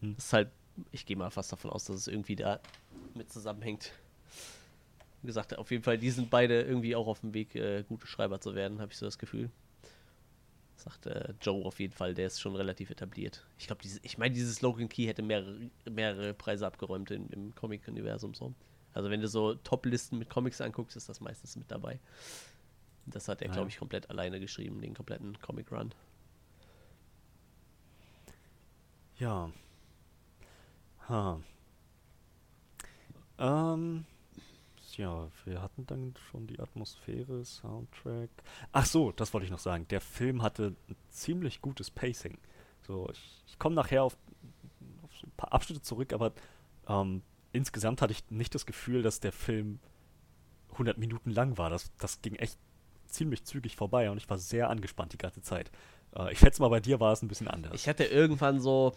[0.00, 0.14] Hm.
[0.14, 0.50] das ist halt,
[0.92, 2.60] ich gehe mal fast davon aus, dass es irgendwie da
[3.14, 3.90] mit zusammenhängt.
[5.22, 8.06] Wie gesagt, auf jeden Fall, die sind beide irgendwie auch auf dem Weg, äh, gute
[8.06, 9.50] Schreiber zu werden, habe ich so das Gefühl.
[10.88, 13.44] Sagt äh, Joe auf jeden Fall, der ist schon relativ etabliert.
[13.58, 18.32] Ich glaube, ich meine, dieses Logan Key hätte mehrere, mehrere Preise abgeräumt in, im Comic-Universum
[18.32, 18.54] so.
[18.94, 22.00] Also wenn du so Top-Listen mit Comics anguckst, ist das meistens mit dabei.
[23.04, 25.94] Das hat er, glaube ich, komplett alleine geschrieben, den kompletten Comic-Run.
[29.18, 29.50] Ja.
[31.08, 31.40] Ha.
[33.38, 34.06] Ähm.
[34.98, 38.30] Ja, wir hatten dann schon die Atmosphäre, Soundtrack.
[38.72, 39.86] Ach so, das wollte ich noch sagen.
[39.88, 42.36] Der Film hatte ein ziemlich gutes Pacing.
[42.82, 44.16] So, ich, ich komme nachher auf,
[45.04, 46.32] auf ein paar Abschnitte zurück, aber
[46.88, 47.22] ähm,
[47.52, 49.78] insgesamt hatte ich nicht das Gefühl, dass der Film
[50.72, 51.70] 100 Minuten lang war.
[51.70, 52.58] Das, das ging echt
[53.06, 55.70] ziemlich zügig vorbei und ich war sehr angespannt die ganze Zeit.
[56.16, 57.72] Äh, ich schätze mal, bei dir war es ein bisschen anders.
[57.74, 58.94] Ich hatte irgendwann so,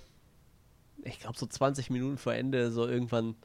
[1.03, 3.35] ich glaube so 20 Minuten vor Ende, so irgendwann,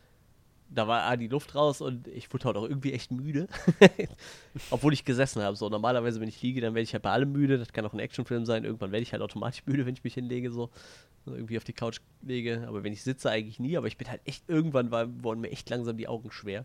[0.69, 3.47] da war ah, die Luft raus und ich wurde halt auch irgendwie echt müde.
[4.71, 5.57] Obwohl ich gesessen habe.
[5.57, 7.59] So, normalerweise, wenn ich liege, dann werde ich halt bei allem müde.
[7.59, 8.64] Das kann auch ein Actionfilm sein.
[8.64, 10.51] Irgendwann werde ich halt automatisch müde, wenn ich mich hinlege.
[10.51, 10.71] So
[11.25, 12.64] irgendwie auf die Couch lege.
[12.67, 13.77] Aber wenn ich sitze, eigentlich nie.
[13.77, 16.64] Aber ich bin halt echt, irgendwann war, wurden mir echt langsam die Augen schwer.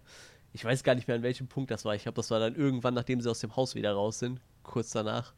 [0.53, 1.95] Ich weiß gar nicht mehr, an welchem Punkt das war.
[1.95, 4.91] Ich glaube, das war dann irgendwann, nachdem sie aus dem Haus wieder raus sind, kurz
[4.91, 5.33] danach.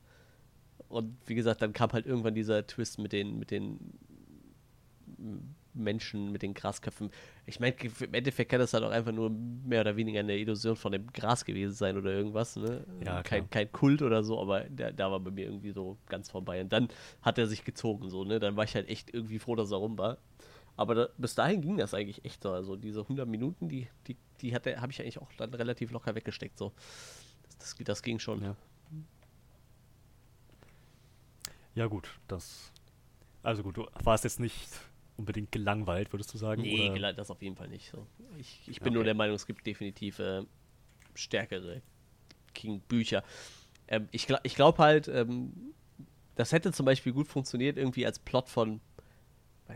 [0.87, 3.79] Und wie gesagt, dann kam halt irgendwann dieser Twist mit den, mit den
[5.73, 7.11] Menschen mit den Grasköpfen.
[7.45, 10.75] Ich meine, im Endeffekt kann das halt auch einfach nur mehr oder weniger eine Illusion
[10.75, 12.55] von dem Gras gewesen sein oder irgendwas.
[12.55, 12.85] Ne?
[13.03, 16.29] Ja, kein, kein Kult oder so, aber da, da war bei mir irgendwie so ganz
[16.29, 16.61] vorbei.
[16.61, 16.89] Und dann
[17.21, 18.39] hat er sich gezogen, so, ne?
[18.39, 20.17] Dann war ich halt echt irgendwie froh, dass er rum war.
[20.75, 22.51] Aber da, bis dahin ging das eigentlich echt so.
[22.51, 26.57] Also diese 100 Minuten, die, die, die habe ich eigentlich auch dann relativ locker weggesteckt.
[26.57, 26.71] So.
[27.43, 28.41] Das, das, das ging schon.
[28.41, 28.55] Ja.
[31.75, 32.71] ja, gut, das.
[33.43, 34.69] Also gut, du warst jetzt nicht
[35.17, 36.61] unbedingt gelangweilt, würdest du sagen?
[36.61, 37.13] Nee, oder?
[37.13, 37.89] das auf jeden Fall nicht.
[37.91, 38.07] So.
[38.37, 38.95] Ich, ich bin okay.
[38.95, 40.43] nur der Meinung, es gibt definitiv äh,
[41.13, 41.81] stärkere
[42.53, 43.23] King-Bücher.
[43.87, 45.73] Ähm, ich ich glaube halt, ähm,
[46.35, 48.81] das hätte zum Beispiel gut funktioniert, irgendwie als Plot von,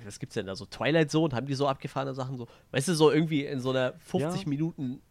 [0.03, 2.95] was gibt's denn da, so Twilight Zone, haben die so abgefahrene Sachen so, weißt du,
[2.95, 4.49] so irgendwie in so einer 50 ja.
[4.49, 5.01] Minuten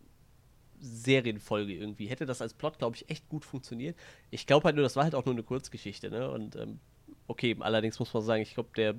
[0.78, 2.06] Serienfolge irgendwie.
[2.06, 3.96] Hätte das als Plot, glaube ich, echt gut funktioniert.
[4.30, 6.30] Ich glaube halt nur, das war halt auch nur eine Kurzgeschichte, ne?
[6.30, 6.80] Und ähm,
[7.26, 8.94] okay, allerdings muss man sagen, ich glaube, der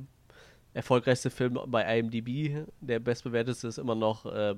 [0.78, 4.55] erfolgreichste Film bei IMDb, der bestbewerteste ist immer noch äh,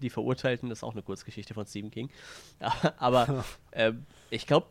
[0.00, 2.08] Die Verurteilten, das ist auch eine Kurzgeschichte von Stephen King.
[2.98, 3.92] Aber äh,
[4.30, 4.68] ich glaube,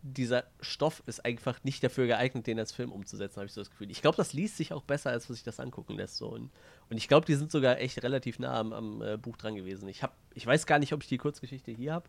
[0.00, 3.70] dieser Stoff ist einfach nicht dafür geeignet, den als Film umzusetzen, habe ich so das
[3.70, 3.90] Gefühl.
[3.90, 6.16] Ich glaube, das liest sich auch besser, als was sich das angucken lässt.
[6.16, 6.28] So.
[6.28, 6.50] Und,
[6.88, 9.86] und ich glaube, die sind sogar echt relativ nah am, am äh, Buch dran gewesen.
[9.88, 12.08] Ich, hab, ich weiß gar nicht, ob ich die Kurzgeschichte hier habe.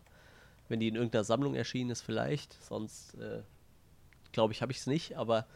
[0.68, 2.56] Wenn die in irgendeiner Sammlung erschienen ist, vielleicht.
[2.62, 3.42] Sonst äh,
[4.32, 5.16] glaube ich, habe ich es nicht.
[5.16, 5.46] Aber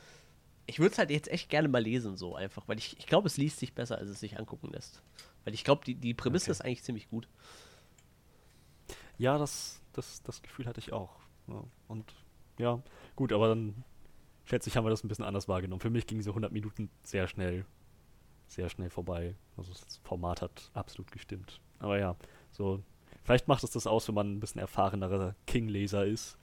[0.67, 3.27] ich würde es halt jetzt echt gerne mal lesen, so einfach, weil ich, ich glaube,
[3.27, 5.03] es liest sich besser, als es sich angucken lässt.
[5.45, 6.53] Weil ich glaube, die, die Prämisse okay.
[6.53, 7.29] ist eigentlich ziemlich gut.
[9.19, 11.11] Ja, das, das, das Gefühl hatte ich auch.
[11.49, 12.12] Ja, und
[12.59, 12.83] ja,
[13.15, 13.85] gut, aber dann
[14.45, 15.81] schätze ich, haben wir das ein bisschen anders wahrgenommen.
[15.81, 17.67] Für mich gingen diese 100 Minuten sehr schnell,
[18.47, 19.35] sehr schnell vorbei.
[19.57, 21.61] Also das Format hat absolut gestimmt.
[21.79, 22.17] Aber ja,
[22.51, 22.83] so,
[23.23, 26.39] vielleicht macht es das aus, wenn man ein bisschen erfahrenerer King-Leser ist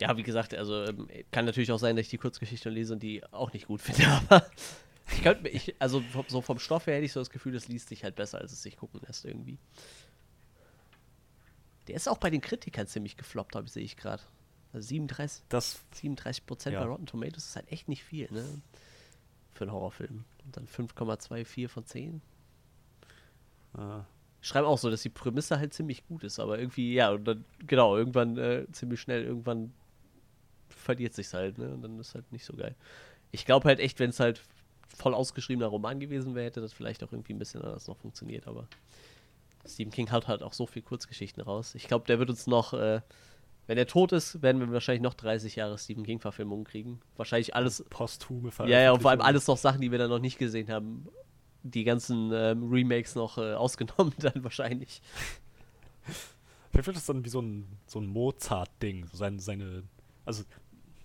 [0.00, 3.02] ja, wie gesagt, also ähm, kann natürlich auch sein, dass ich die Kurzgeschichte lese und
[3.02, 4.46] die auch nicht gut finde, aber
[5.12, 7.88] ich könnte ich, also so vom Stoff her hätte ich so das Gefühl, das liest
[7.88, 9.58] sich halt besser, als es sich gucken lässt irgendwie.
[11.86, 14.22] Der ist auch bei den Kritikern ziemlich gefloppt, habe ich sehe ich gerade.
[14.72, 16.80] Also 37, das, 37 Prozent ja.
[16.80, 18.44] bei Rotten Tomatoes ist halt echt nicht viel, ne?
[19.54, 20.24] Für einen Horrorfilm.
[20.44, 22.20] Und dann 5,24 von 10.
[23.74, 24.04] Ah.
[24.40, 27.44] Schreiben auch so, dass die Prämisse halt ziemlich gut ist, aber irgendwie, ja, und dann,
[27.66, 29.72] genau, irgendwann äh, ziemlich schnell, irgendwann
[30.86, 31.74] verliert sich halt, ne?
[31.74, 32.74] Und dann ist halt nicht so geil.
[33.30, 34.40] Ich glaube halt echt, wenn es halt
[34.88, 38.46] voll ausgeschriebener Roman gewesen wäre, hätte das vielleicht auch irgendwie ein bisschen anders noch funktioniert,
[38.46, 38.66] aber
[39.68, 41.74] Stephen King haut halt auch so viel Kurzgeschichten raus.
[41.74, 43.00] Ich glaube, der wird uns noch, äh,
[43.66, 47.00] wenn er tot ist, werden wir wahrscheinlich noch 30 Jahre Stephen King-Verfilmungen kriegen.
[47.16, 47.84] Wahrscheinlich alles.
[47.90, 50.70] Posthume Ja, ja, und vor allem alles noch Sachen, die wir dann noch nicht gesehen
[50.70, 51.08] haben.
[51.64, 55.02] Die ganzen ähm, Remakes noch äh, ausgenommen dann wahrscheinlich.
[56.70, 59.06] Vielleicht wird das dann wie so ein, so ein Mozart-Ding.
[59.06, 59.82] So seine, seine,
[60.24, 60.44] also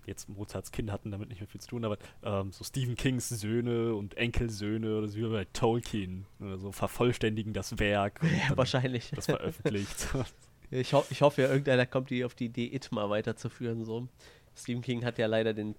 [0.05, 3.29] jetzt Mozarts Kinder hatten damit nicht mehr viel zu tun, aber ähm, so Stephen Kings
[3.29, 8.21] Söhne und Enkelsöhne oder so wie bei Tolkien oder so vervollständigen das Werk.
[8.23, 9.11] Ja, wahrscheinlich.
[9.15, 10.07] Das veröffentlicht.
[10.71, 13.83] ich, ho ich hoffe ja, irgendeiner kommt die auf die Idee, It mal weiterzuführen.
[13.83, 14.07] So.
[14.55, 15.75] Stephen King hat ja leider den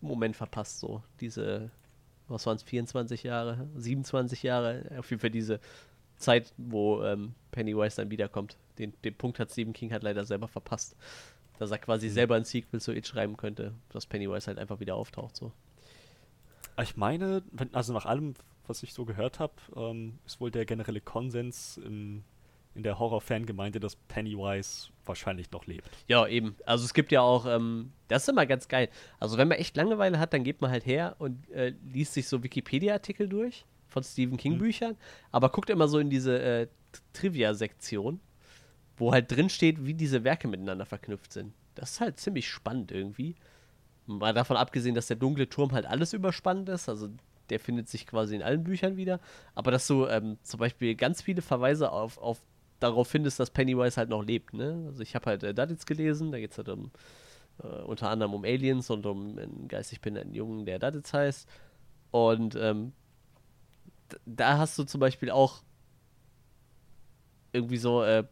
[0.00, 1.70] Moment verpasst, so diese,
[2.28, 5.60] was waren es, 24 Jahre, 27 Jahre, auf jeden Fall diese
[6.16, 8.56] Zeit, wo ähm, Pennywise dann wiederkommt.
[8.78, 10.96] Den, den Punkt hat Stephen King halt leider selber verpasst
[11.58, 12.12] dass er quasi mhm.
[12.12, 15.36] selber ein Sequel zu It schreiben könnte, dass Pennywise halt einfach wieder auftaucht.
[15.36, 15.52] So.
[16.82, 18.34] Ich meine, wenn, also nach allem,
[18.66, 22.24] was ich so gehört habe, ähm, ist wohl der generelle Konsens im,
[22.74, 25.88] in der Horror-Fangemeinde, dass Pennywise wahrscheinlich noch lebt.
[26.08, 26.56] Ja, eben.
[26.66, 28.88] Also es gibt ja auch, ähm, das ist immer ganz geil.
[29.20, 32.26] Also wenn man echt Langeweile hat, dann geht man halt her und äh, liest sich
[32.26, 34.98] so Wikipedia-Artikel durch von Stephen King-Büchern, mhm.
[35.30, 36.66] aber guckt immer so in diese äh,
[37.12, 38.20] Trivia-Sektion,
[38.96, 41.52] wo halt drin steht, wie diese Werke miteinander verknüpft sind.
[41.74, 43.34] Das ist halt ziemlich spannend irgendwie.
[44.06, 47.08] Mal davon abgesehen, dass der dunkle Turm halt alles überspannend ist, also
[47.50, 49.20] der findet sich quasi in allen Büchern wieder.
[49.54, 52.40] Aber dass du ähm, zum Beispiel ganz viele Verweise auf, auf
[52.80, 54.54] darauf findest, dass Pennywise halt noch lebt.
[54.54, 54.84] Ne?
[54.86, 56.90] Also ich habe halt äh, Duddits gelesen, da geht es halt um
[57.62, 61.48] äh, unter anderem um Aliens und um einen geistig behinderten Jungen, der Duddits heißt.
[62.10, 62.92] Und ähm,
[64.26, 65.62] da hast du zum Beispiel auch
[67.52, 68.24] irgendwie so äh,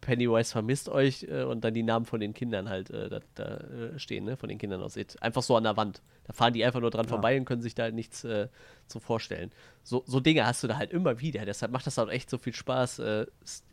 [0.00, 3.56] Pennywise vermisst euch äh, und dann die Namen von den Kindern halt äh, da, da
[3.56, 4.36] äh, stehen, ne?
[4.36, 5.20] von den Kindern aus It.
[5.22, 6.02] Einfach so an der Wand.
[6.24, 7.08] Da fahren die einfach nur dran ja.
[7.08, 8.48] vorbei und können sich da nichts äh,
[8.86, 9.52] so vorstellen.
[9.82, 11.44] So, so Dinge hast du da halt immer wieder.
[11.44, 13.26] Deshalb macht das halt echt so viel Spaß, äh,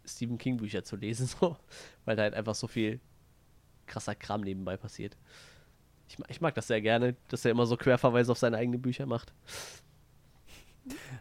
[0.05, 1.57] Stephen King Bücher zu lesen, so,
[2.05, 2.99] weil da halt einfach so viel
[3.87, 5.17] krasser Kram nebenbei passiert.
[6.07, 9.05] Ich, ich mag das sehr gerne, dass er immer so Querverweise auf seine eigenen Bücher
[9.05, 9.33] macht.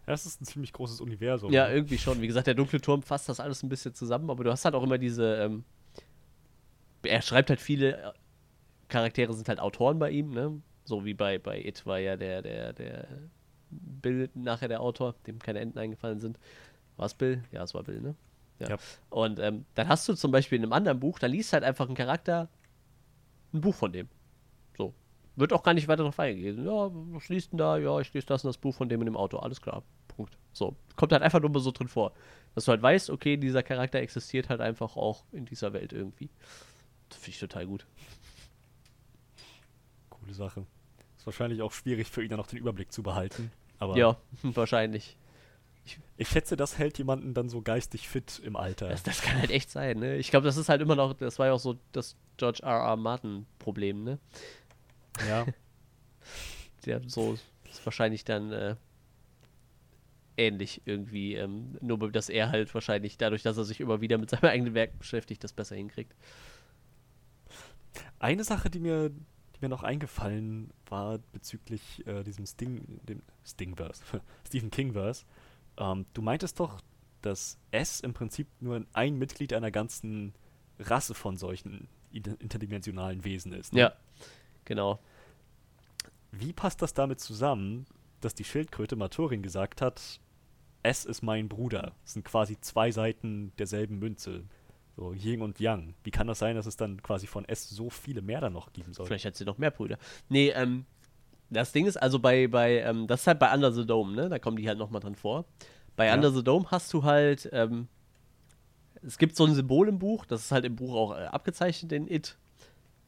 [0.07, 1.53] Das ist ein ziemlich großes Universum.
[1.53, 1.75] Ja, ne?
[1.75, 2.21] irgendwie schon.
[2.21, 4.75] Wie gesagt, der dunkle Turm fasst das alles ein bisschen zusammen, aber du hast halt
[4.75, 5.37] auch immer diese.
[5.37, 5.65] Ähm,
[7.03, 8.13] er schreibt halt viele äh,
[8.89, 10.61] Charaktere sind halt Autoren bei ihm, ne?
[10.85, 13.07] So wie bei, bei It war ja der, der, der
[13.71, 16.39] Bill nachher der Autor, dem keine Enden eingefallen sind.
[16.97, 17.43] War es Bill?
[17.53, 18.15] Ja, es war Bill, ne?
[18.59, 18.71] Ja.
[18.71, 18.77] ja.
[19.11, 21.89] Und ähm, dann hast du zum Beispiel in einem anderen Buch, da liest halt einfach
[21.89, 22.49] ein Charakter
[23.53, 24.09] ein Buch von dem.
[25.39, 26.67] Wird auch gar nicht weiter darauf eingegangen.
[26.67, 27.79] Ja, was liest denn da?
[27.79, 29.39] Ja, ich lese das und das Buch von dem in dem Auto.
[29.39, 29.85] Alles klar.
[30.09, 30.37] Punkt.
[30.53, 30.75] So.
[30.97, 32.13] Kommt halt einfach nur mal so drin vor.
[32.57, 36.29] Dass du halt weißt, okay, dieser Charakter existiert halt einfach auch in dieser Welt irgendwie.
[37.09, 37.87] Das finde ich total gut.
[40.11, 40.67] Coole Sache.
[41.17, 43.53] Ist wahrscheinlich auch schwierig für ihn dann noch den Überblick zu behalten.
[43.79, 45.17] Aber ja, wahrscheinlich.
[45.85, 48.89] Ich, ich, schätze, das hält jemanden dann so geistig fit im Alter.
[48.89, 50.17] Das, das kann halt echt sein, ne?
[50.17, 52.71] Ich glaube, das ist halt immer noch, das war ja auch so das George R.
[52.71, 52.97] R.
[52.97, 54.19] Martin-Problem, ne?
[55.27, 55.47] Ja.
[56.85, 57.37] Der so
[57.69, 58.77] ist wahrscheinlich dann äh,
[60.37, 61.35] ähnlich irgendwie.
[61.35, 64.75] Ähm, nur dass er halt wahrscheinlich dadurch, dass er sich immer wieder mit seinem eigenen
[64.75, 66.15] Werk beschäftigt, das besser hinkriegt.
[68.19, 74.03] Eine Sache, die mir, die mir noch eingefallen war bezüglich äh, diesem Sting, dem Stingverse,
[74.47, 75.25] Stephen Kingverse.
[75.77, 76.81] Ähm, du meintest doch,
[77.23, 80.35] dass S im Prinzip nur ein Mitglied einer ganzen
[80.79, 83.73] Rasse von solchen interdimensionalen Wesen ist.
[83.73, 83.81] Ne?
[83.81, 83.93] Ja,
[84.69, 85.01] genau.
[86.31, 87.87] Wie passt das damit zusammen,
[88.21, 90.21] dass die Schildkröte Matorin gesagt hat,
[90.83, 91.93] es ist mein Bruder?
[92.05, 94.45] Das sind quasi zwei Seiten derselben Münze.
[94.97, 95.95] So Yin und Yang.
[96.03, 98.73] Wie kann das sein, dass es dann quasi von S so viele mehr dann noch
[98.73, 99.07] geben soll?
[99.07, 99.97] Vielleicht hat sie noch mehr Brüder.
[100.29, 100.87] Nee, ähm,
[101.51, 104.29] das Ding ist also bei, bei ähm, das ist halt bei Under the Dome, ne?
[104.29, 105.45] Da kommen die halt nochmal drin vor.
[105.97, 106.15] Bei ja.
[106.15, 107.89] Under the Dome hast du halt, ähm,
[109.03, 111.93] es gibt so ein Symbol im Buch, das ist halt im Buch auch äh, abgezeichnet
[111.93, 112.37] in It,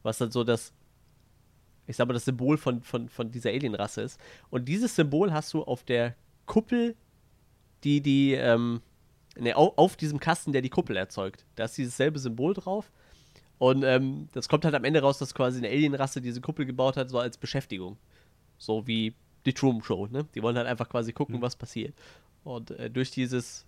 [0.01, 0.73] was dann so das
[1.91, 4.19] ich sag mal, das Symbol von, von, von dieser Alienrasse ist.
[4.49, 6.15] Und dieses Symbol hast du auf der
[6.45, 6.95] Kuppel,
[7.83, 8.81] die die, ähm,
[9.37, 11.45] ne, auf, auf, diesem Kasten, der die Kuppel erzeugt.
[11.55, 12.91] Da ist dieses selbe Symbol drauf.
[13.57, 16.95] Und ähm, das kommt halt am Ende raus, dass quasi eine Alienrasse diese Kuppel gebaut
[16.95, 17.97] hat, so als Beschäftigung.
[18.57, 19.13] So wie
[19.45, 20.25] die Truman Show, ne?
[20.33, 21.41] Die wollen halt einfach quasi gucken, mhm.
[21.41, 21.93] was passiert.
[22.43, 23.65] Und äh, durch dieses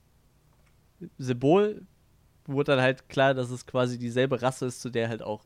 [1.18, 1.86] Symbol
[2.46, 5.46] wurde dann halt klar, dass es quasi dieselbe Rasse ist, zu der halt auch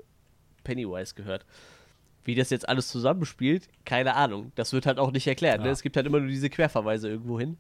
[0.64, 1.44] Pennywise gehört.
[2.28, 4.52] Wie das jetzt alles zusammenspielt, keine Ahnung.
[4.56, 5.60] Das wird halt auch nicht erklärt.
[5.60, 5.64] Ne?
[5.64, 5.68] Ja.
[5.68, 5.72] Ne?
[5.72, 7.58] Es gibt halt immer nur diese Querverweise irgendwo hin.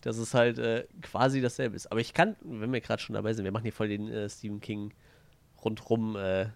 [0.00, 1.92] Dass es halt äh, quasi dasselbe ist.
[1.92, 4.30] Aber ich kann, wenn wir gerade schon dabei sind, wir machen hier voll den äh,
[4.30, 4.94] Stephen King
[5.62, 6.46] rundrum, äh,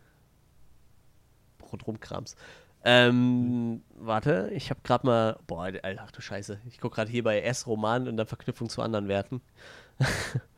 [1.71, 2.35] rundrum Krams.
[2.83, 7.25] Ähm, warte, ich habe gerade mal, boah, Alter, ach du Scheiße, ich gucke gerade hier
[7.25, 9.43] bei S-Roman und dann Verknüpfung zu anderen Werten.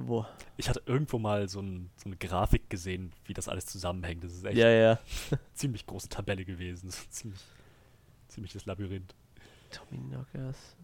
[0.00, 0.26] Wo?
[0.56, 4.24] Ich hatte irgendwo mal so, ein, so, eine Grafik gesehen, wie das alles zusammenhängt.
[4.24, 4.98] Das ist echt ja, ja.
[5.30, 6.86] eine ziemlich große Tabelle gewesen.
[6.86, 7.40] Das ist ziemlich,
[8.28, 9.14] ziemliches Labyrinth.
[9.70, 10.76] Tommy Knockers.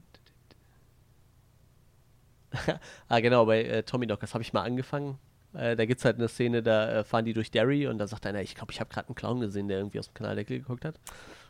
[3.09, 5.18] ah, genau, bei äh, Tommy Knockers habe ich mal angefangen.
[5.55, 8.07] Äh, da gibt es halt eine Szene, da äh, fahren die durch Derry und da
[8.07, 10.59] sagt einer, ich glaube, ich habe gerade einen Clown gesehen, der irgendwie aus dem Kanaldeckel
[10.59, 11.00] geguckt hat.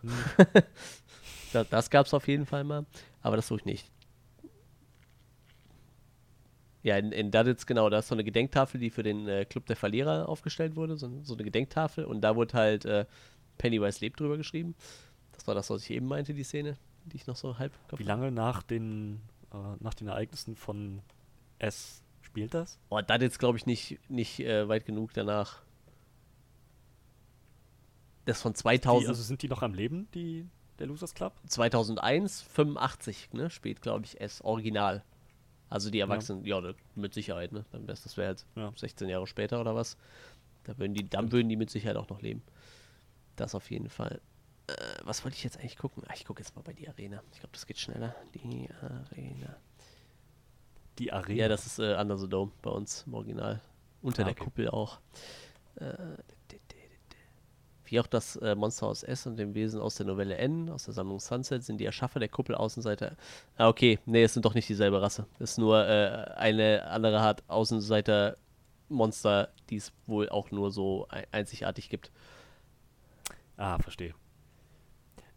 [0.02, 0.10] Hm.
[1.52, 2.86] das das gab es auf jeden Fall mal,
[3.22, 3.90] aber das suche ich nicht.
[6.88, 9.66] Ja, in, in Duddits, genau, da ist so eine Gedenktafel, die für den äh, Club
[9.66, 12.06] der Verlierer aufgestellt wurde, so, so, eine Gedenktafel.
[12.06, 13.04] Und da wurde halt äh,
[13.58, 14.74] Pennywise lebt drüber geschrieben.
[15.32, 17.74] Das war das, was ich eben meinte, die Szene, die ich noch so halb.
[17.94, 19.20] Wie lange nach den,
[19.52, 21.02] äh, nach den Ereignissen von
[21.58, 22.78] S spielt das?
[22.88, 25.60] Oh, Duddits glaube ich nicht, nicht äh, weit genug danach.
[28.24, 29.04] Das von 2000.
[29.04, 30.46] Die, also sind die noch am Leben, die,
[30.78, 31.34] der Losers Club?
[31.48, 35.04] 2001, 85, ne, spielt glaube ich S, original.
[35.70, 37.64] Also die Erwachsenen, ja, ja mit Sicherheit, ne?
[37.72, 38.72] Dann wär's, das wäre halt ja.
[38.74, 39.96] 16 Jahre später oder was.
[40.64, 42.42] Da würden die, dann würden die mit Sicherheit auch noch leben.
[43.36, 44.20] Das auf jeden Fall.
[44.66, 44.72] Äh,
[45.04, 46.02] was wollte ich jetzt eigentlich gucken?
[46.08, 47.22] Ach, ich gucke jetzt mal bei die Arena.
[47.32, 48.14] Ich glaube, das geht schneller.
[48.34, 49.56] Die Arena.
[50.98, 51.38] Die Arena?
[51.42, 53.60] Ja, das ist äh, Under the Dome bei uns im Original.
[54.02, 55.00] Unter ah, der Kuppel auch.
[55.76, 55.94] Äh,
[57.90, 60.94] wie auch das äh, Monsterhaus S und dem Wesen aus der Novelle N, aus der
[60.94, 63.16] Sammlung Sunset, sind die Erschaffer der Kuppel Außenseiter.
[63.56, 65.26] Ah, okay, nee, es sind doch nicht dieselbe Rasse.
[65.38, 71.88] Es ist nur äh, eine andere Art Außenseiter-Monster, die es wohl auch nur so einzigartig
[71.88, 72.10] gibt.
[73.56, 74.14] Ah, verstehe.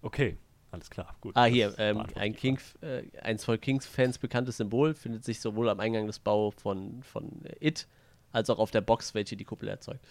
[0.02, 0.38] Okay,
[0.72, 1.36] alles klar, gut.
[1.36, 5.80] Ah, hier, ähm, ein King, äh, eins von Kings-Fans bekanntes Symbol findet sich sowohl am
[5.80, 7.88] Eingang des Bau von, von It
[8.32, 10.04] als auch auf der Box, welche die Kuppel erzeugt.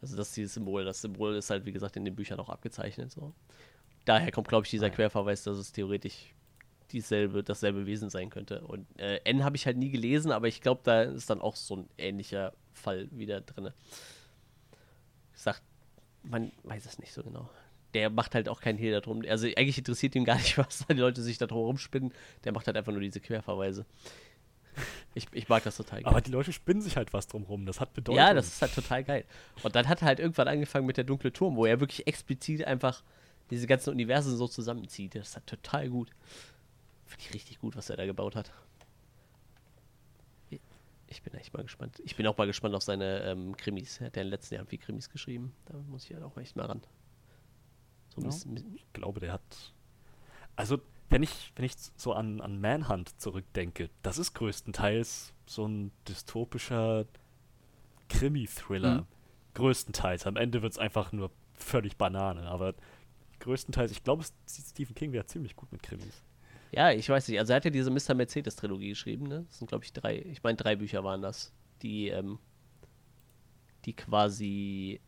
[0.00, 0.84] Also das ist dieses Symbol.
[0.84, 3.10] Das Symbol ist halt, wie gesagt, in den Büchern auch abgezeichnet.
[3.10, 3.32] So.
[4.04, 6.34] Daher kommt, glaube ich, dieser ah, Querverweis, dass es theoretisch
[6.92, 8.60] dieselbe, dasselbe Wesen sein könnte.
[8.62, 11.56] Und äh, N habe ich halt nie gelesen, aber ich glaube, da ist dann auch
[11.56, 13.70] so ein ähnlicher Fall wieder drin.
[15.34, 15.60] Ich sag,
[16.22, 17.48] man weiß es nicht so genau.
[17.94, 19.22] Der macht halt auch keinen Hehl darum.
[19.28, 22.12] Also eigentlich interessiert ihn gar nicht, was da die Leute sich da drum rumspinnen.
[22.44, 23.86] Der macht halt einfach nur diese Querverweise.
[25.14, 26.10] Ich, ich mag das total geil.
[26.10, 27.66] Aber die Leute spinnen sich halt was drumrum.
[27.66, 28.16] Das hat Bedeutung.
[28.16, 29.24] Ja, das ist halt total geil.
[29.62, 32.64] Und dann hat er halt irgendwann angefangen mit der dunkle Turm, wo er wirklich explizit
[32.64, 33.02] einfach
[33.50, 35.14] diese ganzen Universen so zusammenzieht.
[35.14, 36.10] Das ist halt total gut.
[37.06, 38.52] Finde ich richtig gut, was er da gebaut hat.
[41.08, 42.00] Ich bin echt mal gespannt.
[42.04, 44.00] Ich bin auch mal gespannt auf seine ähm, Krimis.
[44.00, 45.54] Er hat ja in den letzten Jahren viel Krimis geschrieben.
[45.66, 46.82] Da muss ich halt auch echt mal ran.
[48.14, 49.72] So ja, ich glaube, der hat.
[50.56, 55.92] Also, wenn ich, wenn ich so an, an Manhunt zurückdenke, das ist größtenteils so ein
[56.08, 57.06] dystopischer
[58.08, 59.02] Krimi-Thriller.
[59.02, 59.06] Mhm.
[59.54, 60.26] Größtenteils.
[60.26, 62.74] Am Ende wird es einfach nur völlig Banane, aber
[63.40, 66.22] größtenteils, ich glaube, Stephen King wäre ziemlich gut mit Krimis.
[66.72, 67.38] Ja, ich weiß nicht.
[67.38, 68.14] Also er hat ja diese Mr.
[68.14, 69.44] Mercedes-Trilogie geschrieben, ne?
[69.48, 71.52] Das sind, glaube ich, drei, ich meine, drei Bücher waren das,
[71.82, 72.38] die, ähm,
[73.84, 75.00] die quasi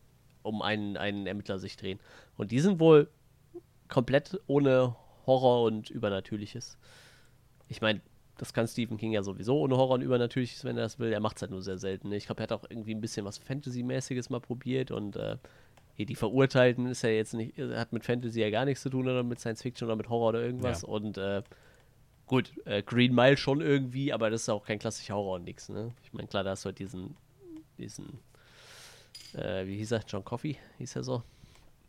[0.42, 1.98] um einen, einen Ermittler sich drehen.
[2.36, 3.10] Und die sind wohl
[3.88, 4.94] komplett ohne
[5.28, 6.76] Horror und Übernatürliches.
[7.68, 8.00] Ich meine,
[8.38, 11.12] das kann Stephen King ja sowieso ohne Horror und Übernatürliches, wenn er das will.
[11.12, 12.08] Er macht es halt nur sehr selten.
[12.08, 12.16] Ne?
[12.16, 15.36] Ich glaube, er hat auch irgendwie ein bisschen was Fantasy-mäßiges mal probiert und äh,
[15.98, 19.24] die Verurteilten ist ja jetzt nicht, hat mit Fantasy ja gar nichts zu tun oder
[19.24, 20.82] mit Science Fiction oder mit Horror oder irgendwas.
[20.82, 20.88] Ja.
[20.88, 21.42] Und äh,
[22.26, 25.68] gut, äh, Green Mile schon irgendwie, aber das ist auch kein klassischer Horror und nix.
[25.68, 25.92] Ne?
[26.04, 27.16] Ich meine, klar, da hast du halt diesen,
[27.78, 28.20] diesen,
[29.34, 31.24] äh, wie hieß er, John Coffey, hieß er so,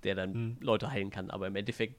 [0.03, 0.57] der dann hm.
[0.61, 1.29] Leute heilen kann.
[1.29, 1.95] Aber im Endeffekt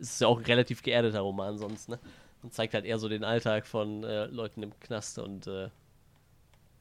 [0.00, 1.98] es ist ja auch ein relativ geerdeter Roman sonst, ne?
[2.42, 5.68] Und zeigt halt eher so den Alltag von äh, Leuten im Knast und äh,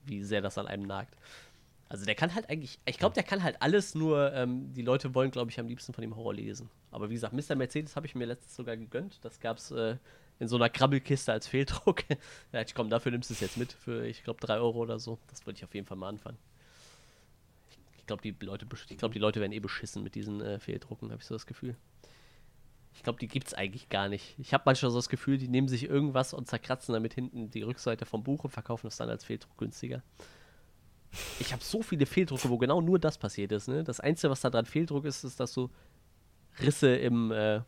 [0.05, 1.15] wie sehr das an einem nagt.
[1.89, 5.15] Also der kann halt eigentlich, ich glaube, der kann halt alles, nur ähm, die Leute
[5.15, 6.69] wollen, glaube ich, am liebsten von ihm Horror lesen.
[6.91, 7.55] Aber wie gesagt, Mr.
[7.55, 9.19] Mercedes habe ich mir letztens sogar gegönnt.
[9.23, 9.97] Das gab es äh,
[10.39, 12.03] in so einer Krabbelkiste als Fehldruck.
[12.51, 14.99] ja, ich komm, dafür nimmst du es jetzt mit für, ich glaube, drei Euro oder
[14.99, 15.17] so.
[15.29, 16.37] Das würde ich auf jeden Fall mal anfangen.
[17.97, 21.11] Ich, glaube, die Leute, ich glaube, die Leute werden eh beschissen mit diesen äh, Fehldrucken,
[21.11, 21.75] habe ich so das Gefühl.
[22.99, 24.35] Ich glaube, die gibt es eigentlich gar nicht.
[24.39, 27.61] Ich habe manchmal so das Gefühl, die nehmen sich irgendwas und zerkratzen damit hinten die
[27.61, 30.03] Rückseite vom Buch und verkaufen es dann als Fehldruck günstiger.
[31.39, 33.69] Ich habe so viele Fehldrucke, wo genau nur das passiert ist.
[33.69, 33.85] Ne?
[33.85, 35.69] Das Einzige, was da dran Fehldruck ist, ist, dass du
[36.59, 37.61] Risse im, äh,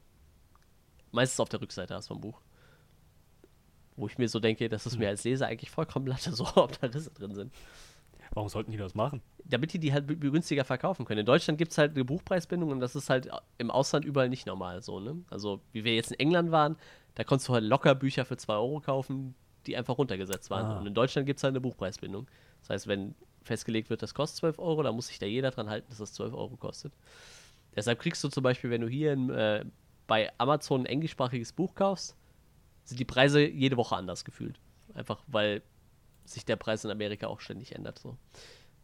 [1.14, 2.41] meistens auf der Rückseite hast vom Buch.
[3.95, 6.78] Wo ich mir so denke, das ist mir als Leser eigentlich vollkommen latte, so ob
[6.82, 7.53] da Risse drin sind.
[8.34, 9.22] Warum sollten die das machen?
[9.44, 11.20] Damit die die halt günstiger verkaufen können.
[11.22, 14.48] In Deutschland gibt es halt eine Buchpreisbindung und das ist halt im Ausland überall nicht
[14.48, 15.18] normal so, ne?
[15.30, 16.78] Also, wie wir jetzt in England waren,
[17.16, 19.36] da konntest du halt locker Bücher für 2 Euro kaufen,
[19.68, 20.66] die einfach runtergesetzt waren.
[20.66, 20.80] Ah.
[20.80, 22.28] Und in Deutschland gibt es halt eine Buchpreisbindung.
[22.62, 25.70] Das heißt, wenn festgelegt wird, das kostet 12 Euro, dann muss sich da jeder dran
[25.70, 26.94] halten, dass das 12 Euro kostet.
[27.76, 29.66] Deshalb kriegst du zum Beispiel, wenn du hier in, äh,
[30.08, 32.16] bei Amazon ein englischsprachiges Buch kaufst,
[32.84, 34.60] sind die Preise jede Woche anders gefühlt.
[34.94, 35.62] Einfach weil
[36.26, 37.99] sich der Preis in Amerika auch ständig ändert.
[37.99, 38.18] So.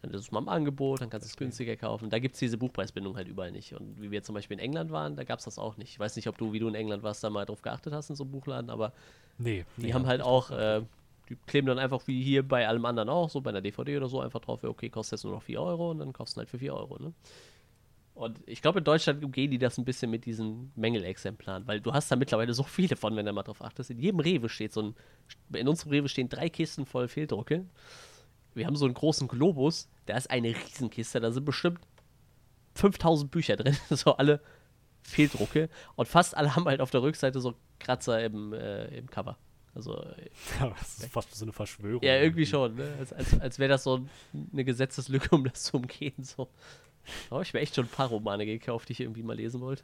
[0.01, 2.09] Dann ist es mal im Angebot, dann kannst du es günstiger kaufen.
[2.09, 3.73] Da gibt es diese Buchpreisbindung halt überall nicht.
[3.73, 5.89] Und wie wir zum Beispiel in England waren, da gab es das auch nicht.
[5.89, 8.09] Ich weiß nicht, ob du, wie du in England warst, da mal drauf geachtet hast
[8.09, 8.93] in so einem Buchladen, aber
[9.38, 10.84] nee, die nee, haben halt auch, äh,
[11.30, 14.07] die kleben dann einfach wie hier bei allem anderen auch, so bei einer DVD oder
[14.07, 16.59] so, einfach drauf, okay, kostet jetzt nur noch 4 Euro und dann kostet halt für
[16.59, 16.99] 4 Euro.
[16.99, 17.14] Ne?
[18.18, 21.94] Und ich glaube, in Deutschland umgehen die das ein bisschen mit diesen Mängelexemplaren, weil du
[21.94, 23.91] hast da mittlerweile so viele von, wenn du mal drauf achtest.
[23.91, 24.95] In jedem Rewe steht so ein,
[25.53, 27.68] in unserem Rewe stehen drei Kisten voll Fehldrucke.
[28.56, 31.80] Wir haben so einen großen Globus, da ist eine Riesenkiste, da sind bestimmt
[32.73, 34.41] 5000 Bücher drin, so alle
[35.03, 35.69] Fehldrucke.
[35.95, 39.38] Und fast alle haben halt auf der Rückseite so Kratzer im, äh, im Cover.
[39.76, 39.94] Also,
[40.60, 42.02] ja, das ist fast so eine Verschwörung.
[42.02, 42.95] Ja, irgendwie schon, ne?
[42.98, 44.07] Als, als, als wäre das so
[44.52, 46.15] eine Gesetzeslücke, um das zu umgehen.
[46.23, 46.49] So.
[47.29, 49.84] Oh, ich habe echt schon ein paar Romane gekauft, die ich irgendwie mal lesen wollte.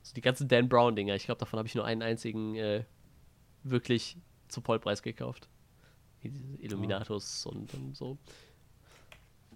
[0.00, 1.14] Also die ganzen Dan Brown-Dinger.
[1.14, 2.84] Ich glaube, davon habe ich nur einen einzigen äh,
[3.62, 4.16] wirklich
[4.48, 5.48] zu Vollpreis gekauft.
[6.22, 7.50] Illuminatus oh.
[7.50, 8.18] und, und so.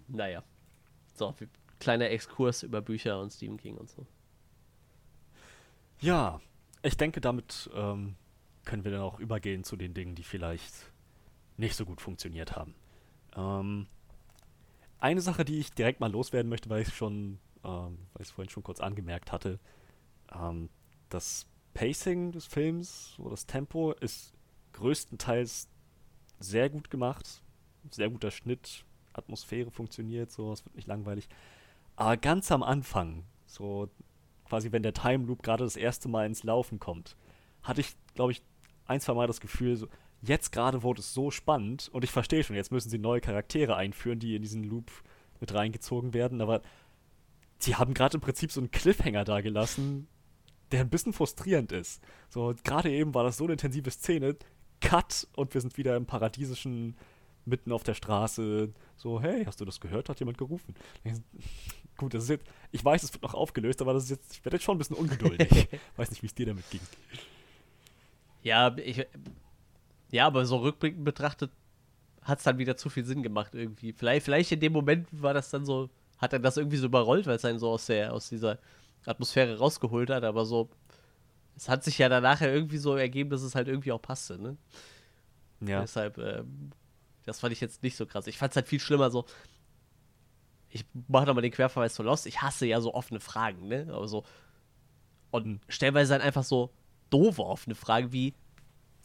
[0.09, 0.43] Naja.
[1.15, 1.35] So,
[1.78, 4.07] kleiner Exkurs über Bücher und Stephen King und so.
[6.01, 6.40] Ja,
[6.82, 8.16] ich denke, damit ähm,
[8.65, 10.93] können wir dann auch übergehen zu den Dingen, die vielleicht
[11.57, 12.74] nicht so gut funktioniert haben.
[13.35, 13.86] Ähm,
[14.98, 18.31] eine Sache, die ich direkt mal loswerden möchte, weil ich schon, ähm, weil ich es
[18.31, 19.59] vorhin schon kurz angemerkt hatte,
[20.32, 20.68] ähm,
[21.09, 24.32] das Pacing des Films, so das Tempo, ist
[24.73, 25.68] größtenteils
[26.40, 27.43] sehr gut gemacht,
[27.90, 31.28] sehr guter Schnitt, Atmosphäre funktioniert, so, es wird nicht langweilig.
[31.97, 33.89] Aber ganz am Anfang, so
[34.48, 37.16] quasi wenn der Time Loop gerade das erste Mal ins Laufen kommt,
[37.62, 38.43] hatte ich, glaube ich,
[38.86, 39.89] ein, zwei Mal das Gefühl, so,
[40.23, 43.77] jetzt gerade wurde es so spannend und ich verstehe schon, jetzt müssen sie neue Charaktere
[43.77, 44.91] einführen, die in diesen Loop
[45.41, 46.63] mit reingezogen werden, aber
[47.59, 50.09] sie haben gerade im Prinzip so einen Cliffhanger da gelassen,
[50.73, 52.03] der ein bisschen frustrierend ist.
[52.29, 54.37] So, gerade eben war das so eine intensive Szene,
[54.81, 56.97] Cut und wir sind wieder im paradiesischen,
[57.45, 60.09] mitten auf der Straße, so, hey, hast du das gehört?
[60.09, 60.75] Hat jemand gerufen?
[61.97, 64.45] Gut, das ist jetzt, ich weiß, es wird noch aufgelöst, aber das ist jetzt, ich
[64.45, 65.69] werde jetzt schon ein bisschen ungeduldig.
[65.97, 66.81] weiß nicht, wie es dir damit ging.
[68.43, 69.07] Ja, ich,
[70.11, 71.51] ja, aber so rückblickend betrachtet
[72.23, 73.93] hat es dann wieder zu viel Sinn gemacht irgendwie.
[73.93, 77.27] Vielleicht, vielleicht in dem Moment war das dann so, hat er das irgendwie so überrollt,
[77.27, 78.59] weil es einen so aus, der, aus dieser
[79.05, 80.69] Atmosphäre rausgeholt hat, aber so,
[81.55, 84.39] es hat sich ja danach ja irgendwie so ergeben, dass es halt irgendwie auch passte,
[84.39, 84.57] ne?
[85.61, 85.81] Ja.
[85.81, 86.73] Deshalb, ähm,
[87.24, 88.27] das fand ich jetzt nicht so krass.
[88.27, 89.24] Ich fand es halt viel schlimmer so,
[90.69, 93.87] ich mache nochmal den Querverweis zu Lost, ich hasse ja so offene Fragen, ne?
[93.91, 94.24] Aber so,
[95.31, 96.70] und stellenweise dann einfach so
[97.11, 98.35] doofe offene Fragen wie,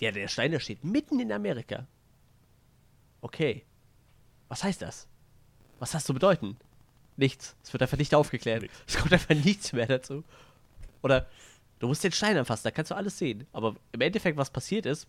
[0.01, 1.87] ja, der Stein, der steht mitten in Amerika.
[3.21, 3.63] Okay.
[4.49, 5.07] Was heißt das?
[5.77, 6.57] Was hast zu bedeuten?
[7.17, 7.55] Nichts.
[7.63, 8.63] Es wird einfach nicht aufgeklärt.
[8.63, 8.83] Nichts.
[8.87, 10.23] Es kommt einfach nichts mehr dazu.
[11.03, 11.29] Oder
[11.77, 13.45] du musst den Stein anfassen, da kannst du alles sehen.
[13.53, 15.07] Aber im Endeffekt, was passiert ist,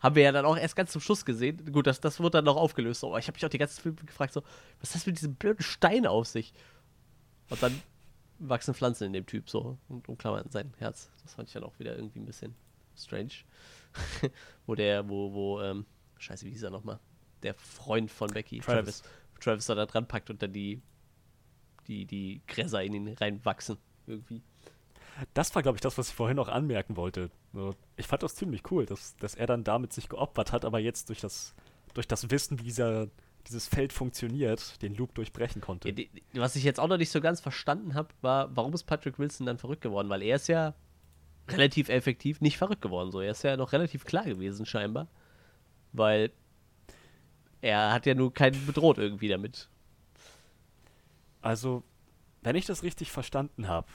[0.00, 1.70] haben wir ja dann auch erst ganz zum Schluss gesehen.
[1.70, 3.04] Gut, das, das wurde dann noch aufgelöst.
[3.04, 4.42] Aber ich habe mich auch die ganze Film gefragt, so,
[4.80, 6.54] was ist das mit diesem blöden Stein auf sich?
[7.50, 7.82] Und dann
[8.38, 11.10] wachsen Pflanzen in dem Typ so und umklammern sein Herz.
[11.22, 12.54] Das fand ich dann auch wieder irgendwie ein bisschen
[12.96, 13.32] strange.
[14.66, 15.86] wo der, wo, wo, ähm,
[16.18, 16.98] scheiße, wie hieß er nochmal?
[17.42, 19.02] Der Freund von Becky, Travis.
[19.02, 19.02] Travis,
[19.40, 20.82] Travis da dran packt und dann die,
[21.86, 23.78] die, die Gräser in ihn reinwachsen.
[24.06, 24.42] Irgendwie.
[25.34, 27.30] Das war, glaube ich, das, was ich vorhin noch anmerken wollte.
[27.96, 31.08] Ich fand das ziemlich cool, dass, dass er dann damit sich geopfert hat, aber jetzt
[31.08, 31.54] durch das,
[31.94, 33.08] durch das Wissen, wie dieser,
[33.46, 35.94] dieses Feld funktioniert, den Loop durchbrechen konnte.
[36.34, 39.46] Was ich jetzt auch noch nicht so ganz verstanden habe, war, warum ist Patrick Wilson
[39.46, 40.08] dann verrückt geworden?
[40.10, 40.74] Weil er ist ja
[41.48, 43.10] relativ effektiv nicht verrückt geworden.
[43.10, 45.08] So, er ist ja noch relativ klar gewesen, scheinbar.
[45.92, 46.32] Weil
[47.60, 49.68] er hat ja nur keinen bedroht irgendwie damit.
[51.40, 51.84] Also,
[52.42, 53.88] wenn ich das richtig verstanden habe,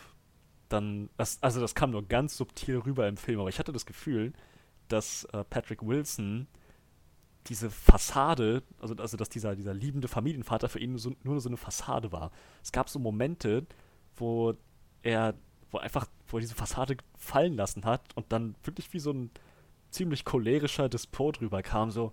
[0.70, 3.86] dann, das, also das kam nur ganz subtil rüber im Film, aber ich hatte das
[3.86, 4.34] Gefühl,
[4.88, 6.48] dass äh, Patrick Wilson
[7.48, 11.58] diese Fassade, also, also dass dieser, dieser liebende Familienvater für ihn so, nur so eine
[11.58, 12.32] Fassade war.
[12.64, 13.66] Es gab so Momente,
[14.16, 14.54] wo
[15.02, 15.34] er
[15.72, 19.32] wo einfach, wo er diese Fassade fallen lassen hat und dann wirklich wie so ein
[19.90, 22.12] ziemlich cholerischer Despot rüberkam, so,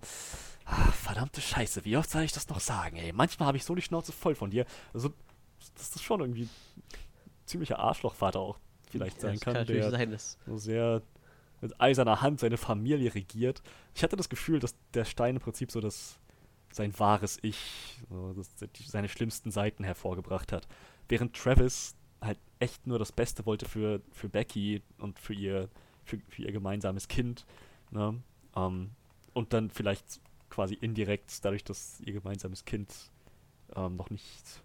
[0.65, 3.13] ach, verdammte Scheiße, wie oft soll ich das noch sagen, ey?
[3.13, 4.65] Manchmal habe ich so die Schnauze voll von dir.
[4.93, 5.13] Also,
[5.75, 6.49] das ist schon irgendwie ein
[7.45, 8.59] ziemlicher Arschlochvater auch
[8.89, 11.01] vielleicht sein ja, kann, kann der sein, so sehr
[11.61, 13.61] mit eiserner Hand seine Familie regiert.
[13.93, 16.19] Ich hatte das Gefühl, dass der Stein im Prinzip so das
[16.71, 18.35] sein wahres Ich, so,
[18.85, 20.67] seine schlimmsten Seiten hervorgebracht hat.
[21.07, 25.69] Während Travis halt echt nur das Beste wollte für, für Becky und für ihr,
[26.03, 27.45] für, für ihr gemeinsames Kind.
[27.91, 28.21] Ne?
[28.55, 28.91] Ähm,
[29.33, 30.19] und dann vielleicht
[30.49, 32.93] quasi indirekt, dadurch, dass ihr gemeinsames Kind
[33.75, 34.63] ähm, noch nicht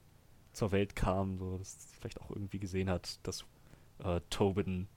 [0.53, 3.45] zur Welt kam, so dass vielleicht auch irgendwie gesehen hat, dass
[4.03, 4.89] äh, Tobin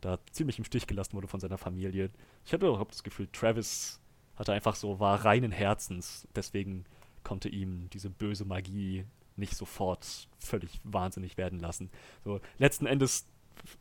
[0.00, 2.10] da ziemlich im Stich gelassen wurde von seiner Familie.
[2.44, 4.00] Ich hatte überhaupt das Gefühl, Travis
[4.36, 6.84] hatte einfach so, war reinen Herzens, deswegen
[7.22, 9.04] konnte ihm diese böse Magie
[9.36, 11.90] nicht sofort völlig wahnsinnig werden lassen.
[12.24, 13.26] So, letzten Endes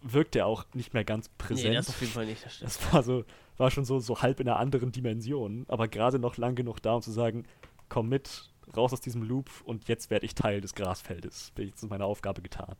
[0.01, 1.69] wirkt er auch nicht mehr ganz präsent.
[1.69, 2.45] Nee, das auf jeden Fall nicht.
[2.45, 3.25] Das, das war so,
[3.57, 6.95] war schon so, so halb in einer anderen Dimension, aber gerade noch lang genug da,
[6.95, 7.45] um zu sagen,
[7.89, 11.51] komm mit, raus aus diesem Loop und jetzt werde ich Teil des Grasfeldes.
[11.55, 12.75] Bin jetzt meine Aufgabe getan.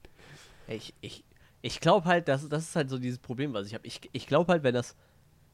[0.68, 1.23] Ich, ich,
[1.61, 3.85] ich glaube halt, das, das ist halt so dieses Problem, was ich habe.
[3.85, 4.95] Ich, ich glaube halt, wenn das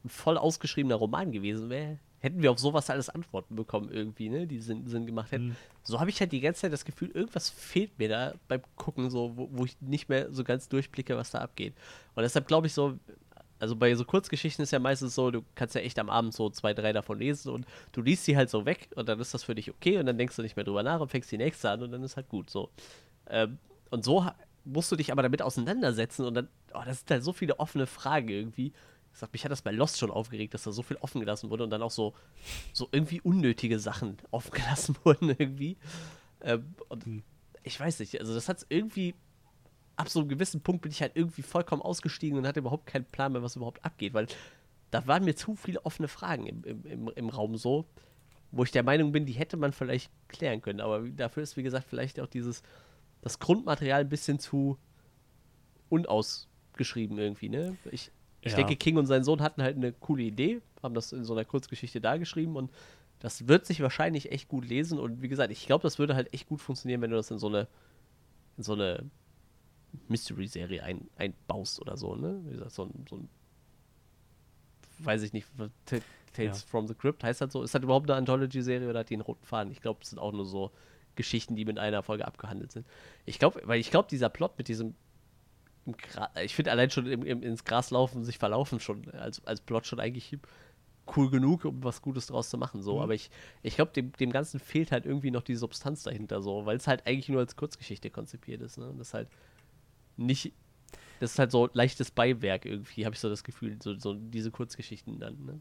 [0.04, 4.48] ein voll ausgeschriebener Roman gewesen wäre, hätten wir auf sowas alles Antworten bekommen irgendwie, ne,
[4.48, 5.50] die Sinn, Sinn gemacht hätten.
[5.50, 5.56] Mhm.
[5.84, 9.10] So habe ich halt die ganze Zeit das Gefühl, irgendwas fehlt mir da beim Gucken,
[9.10, 11.74] so, wo, wo ich nicht mehr so ganz durchblicke, was da abgeht.
[12.16, 12.98] Und deshalb glaube ich so,
[13.60, 16.50] also bei so Kurzgeschichten ist ja meistens so, du kannst ja echt am Abend so
[16.50, 19.44] zwei, drei davon lesen und du liest sie halt so weg und dann ist das
[19.44, 21.70] für dich okay und dann denkst du nicht mehr drüber nach und fängst die nächste
[21.70, 22.70] an und dann ist halt gut so.
[23.30, 23.58] Ähm,
[23.90, 24.28] und so
[24.66, 27.88] musst du dich aber damit auseinandersetzen und dann, oh, das sind halt so viele offene
[27.88, 28.74] Fragen irgendwie,
[29.18, 31.50] Ich sag, mich hat das bei Lost schon aufgeregt, dass da so viel offen gelassen
[31.50, 32.14] wurde und dann auch so,
[32.72, 35.76] so irgendwie unnötige Sachen offen gelassen wurden irgendwie.
[36.42, 37.24] Ähm, und hm.
[37.64, 39.16] ich weiß nicht, also das hat irgendwie
[39.96, 43.06] ab so einem gewissen Punkt bin ich halt irgendwie vollkommen ausgestiegen und hatte überhaupt keinen
[43.06, 44.28] Plan mehr, was überhaupt abgeht, weil
[44.92, 47.88] da waren mir zu viele offene Fragen im, im, im, im Raum so,
[48.52, 50.80] wo ich der Meinung bin, die hätte man vielleicht klären können.
[50.80, 52.62] Aber dafür ist, wie gesagt, vielleicht auch dieses,
[53.22, 54.78] das Grundmaterial ein bisschen zu
[55.90, 57.76] unausgeschrieben irgendwie, ne?
[57.90, 58.12] Ich,
[58.48, 58.58] ich ja.
[58.58, 61.46] denke, King und sein Sohn hatten halt eine coole Idee, haben das in so einer
[61.46, 62.72] Kurzgeschichte dargeschrieben und
[63.20, 66.34] das wird sich wahrscheinlich echt gut lesen und wie gesagt, ich glaube, das würde halt
[66.34, 67.68] echt gut funktionieren, wenn du das in so eine
[68.58, 69.06] in so eine
[70.08, 72.40] Mystery-Serie ein, einbaust oder so, ne?
[72.46, 73.30] Wie gesagt, so ein, so ein
[75.00, 75.48] weiß ich nicht,
[76.34, 76.68] Tales ja.
[76.68, 77.64] from the Crypt heißt das so?
[77.64, 79.72] Ist das überhaupt eine Anthology-Serie oder hat die einen roten Faden?
[79.72, 80.72] Ich glaube, es sind auch nur so
[81.16, 82.86] Geschichten, die mit einer Folge abgehandelt sind.
[83.26, 84.96] Ich glaube, weil ich glaube, dieser Plot mit diesem
[86.44, 89.86] ich finde allein schon im, im, ins Gras laufen, sich verlaufen schon als, als Plot
[89.86, 90.38] schon eigentlich
[91.16, 92.82] cool genug, um was Gutes draus zu machen.
[92.82, 92.96] So.
[92.98, 93.02] Mhm.
[93.02, 93.30] Aber ich,
[93.64, 96.88] ich glaube, dem, dem Ganzen fehlt halt irgendwie noch die Substanz dahinter, so, weil es
[96.88, 98.78] halt eigentlich nur als Kurzgeschichte konzipiert ist.
[98.78, 98.90] Ne?
[98.90, 99.30] Und das halt
[100.18, 100.54] nicht.
[101.20, 104.52] Das ist halt so leichtes Beiwerk irgendwie, habe ich so das Gefühl, so, so diese
[104.52, 105.46] Kurzgeschichten dann.
[105.46, 105.60] Ne?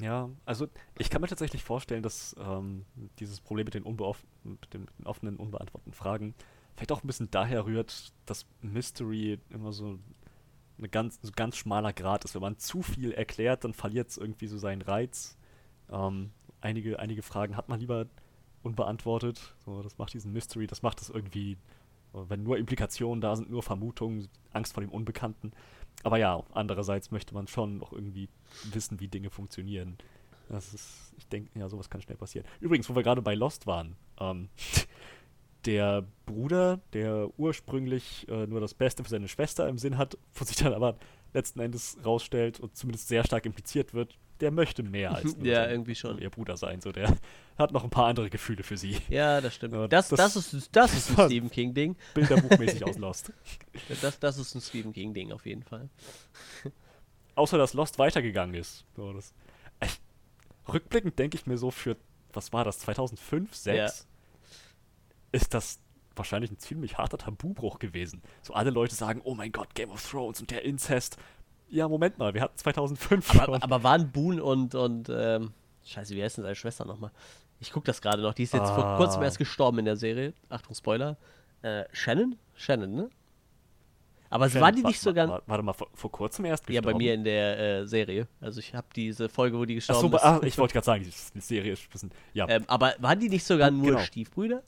[0.00, 0.68] Ja, also
[0.98, 2.84] ich kann mir tatsächlich vorstellen, dass ähm,
[3.18, 6.34] dieses Problem mit den, mit den, mit den offenen, unbeantworteten Fragen
[6.78, 9.98] vielleicht auch ein bisschen daher rührt, dass Mystery immer so
[10.78, 12.36] eine ganz, so ganz schmaler Grad ist.
[12.36, 15.36] Wenn man zu viel erklärt, dann verliert es irgendwie so seinen Reiz.
[15.90, 16.30] Ähm,
[16.60, 18.06] einige, einige Fragen hat man lieber
[18.62, 19.56] unbeantwortet.
[19.64, 21.56] So, das macht diesen Mystery, das macht es irgendwie,
[22.12, 25.52] wenn nur Implikationen da sind, nur Vermutungen, Angst vor dem Unbekannten.
[26.04, 28.28] Aber ja, andererseits möchte man schon noch irgendwie
[28.72, 29.98] wissen, wie Dinge funktionieren.
[30.48, 32.46] Das ist, ich denke, ja, sowas kann schnell passieren.
[32.60, 34.48] Übrigens, wo wir gerade bei Lost waren, ähm,
[35.64, 40.44] der Bruder, der ursprünglich äh, nur das Beste für seine Schwester im Sinn hat, wo
[40.44, 40.96] sich dann aber
[41.34, 45.68] letzten Endes rausstellt und zumindest sehr stark impliziert wird, der möchte mehr als nur ja,
[45.68, 46.18] irgendwie schon.
[46.18, 46.80] ihr Bruder sein.
[46.80, 47.16] So, der
[47.58, 48.96] hat noch ein paar andere Gefühle für sie.
[49.08, 49.74] Ja, das stimmt.
[49.74, 51.96] Ja, das, das, das, ist, das ist ein Stephen King-Ding.
[52.14, 53.32] Bilderbuchmäßig aus Lost.
[54.02, 55.88] Das, das ist ein Stephen King-Ding auf jeden Fall.
[57.34, 58.84] Außer, dass Lost weitergegangen ist.
[58.96, 59.32] So, das,
[59.80, 60.00] echt,
[60.72, 61.96] rückblickend denke ich mir so für,
[62.32, 63.98] was war das, 2005, 2006?
[64.00, 64.08] Ja
[65.32, 65.78] ist das
[66.16, 68.22] wahrscheinlich ein ziemlich harter Tabubruch gewesen.
[68.42, 71.16] So alle Leute sagen, oh mein Gott, Game of Thrones und der Inzest.
[71.68, 75.52] Ja, Moment mal, wir hatten 2005 aber, aber waren Boone und, und ähm,
[75.84, 77.10] scheiße, wie heißt denn seine Schwester nochmal?
[77.60, 78.74] Ich gucke das gerade noch, die ist jetzt ah.
[78.74, 80.32] vor kurzem erst gestorben in der Serie.
[80.48, 81.16] Achtung, Spoiler.
[81.62, 82.36] Äh, Shannon?
[82.54, 83.10] Shannon, ne?
[84.30, 85.28] Aber Shannon, war die nicht sogar.
[85.28, 86.86] Warte, warte mal, vor, vor, kurzem erst gestorben?
[86.86, 88.28] Ja, bei mir in der äh, Serie.
[88.40, 90.22] Also ich habe diese Folge, wo die gestorben Ach so, ist.
[90.24, 92.10] Ach, ich wollte gerade sagen, die Serie ist ein bisschen.
[92.34, 92.48] Ja.
[92.48, 93.98] Ähm, aber waren die nicht sogar nur genau.
[94.00, 94.62] Stiefbrüder?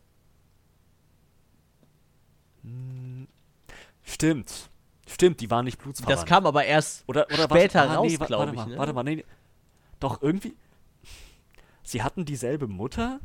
[4.02, 4.70] Stimmt.
[5.06, 6.18] Stimmt, die waren nicht blutsverwandt.
[6.18, 8.56] Das kam aber erst oder, oder später was, ah, raus, nee, glaube ich.
[8.56, 8.78] Mal, ne?
[8.78, 9.24] Warte mal, nee,
[9.98, 10.54] Doch, irgendwie.
[11.82, 13.18] Sie hatten dieselbe Mutter,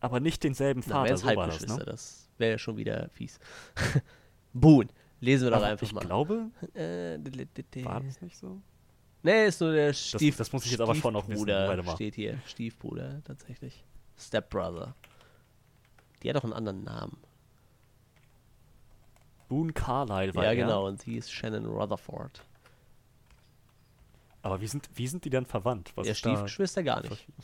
[0.00, 1.10] aber nicht denselben Vater.
[1.10, 1.84] Na, so war das, ne?
[1.84, 3.38] das wäre ja schon wieder fies.
[4.54, 4.88] Boon.
[5.20, 6.00] Lesen wir doch einfach ich mal.
[6.00, 6.50] Ich glaube.
[6.74, 7.18] Äh,
[7.84, 8.62] war das nicht so?
[9.22, 10.36] Nee, ist nur der Stief.
[10.36, 11.46] Das, das muss ich jetzt aber schon noch wissen.
[11.46, 11.94] Warte mal.
[11.96, 12.38] steht hier.
[12.46, 13.84] Stiefbruder, tatsächlich.
[14.16, 14.94] Stepbrother.
[16.22, 17.18] Die hat doch einen anderen Namen.
[19.48, 20.56] Boone Carlyle war Ja, er.
[20.56, 22.42] genau, und sie ist Shannon Rutherford.
[24.42, 25.92] Aber wie sind, wie sind die dann verwandt?
[25.96, 27.26] Was ja, Stiefgeschwister gar nicht.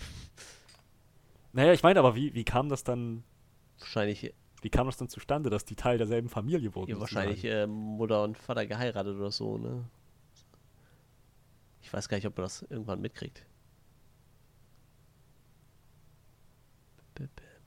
[1.57, 3.23] Naja, ich meine, aber wie, wie kam das dann.
[3.79, 4.35] Wahrscheinlich.
[4.61, 6.91] Wie kam das dann zustande, dass die Teil derselben Familie wurden?
[6.91, 9.85] Ja, wahrscheinlich äh, Mutter und Vater geheiratet oder so, ne?
[11.81, 13.47] Ich weiß gar nicht, ob man das irgendwann mitkriegt.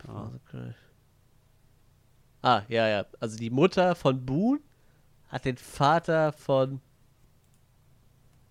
[0.06, 0.32] Ah.
[2.42, 3.06] Ah, ja, ja.
[3.20, 4.60] Also die Mutter von Boone
[5.28, 6.82] hat den Vater von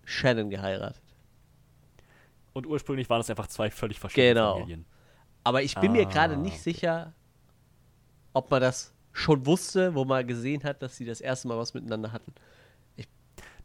[0.05, 1.01] Shannon geheiratet.
[2.53, 4.53] Und ursprünglich waren es einfach zwei völlig verschiedene genau.
[4.53, 4.85] Familien.
[5.43, 6.71] Aber ich bin ah, mir gerade nicht okay.
[6.73, 7.13] sicher,
[8.33, 11.73] ob man das schon wusste, wo man gesehen hat, dass sie das erste Mal was
[11.73, 12.33] miteinander hatten.
[12.95, 13.07] Ich,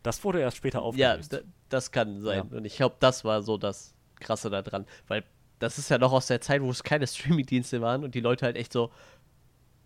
[0.03, 1.33] das wurde erst später aufgelöst.
[1.33, 2.49] Ja, das kann sein.
[2.51, 2.57] Ja.
[2.57, 4.87] Und ich glaube, das war so das Krasse daran.
[5.09, 5.25] Weil
[5.59, 8.47] das ist ja noch aus der Zeit, wo es keine Streaming-Dienste waren und die Leute
[8.47, 8.91] halt echt so,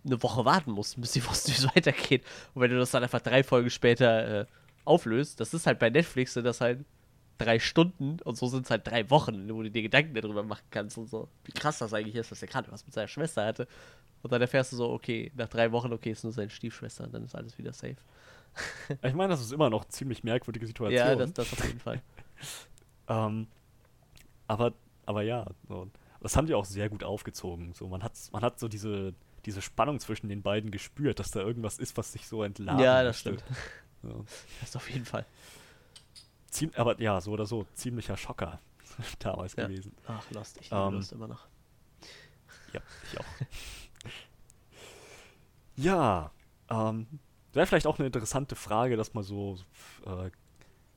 [0.07, 2.25] eine Woche warten mussten, bis sie wussten, wie es weitergeht.
[2.55, 4.47] Und wenn du das dann einfach drei Folgen später äh,
[4.85, 6.85] auflöst, das ist halt bei Netflix sind das halt
[7.39, 10.65] drei Stunden und so sind es halt drei Wochen, wo du dir Gedanken darüber machen
[10.71, 11.29] kannst und so.
[11.45, 13.69] Wie krass das eigentlich ist, dass er gerade was mit seiner Schwester hatte.
[14.23, 17.13] Und dann erfährst du so, okay, nach drei Wochen, okay, ist nur seine Stiefschwester und
[17.13, 17.97] dann ist alles wieder safe.
[19.03, 20.97] ich meine, das ist immer noch eine ziemlich merkwürdige Situation.
[20.97, 22.01] Ja, das, das auf jeden Fall.
[23.09, 23.47] ähm,
[24.47, 24.73] aber,
[25.05, 25.89] aber ja, so,
[26.21, 27.75] das haben die auch sehr gut aufgezogen.
[27.75, 29.15] So, man hat, man hat so diese,
[29.47, 33.03] diese Spannung zwischen den beiden gespürt, dass da irgendwas ist, was sich so entladen Ja,
[33.03, 33.43] das stimmt.
[34.03, 34.11] Ja.
[34.61, 35.25] Das auf jeden Fall.
[36.51, 38.61] Ziem aber ja, so oder so, ziemlicher Schocker
[39.19, 39.67] damals Ja.
[39.67, 39.93] gewesen.
[40.07, 41.47] Ach, Lost, ich liebe Ähm, Lost immer noch.
[42.73, 42.81] Ja,
[43.13, 43.25] ich auch.
[45.77, 46.31] ja,
[46.71, 47.07] ähm,
[47.53, 49.59] wäre vielleicht auch eine interessante Frage, das mal so
[50.05, 50.31] äh,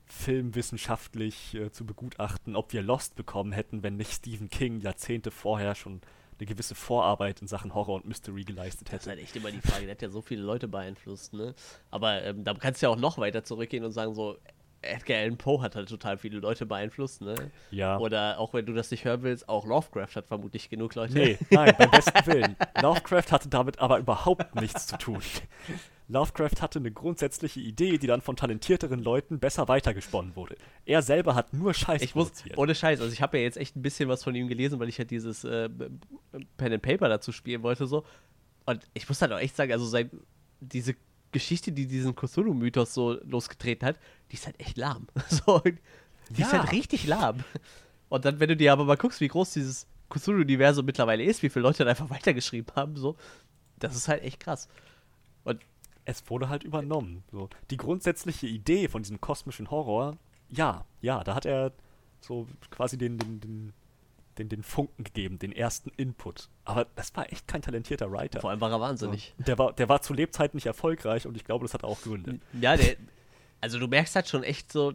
[0.05, 5.75] filmwissenschaftlich äh, zu begutachten, ob wir Lost bekommen hätten, wenn nicht Stephen King Jahrzehnte vorher
[5.75, 6.01] schon
[6.39, 9.09] eine gewisse Vorarbeit in Sachen Horror und Mystery geleistet Das ist hätte.
[9.11, 9.85] halt echt immer die Frage.
[9.85, 11.53] Der hat ja so viele Leute beeinflusst, ne?
[11.91, 14.37] Aber ähm, da kannst du ja auch noch weiter zurückgehen und sagen, so,
[14.81, 17.35] Edgar Allan Poe hat halt total viele Leute beeinflusst, ne?
[17.71, 17.97] Ja.
[17.99, 21.13] Oder auch wenn du das nicht hören willst, auch Lovecraft hat vermutlich genug Leute.
[21.13, 22.55] Nee, nein, beim besten Willen.
[22.81, 25.19] Lovecraft hatte damit aber überhaupt nichts zu tun.
[26.07, 30.55] Lovecraft hatte eine grundsätzliche Idee, die dann von talentierteren Leuten besser weitergesponnen wurde.
[30.85, 32.57] Er selber hat nur Scheiß Ich muss, produziert.
[32.57, 34.89] ohne Scheiß, also ich habe ja jetzt echt ein bisschen was von ihm gelesen, weil
[34.89, 35.69] ich halt dieses äh,
[36.57, 38.05] Pen and Paper dazu spielen wollte, so.
[38.65, 40.09] Und ich muss halt auch echt sagen, also sein,
[40.61, 40.95] diese
[41.31, 43.99] Geschichte, die diesen Cthulhu-Mythos so losgetreten hat,
[44.31, 45.07] die ist halt echt lahm.
[45.29, 45.59] So,
[46.29, 46.59] die ist Ja.
[46.59, 47.43] halt richtig lahm.
[48.09, 51.49] Und dann, wenn du dir aber mal guckst, wie groß dieses Cthulhu-Universum mittlerweile ist, wie
[51.49, 53.15] viele Leute da einfach weitergeschrieben haben, so,
[53.77, 54.67] das ist halt echt krass.
[55.43, 55.61] Und
[56.05, 57.23] es wurde halt übernommen.
[57.31, 57.49] So.
[57.69, 60.17] Die grundsätzliche Idee von diesem kosmischen Horror,
[60.49, 61.71] ja, ja, da hat er
[62.21, 63.73] so quasi den, den, den,
[64.39, 66.49] den, den Funken gegeben, den ersten Input.
[66.65, 68.41] Aber das war echt kein talentierter Writer.
[68.41, 69.35] vor allem war er wahnsinnig.
[69.37, 72.39] Der war, der war zu Lebzeiten nicht erfolgreich und ich glaube, das hat auch Gründe.
[72.59, 72.95] Ja, der,
[73.61, 74.93] also du merkst halt schon echt so,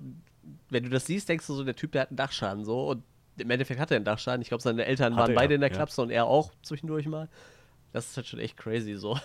[0.70, 3.02] wenn du das siehst, denkst du so, der Typ, der hat einen Dachschaden so und
[3.36, 4.42] im Endeffekt hat er einen Dachschaden.
[4.42, 5.76] Ich glaube, seine Eltern Hatte waren er, beide in der ja.
[5.76, 7.28] Klapse und er auch zwischendurch mal.
[7.92, 9.18] Das ist halt schon echt crazy so.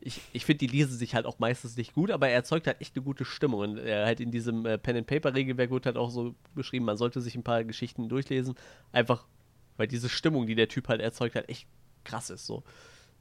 [0.00, 2.80] Ich, ich finde, die lesen sich halt auch meistens nicht gut, aber er erzeugt halt
[2.80, 3.60] echt eine gute Stimmung.
[3.60, 7.34] Und er halt in diesem äh, Pen-and-Paper-Regelwerk wird halt auch so beschrieben, man sollte sich
[7.36, 8.54] ein paar Geschichten durchlesen,
[8.92, 9.26] einfach
[9.76, 11.66] weil diese Stimmung, die der Typ halt erzeugt, halt echt
[12.04, 12.62] krass ist so.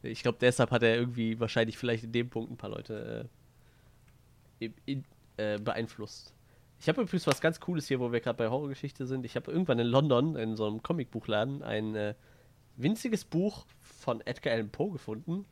[0.02, 3.30] Ich glaube, deshalb hat er irgendwie wahrscheinlich vielleicht in dem Punkt ein paar Leute
[4.60, 5.06] äh, in,
[5.38, 6.34] äh, beeinflusst.
[6.80, 9.26] Ich habe übrigens was ganz Cooles hier, wo wir gerade bei Horrorgeschichte sind.
[9.26, 12.14] Ich habe irgendwann in London in so einem Comicbuchladen ein äh,
[12.76, 15.46] winziges Buch von Edgar Allan Poe gefunden.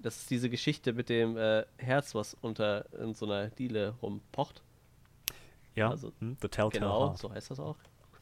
[0.00, 4.62] Das ist diese Geschichte mit dem äh, Herz, was unter in so einer Diele rumpocht.
[5.74, 7.76] Ja, Also, hm, The Telltale Genau, so heißt das auch.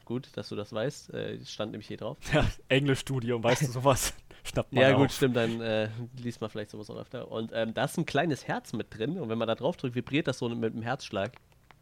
[0.04, 1.12] Gut, dass du das weißt.
[1.14, 2.16] Äh, stand nämlich hier drauf.
[2.32, 4.14] Ja, Englischstudium, weißt du sowas?
[4.44, 5.00] Schnappt man Ja, auf.
[5.00, 5.88] gut, stimmt, dann äh,
[6.22, 7.30] liest man vielleicht sowas auch öfter.
[7.30, 9.96] Und ähm, da ist ein kleines Herz mit drin und wenn man da drauf drückt,
[9.96, 11.32] vibriert das so mit dem Herzschlag.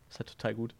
[0.08, 0.74] ist halt total gut.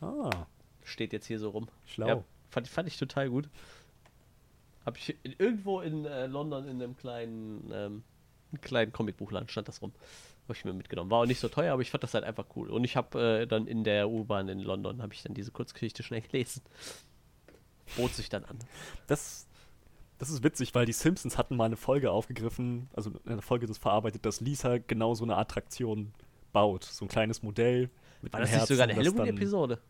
[0.00, 0.46] Ah,
[0.84, 1.68] Steht jetzt hier so rum.
[1.84, 2.06] schlau.
[2.08, 3.48] Ja, fand, fand ich total gut.
[4.86, 8.04] Hab ich in, irgendwo in äh, London in einem kleinen, ähm,
[8.62, 9.92] kleinen Comicbuchladen stand das rum.
[10.44, 11.10] Habe ich mir mitgenommen.
[11.10, 12.70] War auch nicht so teuer, aber ich fand das halt einfach cool.
[12.70, 16.04] Und ich habe äh, dann in der U-Bahn in London, habe ich dann diese Kurzgeschichte
[16.04, 16.62] schnell gelesen.
[17.96, 18.58] Bot sich dann an.
[19.08, 19.48] Das,
[20.18, 23.78] das ist witzig, weil die Simpsons hatten mal eine Folge aufgegriffen, also eine Folge das
[23.78, 26.12] verarbeitet, dass Lisa genau so eine Attraktion
[26.52, 26.84] baut.
[26.84, 27.90] So ein kleines Modell
[28.22, 29.80] mit War einem das nicht Herzen, sogar eine Halloween-Episode?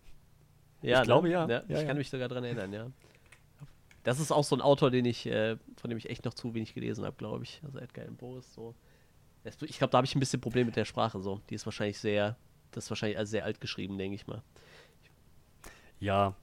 [0.81, 1.47] Ja, glaube, ja.
[1.47, 1.59] ja.
[1.59, 1.85] Ja, ich ja.
[1.85, 2.91] kann mich sogar daran erinnern, ja.
[4.07, 6.55] Das ist auch so ein Autor, den ich, äh, von dem ich echt noch zu
[6.55, 7.61] wenig gelesen habe, glaube ich.
[7.65, 8.73] Also Edgar Allan Poe ist so.
[9.63, 11.41] Ich glaube, da habe ich ein bisschen Problem mit der Sprache so.
[11.51, 12.37] Die ist wahrscheinlich sehr,
[12.71, 14.43] das ist wahrscheinlich sehr alt geschrieben, denke ich mal.
[15.99, 16.35] Ja,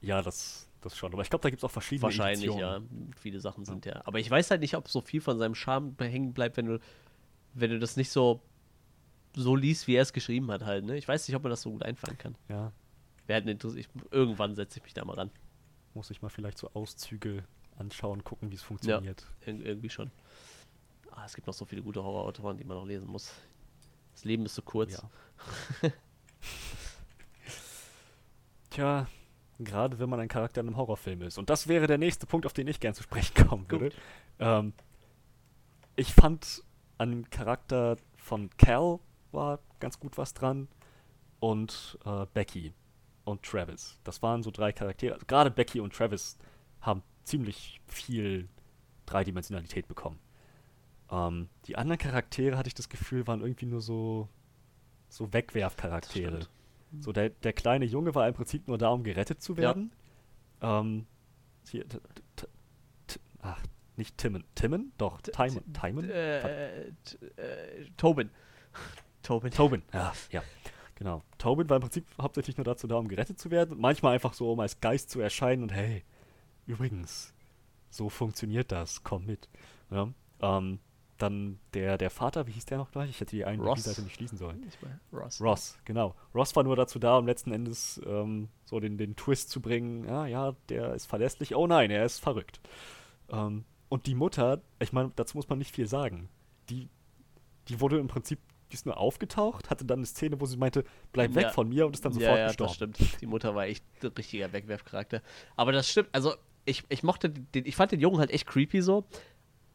[0.00, 1.12] ja, das, das schon.
[1.12, 2.88] Aber ich glaube, da gibt es auch verschiedene Wahrscheinlich, Editionen.
[3.10, 3.16] ja.
[3.20, 4.02] Viele Sachen sind ja.
[4.04, 6.80] Aber ich weiß halt nicht, ob so viel von seinem Charme hängen bleibt, wenn du,
[7.54, 8.40] wenn du das nicht so,
[9.36, 10.84] so liest, wie er es geschrieben hat halt.
[10.84, 10.96] Ne?
[10.96, 12.34] Ich weiß nicht, ob man das so gut einfangen kann.
[12.48, 12.72] Ja,
[13.28, 15.30] Wer hat einen Interess- ich, irgendwann setze ich mich da mal ran.
[15.94, 17.44] Muss ich mal vielleicht so Auszüge
[17.78, 19.26] anschauen, gucken, wie es funktioniert.
[19.46, 20.10] Ir irgendwie schon.
[21.10, 23.32] Ah, es gibt noch so viele gute Horrorautoren, die man noch lesen muss.
[24.12, 25.02] Das Leben ist so kurz.
[25.82, 25.90] Ja.
[28.70, 29.06] Tja,
[29.58, 31.38] gerade wenn man ein Charakter in einem Horrorfilm ist.
[31.38, 33.94] Und das wäre der nächste Punkt, auf den ich gern zu sprechen kommen würde.
[34.38, 34.72] Ähm,
[35.96, 36.62] ich fand
[36.98, 38.98] an dem Charakter von Cal
[39.32, 40.68] war ganz gut was dran.
[41.40, 42.72] Und äh, Becky
[43.24, 43.98] und Travis.
[44.04, 45.14] Das waren so drei Charaktere.
[45.14, 46.38] Also gerade Becky und Travis
[46.80, 48.48] haben ziemlich viel
[49.06, 50.18] Dreidimensionalität bekommen.
[51.10, 54.28] Ähm, die anderen Charaktere, hatte ich das Gefühl, waren irgendwie nur so,
[55.08, 56.40] so Wegwerfcharaktere.
[57.00, 59.92] So der, der kleine Junge war im Prinzip nur da, um gerettet zu werden.
[60.60, 61.06] Ähm,
[61.68, 61.84] hier,
[63.40, 63.62] ach,
[63.96, 64.44] nicht Timon.
[64.54, 64.92] Timon?
[64.98, 65.72] Doch, Timon.
[65.72, 66.10] Timon?
[66.10, 68.30] Äh, t- äh, Tobin.
[69.22, 69.50] Tobin.
[69.52, 70.42] Tobin, ja, ja.
[71.02, 71.24] Genau.
[71.36, 74.34] Tobin war im Prinzip hauptsächlich nur dazu da, um gerettet zu werden und manchmal einfach
[74.34, 76.04] so, um als Geist zu erscheinen und hey,
[76.64, 77.34] übrigens,
[77.90, 79.48] so funktioniert das, komm mit.
[79.90, 80.10] Ja,
[80.42, 80.78] ähm,
[81.18, 83.10] dann der, der Vater, wie hieß der noch gleich?
[83.10, 83.82] Ich hätte die eine Ross.
[83.82, 84.64] Seite nicht schließen sollen.
[85.12, 85.40] Ross.
[85.40, 86.14] Ross, genau.
[86.36, 90.04] Ross war nur dazu da, um letzten Endes ähm, so den, den Twist zu bringen,
[90.04, 92.60] ja, ja, der ist verlässlich, oh nein, er ist verrückt.
[93.28, 96.28] Ähm, und die Mutter, ich meine, dazu muss man nicht viel sagen.
[96.70, 96.88] Die,
[97.66, 98.38] die wurde im Prinzip
[98.72, 101.50] die ist nur aufgetaucht, hatte dann eine Szene, wo sie meinte, bleib weg Ja.
[101.50, 102.68] von mir und ist dann sofort ja, ja, gestorben.
[102.68, 103.20] das stimmt.
[103.20, 105.20] Die Mutter war echt ein richtiger Wegwerfcharakter.
[105.56, 106.34] Aber das stimmt, also
[106.64, 109.04] ich, ich mochte den, ich fand den Jungen halt echt creepy so,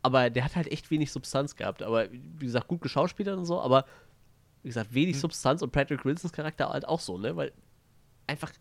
[0.01, 1.83] aber der hat halt echt wenig Substanz gehabt.
[1.83, 3.85] Aber wie gesagt, gut geschauspielert und so, aber
[4.63, 5.21] wie gesagt, wenig Hm.
[5.21, 7.35] Substanz und Patrick Wilsons Charakter halt auch so, ne?
[7.35, 7.51] Weil
[8.25, 8.51] einfach,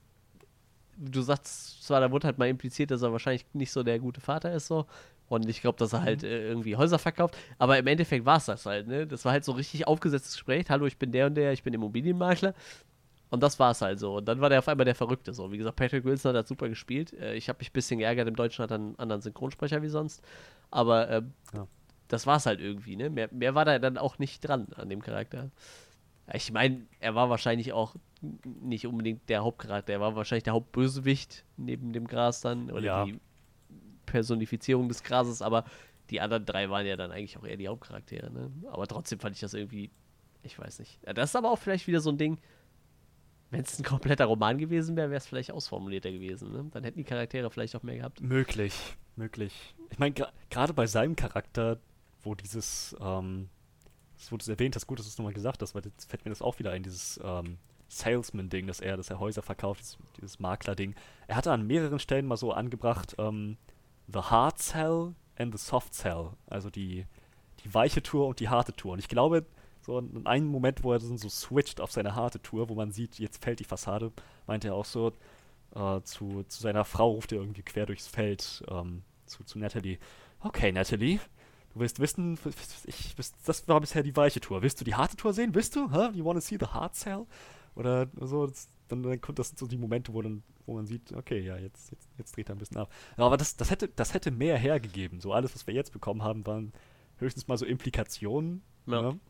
[0.99, 4.21] du sagst zwar, da wurde halt mal impliziert, dass er wahrscheinlich nicht so der gute
[4.21, 4.87] Vater ist, so.
[5.29, 7.37] Und ich glaube, dass er halt äh, irgendwie Häuser verkauft.
[7.59, 9.07] Aber im Endeffekt war es das halt, ne?
[9.07, 10.67] Das war halt so richtig aufgesetztes Gespräch.
[10.69, 12.55] Hallo, ich bin der und der, ich bin Immobilienmakler.
[13.31, 14.19] Und das war es halt so.
[14.19, 15.51] Und dann war der auf einmal der Verrückte so.
[15.51, 17.13] Wie gesagt, Patrick Wilson hat super gespielt.
[17.15, 19.89] Äh, ich habe mich ein bisschen geärgert, im Deutschen hat er einen anderen Synchronsprecher wie
[19.89, 20.23] sonst.
[20.71, 21.67] Aber ähm, Ja.
[22.07, 23.11] das war es halt irgendwie, ne?
[23.11, 25.51] Mehr, mehr war da dann auch nicht dran an dem Charakter.
[26.33, 27.97] Ich meine, er war wahrscheinlich auch
[28.61, 29.93] nicht unbedingt der Hauptcharakter.
[29.93, 32.71] Er war wahrscheinlich der Hauptbösewicht neben dem Gras dann.
[32.71, 33.05] Oder Ja.
[33.05, 33.19] die
[34.17, 35.43] Personifizierung des Grases.
[35.43, 35.65] Aber
[36.09, 38.51] die anderen drei waren ja dann eigentlich auch eher die Hauptcharaktere, ne?
[38.71, 39.91] Aber trotzdem fand ich das irgendwie,
[40.43, 40.99] ich weiß nicht.
[41.05, 42.39] Das ist aber auch vielleicht wieder so ein Ding.
[43.51, 46.51] Wenn es ein kompletter Roman gewesen wäre, wäre es vielleicht ausformulierter gewesen.
[46.51, 46.67] Ne?
[46.73, 48.21] Dann hätten die Charaktere vielleicht auch mehr gehabt.
[48.21, 48.75] Möglich,
[49.15, 49.75] möglich.
[49.91, 50.15] Ich meine,
[50.51, 51.79] gerade bei seinem Charakter,
[52.23, 53.49] wo dieses, ähm,
[54.19, 56.31] das wurde erwähnt, das gut, dass du es nochmal gesagt hast, weil jetzt fällt mir
[56.31, 60.39] das auch wieder ein, dieses ähm, Salesman-Ding, dass er, dass er Häuser verkauft, dieses, dieses
[60.41, 60.97] Makler-Ding.
[61.29, 63.59] Er hatte an mehreren Stellen mal so angebracht, ähm,
[64.13, 67.07] the hard sell and the soft sell, also die,
[67.65, 68.93] die weiche Tour und die harte Tour.
[68.93, 69.45] Und ich glaube,
[69.83, 73.19] so in einem Moment, wo er so switcht auf seine harte Tour, wo man sieht,
[73.19, 74.13] jetzt fällt die Fassade,
[74.47, 75.13] meinte er auch so,
[75.75, 79.99] äh, zu, zu seiner Frau ruft er irgendwie quer durchs Feld ähm, zu, zu Natalie.
[80.41, 81.21] Okay, Natalie,
[81.73, 82.39] du willst wissen,
[82.85, 83.15] ich,
[83.45, 84.63] das war bisher die weiche Tour.
[84.63, 85.55] Willst du die harte Tour sehen?
[85.55, 85.91] Willst du?
[85.93, 86.11] Huh?
[86.13, 87.27] You wanna see the hard sell?
[87.75, 91.13] Oder so, das, dann, dann kommt das so die Momente, wo, dann, wo man sieht,
[91.13, 92.93] okay, ja, jetzt, jetzt, jetzt dreht er ein bisschen ab.
[93.17, 95.21] Aber das, das, hätte, das hätte mehr hergegeben.
[95.21, 96.73] So alles, was wir jetzt bekommen haben, waren
[97.19, 98.63] höchstens mal so Implikationen.
[98.87, 99.03] Ja.
[99.03, 99.21] ne?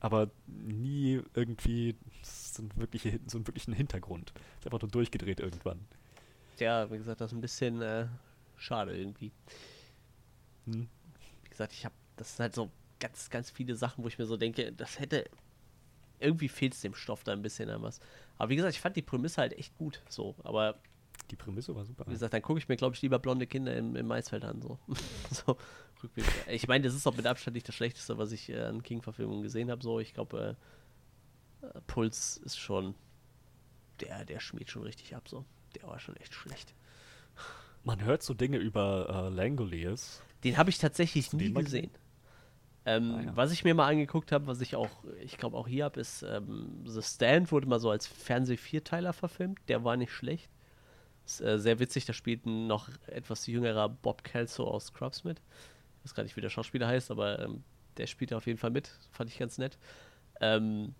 [0.00, 4.32] Aber nie irgendwie so einen, wirkliche, so einen wirklichen Hintergrund.
[4.58, 5.86] Ist einfach nur durchgedreht irgendwann.
[6.58, 8.06] Ja, wie gesagt, das ist ein bisschen äh,
[8.56, 9.32] schade irgendwie.
[10.66, 10.88] Hm.
[11.42, 14.26] Wie gesagt, ich habe, das sind halt so ganz, ganz viele Sachen, wo ich mir
[14.26, 15.24] so denke, das hätte,
[16.20, 18.00] irgendwie fehlt es dem Stoff da ein bisschen an was.
[18.38, 20.34] Aber wie gesagt, ich fand die Prämisse halt echt gut, so.
[20.44, 20.78] Aber
[21.30, 22.04] Die Prämisse war super.
[22.06, 24.60] wie gesagt, dann gucke ich mir, glaube ich, lieber blonde Kinder im, im Maisfeld an,
[24.62, 24.78] so.
[25.30, 25.56] so.
[26.46, 29.42] Ich meine, das ist auch mit Abstand nicht das Schlechteste, was ich äh, an King-Verfilmungen
[29.42, 29.98] gesehen habe, so.
[30.00, 30.56] Ich glaube,
[31.62, 32.94] äh, äh, Puls ist schon,
[34.00, 35.44] der, der schmiert schon richtig ab, so.
[35.74, 36.74] Der war schon echt schlecht.
[37.84, 40.22] Man hört so Dinge über äh, Langoliers.
[40.44, 41.90] Den habe ich tatsächlich nie gesehen.
[42.86, 43.36] Ähm, Ah, ja.
[43.36, 46.22] Was ich mir mal angeguckt habe, was ich auch, ich glaube auch hier habe, ist
[46.22, 49.58] ähm, The Stand wurde mal so als Fernseh-Vierteiler verfilmt.
[49.68, 50.48] Der war nicht schlecht.
[51.26, 55.42] Ist äh, sehr witzig, da spielt ein noch etwas jüngerer Bob Kelso aus Scrubs mit.
[55.98, 57.64] Ich weiß gar nicht, wie der Schauspieler heißt, aber ähm,
[57.96, 58.88] der spielt auf jeden Fall mit.
[59.10, 59.76] Fand ich ganz nett.
[60.40, 60.94] Ähm,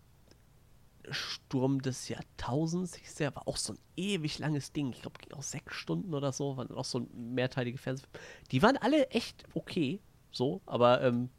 [1.11, 4.91] Sturm des Jahrtausends hieß der, war auch so ein ewig langes Ding.
[4.93, 8.19] Ich glaube, ging auch sechs Stunden oder so, waren auch so ein mehrteilige Fernsehfilme.
[8.51, 10.01] Die waren alle echt okay,
[10.33, 11.31] so, aber ähm,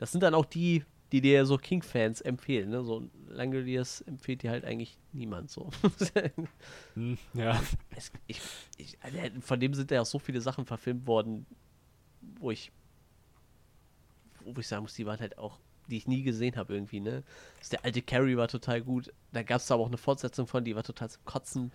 [0.00, 0.82] das sind dann auch die,
[1.12, 2.70] die dir so King-Fans empfehlen.
[2.70, 2.82] Ne?
[2.82, 5.68] So Langoliers empfiehlt dir halt eigentlich niemand so.
[6.94, 7.60] Hm, ja.
[7.94, 8.40] es, ich,
[8.78, 11.44] ich, Alter, von dem sind ja auch so viele Sachen verfilmt worden,
[12.38, 12.72] wo ich,
[14.46, 15.58] wo ich sagen muss, die waren halt auch,
[15.88, 17.22] die ich nie gesehen habe irgendwie, ne?
[17.58, 19.12] Das, der alte Carrie war total gut.
[19.32, 21.72] Da gab es aber auch eine Fortsetzung von, die war total zum Kotzen.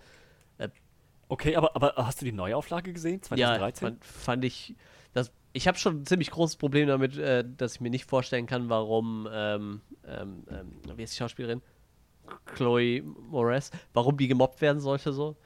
[1.28, 3.22] Okay, aber, aber hast du die Neuauflage gesehen?
[3.22, 3.86] 2013?
[3.86, 4.74] Ja, fand, fand ich.
[5.12, 8.46] Das, ich habe schon ein ziemlich großes Problem damit, äh, dass ich mir nicht vorstellen
[8.46, 11.62] kann, warum, ähm, ähm, ähm, wie ist die Schauspielerin?
[12.44, 15.36] Chloe Moretz, warum die gemobbt werden sollte so.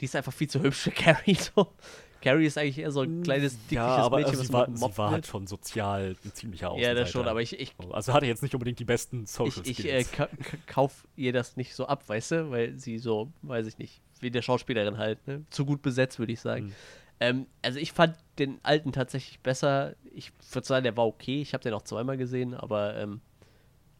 [0.00, 1.74] Die ist einfach viel zu hübsch für Carrie so.
[2.22, 4.90] Carrie ist eigentlich eher so ein kleines, dickliches ja, aber Mädchen, also was sie, war,
[4.90, 7.00] sie war halt schon sozial ein ziemlicher Ja, Außenseiter.
[7.00, 9.78] das schon, aber ich, ich, Also hatte jetzt nicht unbedingt die besten Social ich, ich
[9.78, 10.12] Skills.
[10.12, 13.66] äh, ka ka kauf ihr das nicht so ab, weißt du, weil sie so, weiß
[13.66, 15.44] ich nicht, wie der Schauspielerin halt, ne?
[15.50, 16.66] Zu gut besetzt, würde ich sagen.
[16.66, 16.74] Mhm.
[17.20, 19.94] Ähm, also ich fand den alten tatsächlich besser.
[20.12, 21.40] Ich würde sagen, der war okay.
[21.40, 23.20] Ich habe den auch zweimal gesehen, aber ähm,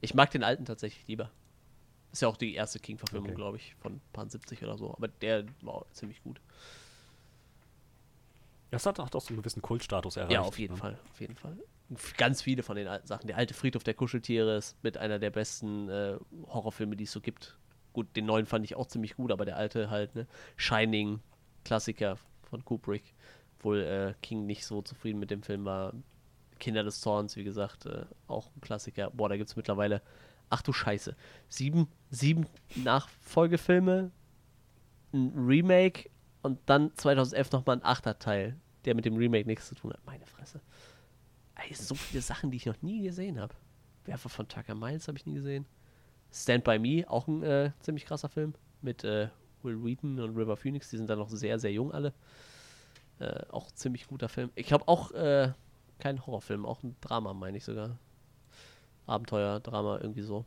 [0.01, 1.31] ich mag den alten tatsächlich lieber.
[2.13, 3.37] Ist ja auch die erste King-Verfilmung, Okay.
[3.37, 4.93] glaube ich, von paar 70 oder so.
[4.95, 6.41] Aber der war ziemlich gut.
[8.71, 10.33] das hat auch so einen gewissen Kultstatus erreicht.
[10.33, 10.81] ja, auf jeden ne?
[10.81, 11.57] Fall, auf jeden Fall.
[12.17, 13.27] Ganz viele von den alten Sachen.
[13.27, 17.21] Der alte Friedhof der Kuscheltiere ist mit einer der besten äh, Horrorfilme, die es so
[17.21, 17.57] gibt.
[17.93, 20.29] Gut, den neuen fand ich auch ziemlich gut, aber der alte halt, ne?
[20.57, 21.19] Shining,
[21.65, 22.17] Klassiker
[22.49, 23.03] von Kubrick.
[23.61, 25.93] Obwohl äh, King nicht so zufrieden mit dem Film war.
[26.59, 29.11] Kinder des Zorns, wie gesagt, äh, auch ein Klassiker.
[29.11, 30.01] Boah, da gibt es mittlerweile,
[30.49, 31.15] ach du Scheiße,
[31.51, 34.13] sieben, sieben Nachfolgefilme,
[35.13, 36.09] ein Remake
[36.43, 38.57] und dann 2011 nochmal ein achter Teil,
[38.87, 40.05] der mit dem Remake nichts zu tun hat.
[40.07, 40.63] Meine Fresse.
[41.57, 43.55] Ey, so viele Sachen, die ich noch nie gesehen habe.
[44.07, 45.67] Werfer von Tucker Miles habe ich nie gesehen.
[46.33, 49.29] Stand By Me, auch ein äh, ziemlich krasser Film mit äh,
[49.63, 50.89] Will Wheaton und River Phoenix.
[50.89, 52.15] Die sind da noch sehr, sehr jung alle.
[53.21, 54.51] Äh, auch ziemlich guter Film.
[54.55, 55.53] Ich habe auch äh,
[55.99, 57.99] keinen Horrorfilm, auch ein Drama, meine ich sogar.
[59.07, 60.45] Abenteuer, Drama, irgendwie so.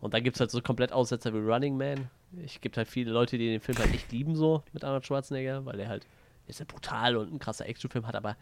[0.00, 2.10] Und dann gibt es halt so komplett Aussetzer wie Running Man.
[2.44, 5.64] Es gibt halt viele Leute, die den Film halt echt lieben, so mit Arnold Schwarzenegger,
[5.64, 6.06] weil er halt
[6.46, 8.36] ist ja brutal und ein krasser Actionfilm hat, aber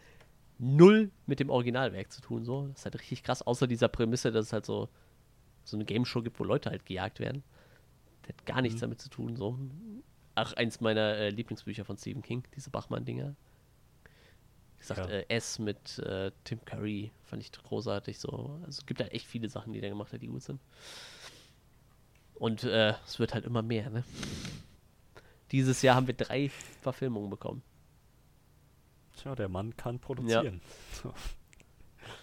[0.57, 2.45] null mit dem Originalwerk zu tun.
[2.45, 2.67] So.
[2.67, 4.89] Das ist halt richtig krass, außer dieser Prämisse, dass es halt so,
[5.63, 7.43] so eine Game Show gibt, wo Leute halt gejagt werden.
[8.23, 8.81] Das hat gar nichts mhm.
[8.81, 9.35] damit zu tun.
[9.35, 9.57] So.
[10.35, 13.35] Ach, eins meiner äh, Lieblingsbücher von Stephen King, diese Bachmann-Dinger.
[14.73, 15.15] Wie gesagt, ja.
[15.15, 18.19] äh, S mit äh, Tim Curry fand ich großartig.
[18.19, 18.59] So.
[18.65, 20.61] Also es gibt halt echt viele Sachen, die der gemacht hat, die gut sind.
[22.35, 24.03] Und äh, es wird halt immer mehr, ne?
[25.51, 26.49] Dieses Jahr haben wir drei
[26.81, 27.63] Verfilmungen bekommen.
[29.15, 30.61] Tja, der Mann kann produzieren.
[31.03, 31.13] Ja.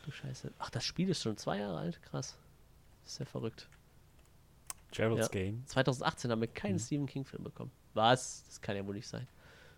[0.04, 0.52] Du Scheiße.
[0.58, 2.02] Ach, das Spiel ist schon zwei Jahre alt?
[2.02, 2.36] Krass.
[3.02, 3.68] Das ist ja verrückt.
[4.90, 5.28] Gerald's ja.
[5.28, 5.66] Game.
[5.66, 6.78] 2018 haben wir keinen mhm.
[6.80, 7.72] Stephen King-Film bekommen.
[7.94, 8.44] Was?
[8.46, 9.26] Das kann ja wohl nicht sein.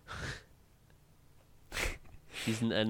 [2.45, 2.85] Diesen äh,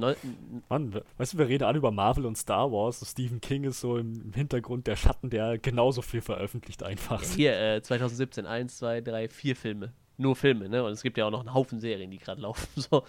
[0.70, 3.02] Mann, weißt du, wir reden alle über Marvel und Star Wars.
[3.02, 7.24] Und Stephen King ist so im Hintergrund der Schatten, der genauso viel veröffentlicht einfach.
[7.24, 9.94] Hier, äh, 2017, 1, 2, 3, 4 Filme.
[10.18, 10.84] Nur Filme, ne?
[10.84, 12.68] Und es gibt ja auch noch einen Haufen Serien, die gerade laufen.
[12.76, 13.04] So.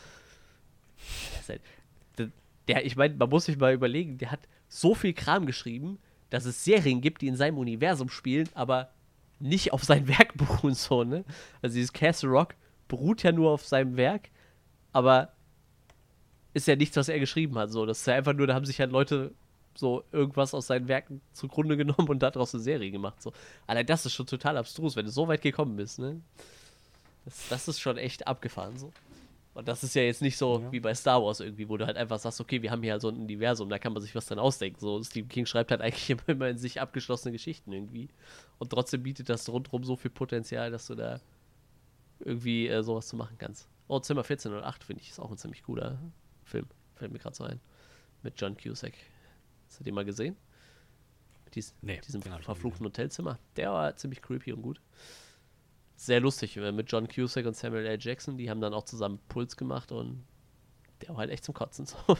[1.48, 1.60] Halt,
[2.18, 2.30] der,
[2.68, 5.98] der, ich meine, man muss sich mal überlegen, der hat so viel Kram geschrieben,
[6.30, 8.90] dass es Serien gibt, die in seinem Universum spielen, aber
[9.38, 11.24] nicht auf sein Werk beruhen, so, ne?
[11.62, 12.54] Also dieses Castle Rock
[12.88, 14.30] beruht ja nur auf seinem Werk,
[14.92, 15.32] aber
[16.54, 17.86] ist ja nichts, was er geschrieben hat, so.
[17.86, 19.34] Das ist ja einfach nur, da haben sich halt Leute
[19.74, 23.32] so irgendwas aus seinen Werken zugrunde genommen und daraus eine Serie gemacht, so.
[23.66, 26.20] Allein das ist schon total abstrus, wenn du so weit gekommen bist, ne?
[27.24, 28.92] Das, das ist schon echt abgefahren, so.
[29.56, 30.70] Und das ist ja jetzt nicht so ja.
[30.70, 33.00] wie bei Star Wars irgendwie, wo du halt einfach sagst, okay, wir haben hier halt
[33.00, 34.78] so ein Universum, da kann man sich was dran ausdenken.
[34.78, 38.10] So, Stephen King schreibt halt eigentlich immer in sich abgeschlossene Geschichten irgendwie.
[38.58, 41.22] Und trotzdem bietet das rundherum so viel Potenzial, dass du da
[42.20, 43.66] irgendwie äh, sowas zu machen kannst.
[43.88, 45.98] Oh, Zimmer 1408 finde ich ist auch ein ziemlich cooler
[46.44, 46.66] Film.
[46.96, 47.58] Fällt mir gerade so ein.
[48.22, 48.92] Mit John Cusack.
[49.68, 50.36] Hast du den mal gesehen?
[51.46, 53.38] Mit dies, nee, diesem verfluchten Hotelzimmer.
[53.56, 54.82] Der war ziemlich creepy und gut
[55.96, 57.98] sehr lustig äh, mit John Cusack und Samuel L.
[58.00, 58.36] Jackson.
[58.36, 60.24] Die haben dann auch zusammen Puls gemacht und
[61.02, 61.86] der war halt echt zum Kotzen.
[61.86, 61.96] So.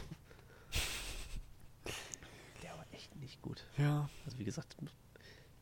[2.63, 3.63] Der war echt nicht gut.
[3.77, 4.09] Ja.
[4.25, 4.75] Also wie gesagt,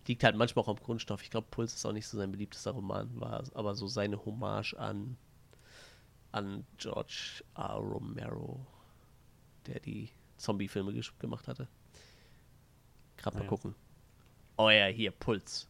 [0.08, 1.22] liegt halt manchmal auch am Grundstoff.
[1.24, 4.74] Ich glaube, Puls ist auch nicht so sein beliebtester Roman, war aber so seine Hommage
[4.76, 5.18] an,
[6.32, 7.76] an George R.
[7.76, 8.66] Romero,
[9.68, 11.68] der die Zombie-Filme gemacht hatte.
[13.18, 13.50] Gerade mal ja.
[13.50, 13.76] gucken.
[14.58, 15.68] Oh ja, hier, Puls.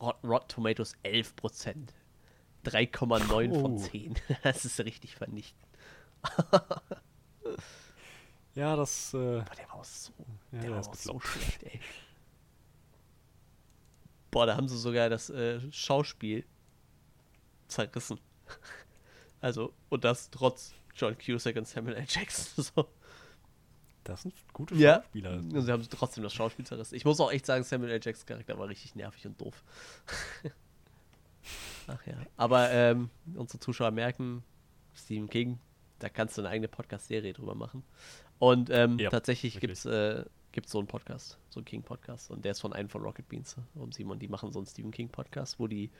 [0.00, 1.88] Rotten Tomatoes 11%.
[2.64, 3.60] 3,9 oh.
[3.60, 4.14] von 10.
[4.42, 5.66] Das ist richtig vernichtend.
[8.54, 9.14] ja, das.
[9.14, 10.12] Äh, Boah, der war auch so,
[10.52, 11.80] ja, der war auch so schlecht, ey.
[14.30, 16.44] Boah, da haben sie sogar das äh, Schauspiel
[17.68, 18.20] zerrissen.
[19.40, 22.06] Also, und das trotz John Cusack und Samuel L.
[22.08, 22.64] Jackson.
[22.74, 22.88] So.
[24.08, 25.34] Das sind gute Schauspieler.
[25.34, 26.94] Ja, und sie haben trotzdem das Schauspiel zerrissen.
[26.94, 28.00] Ich muss auch echt sagen, Samuel L.
[28.02, 29.62] Jacksons Charakter war richtig nervig und doof.
[31.86, 32.14] Ach ja.
[32.36, 34.42] Aber ähm, unsere Zuschauer merken,
[34.94, 35.58] Stephen King,
[35.98, 37.82] da kannst du eine eigene Podcast-Serie drüber machen.
[38.38, 40.24] Und ähm, ja, tatsächlich gibt es äh,
[40.64, 42.30] so einen Podcast, so einen King-Podcast.
[42.30, 44.18] Und der ist von einem von Rocket Beans und Simon.
[44.18, 45.90] Die machen so einen Stephen King-Podcast, wo die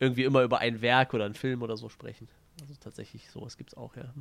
[0.00, 2.28] irgendwie immer über ein Werk oder einen Film oder so sprechen.
[2.62, 4.12] Also tatsächlich, sowas gibt es auch, ja.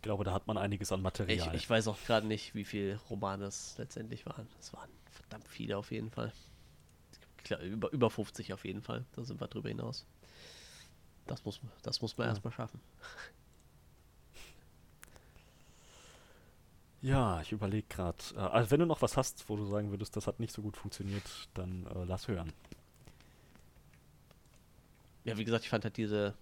[0.00, 1.54] Ich glaube, da hat man einiges an Material.
[1.54, 4.48] Ich, ich weiß auch gerade nicht, wie viele Romane es letztendlich waren.
[4.58, 6.32] Es waren verdammt viele auf jeden Fall.
[7.44, 9.04] Klar, über, über 50 auf jeden Fall.
[9.14, 10.06] Da sind wir drüber hinaus.
[11.26, 12.30] Das muss, das muss man ja.
[12.30, 12.80] erstmal schaffen.
[17.02, 18.18] Ja, ich überlege gerade.
[18.36, 20.60] Äh, also wenn du noch was hast, wo du sagen würdest, das hat nicht so
[20.60, 22.52] gut funktioniert, dann äh, lass hören.
[25.24, 26.34] Ja, wie gesagt, ich fand halt diese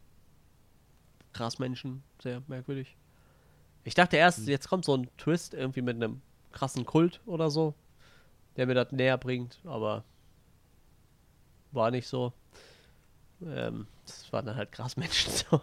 [1.33, 2.97] Grasmenschen sehr merkwürdig.
[3.89, 4.49] Ich dachte erst, hm.
[4.49, 6.21] jetzt kommt so ein Twist irgendwie mit einem
[6.53, 7.73] krassen Kult oder so,
[8.57, 10.05] der mir das näher bringt, aber
[11.73, 12.35] war nicht so.
[13.43, 15.63] Ähm, das waren dann halt Grasmenschen so.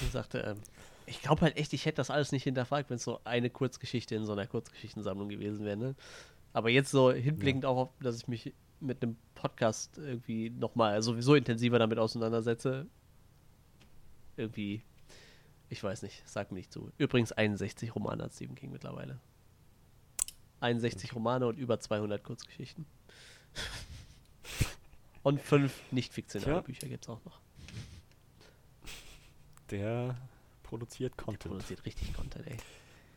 [0.00, 0.56] Ich sagte, ähm,
[1.04, 4.14] ich glaube halt echt, ich hätte das alles nicht hinterfragt, wenn es so eine Kurzgeschichte
[4.14, 5.76] in so einer Kurzgeschichtensammlung gewesen wäre.
[5.76, 5.94] Ne?
[6.54, 7.68] Aber jetzt so hinblickend ja.
[7.68, 12.86] auch, auf, dass ich mich mit einem Podcast irgendwie nochmal sowieso intensiver damit auseinandersetze,
[14.38, 14.82] irgendwie
[15.68, 16.92] ich weiß nicht, sag mir nicht zu.
[16.98, 19.20] Übrigens 61 Romane hat Stephen King mittlerweile.
[20.60, 22.86] 61 Romane und über 200 Kurzgeschichten.
[25.22, 27.40] und fünf nicht fiktionale Bücher gibt es auch noch.
[29.70, 30.16] Der
[30.62, 31.44] produziert Content.
[31.44, 32.56] Der produziert richtig Content, ey.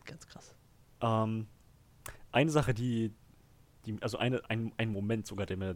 [0.05, 0.55] Ganz krass.
[1.01, 1.47] Ähm,
[2.31, 3.13] eine Sache, die,
[3.85, 5.75] die also eine, ein, ein Moment sogar, der mir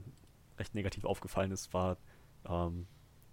[0.58, 1.98] recht negativ aufgefallen ist, war,
[2.45, 2.88] ähm,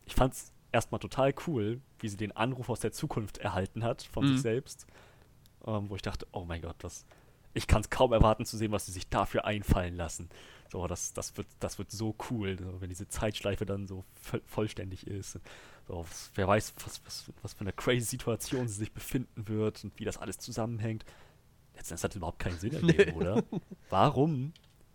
[0.05, 4.03] ich fand es erstmal total cool, wie sie den Anruf aus der Zukunft erhalten hat
[4.03, 4.33] von Mhm.
[4.33, 4.87] sich selbst,
[5.67, 7.05] ähm, wo ich dachte, oh mein Gott, das,
[7.55, 10.29] ich kann es kaum erwarten zu sehen, was sie sich dafür einfallen lassen.
[10.71, 14.41] So, das, das, wird, das wird so cool, so, wenn diese Zeitschleife dann so voll,
[14.47, 15.39] vollständig ist.
[15.89, 16.07] So,
[16.37, 20.05] wer weiß, was, was, was für eine crazy Situation sie sich befinden wird und wie
[20.05, 21.05] das alles zusammenhängt.
[21.75, 23.43] Letztendlich hat das überhaupt keinen Sinn ergeben, oder?
[23.89, 24.53] Warum?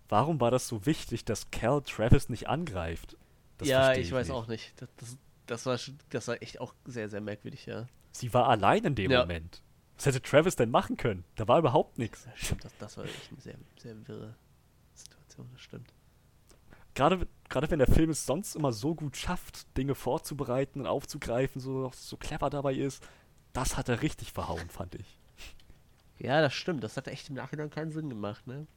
[0.07, 3.17] Warum war das so wichtig, dass Cal Travis nicht angreift?
[3.57, 4.79] Das ja, versteh ich weiß auch nicht.
[4.81, 7.87] Das, das, das, war, das war echt auch sehr, sehr merkwürdig, ja.
[8.11, 9.21] Sie war allein in dem Ja.
[9.21, 9.61] Moment.
[9.97, 11.23] Was hätte Travis denn machen können?
[11.35, 12.27] Da war überhaupt nichts.
[12.35, 14.35] Stimmt, das, das war echt eine sehr, sehr wirre
[14.93, 15.93] Situation, das stimmt.
[16.95, 21.61] Gerade, gerade wenn der Film es sonst immer so gut schafft, Dinge vorzubereiten und aufzugreifen,
[21.61, 23.05] so, so clever dabei ist,
[23.53, 25.19] das hat er richtig verhauen, fand ich.
[26.19, 26.83] Ja, das stimmt.
[26.83, 28.67] Das hat echt im Nachhinein keinen Sinn gemacht, ne?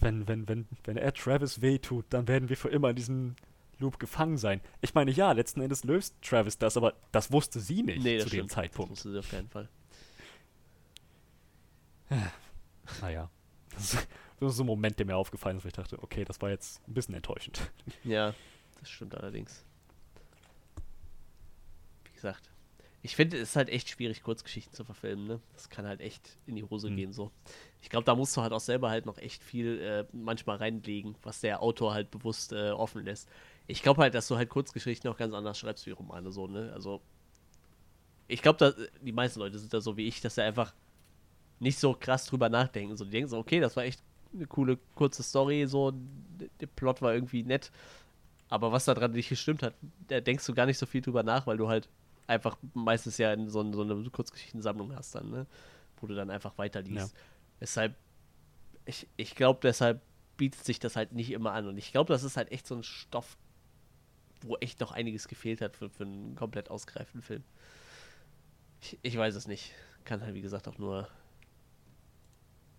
[0.00, 3.36] Wenn, wenn, wenn, wenn er Travis wehtut, dann werden wir für immer in diesem
[3.82, 4.60] Loop gefangen sein.
[4.80, 8.24] Ich meine, ja, letzten Endes löst Travis das, aber das wusste sie nicht Nee, das
[8.24, 8.50] zu dem stimmt.
[8.50, 8.90] Das Zeitpunkt.
[8.92, 9.68] wusste sie auf keinen Fall.
[13.00, 13.30] Naja.
[13.70, 14.08] Das ist,
[14.40, 16.50] das ist so ein Moment, der mir aufgefallen ist, wo ich dachte, okay, das war
[16.50, 17.70] jetzt ein bisschen enttäuschend.
[18.04, 18.34] Ja,
[18.80, 19.64] das stimmt allerdings.
[22.04, 22.50] Wie gesagt,
[23.04, 25.40] ich finde, es ist halt echt schwierig, Kurzgeschichten zu verfilmen, ne?
[25.54, 26.96] Das kann halt echt in die Hose Hm.
[26.96, 27.32] gehen, so.
[27.80, 31.16] Ich glaube, da musst du halt auch selber halt noch echt viel äh, manchmal reinlegen,
[31.22, 33.28] was der Autor halt bewusst äh, offen lässt.
[33.66, 36.72] Ich glaube halt, dass du halt Kurzgeschichten auch ganz anders schreibst wie Romane, so, ne?
[36.74, 37.00] Also,
[38.28, 40.74] ich glaube, die meisten Leute sind da so wie ich, dass sie einfach
[41.60, 42.96] nicht so krass drüber nachdenken.
[42.96, 44.02] So, die denken so, okay, das war echt
[44.34, 45.92] eine coole, kurze Story, so,
[46.60, 47.70] der Plot war irgendwie nett,
[48.48, 49.74] aber was da dran nicht gestimmt hat,
[50.08, 51.88] da denkst du gar nicht so viel drüber nach, weil du halt
[52.26, 55.46] einfach meistens ja in so, so eine Kurzgeschichtensammlung hast dann, ne?
[56.00, 57.14] Wo du dann einfach weiterliest.
[57.60, 57.94] Deshalb,
[58.84, 60.00] ich, ich glaube, deshalb
[60.36, 61.68] bietet sich das halt nicht immer an.
[61.68, 63.36] Und ich glaube, das ist halt echt so ein Stoff,
[64.44, 67.44] wo echt noch einiges gefehlt hat für, für einen komplett ausgereiften Film.
[68.80, 69.72] Ich, ich weiß es nicht.
[70.04, 71.08] Kann halt, wie gesagt, auch nur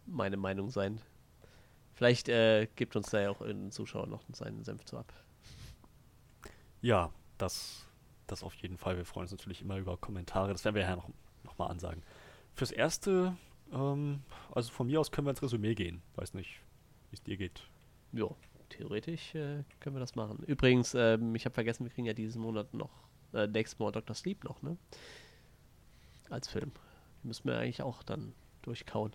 [0.06, 1.00] meine Meinung sein.
[1.94, 5.14] Vielleicht äh, gibt uns da ja auch irgendein Zuschauer noch seinen Senf zu ab.
[6.82, 7.88] Ja, das,
[8.28, 8.98] das auf jeden Fall.
[8.98, 10.52] Wir freuen uns natürlich immer über Kommentare.
[10.52, 11.10] Das werden wir ja noch,
[11.44, 12.04] noch mal ansagen.
[12.56, 13.38] Fürs Erste,
[13.72, 14.22] ähm,
[14.54, 16.02] also von mir aus können wir ins Resümee gehen.
[16.16, 16.60] Weiß nicht,
[17.10, 17.62] wie es dir geht.
[18.12, 18.28] Ja,
[18.78, 20.44] theoretisch äh, können wir das machen.
[20.46, 22.92] Übrigens, ähm, ich habe vergessen, wir kriegen ja diesen Monat noch,
[23.34, 24.16] äh, nächsten Monat Dr.
[24.16, 24.78] Sleep noch, ne?
[26.30, 26.72] Als Film.
[27.24, 29.14] Den müssen wir eigentlich auch dann durchkauen.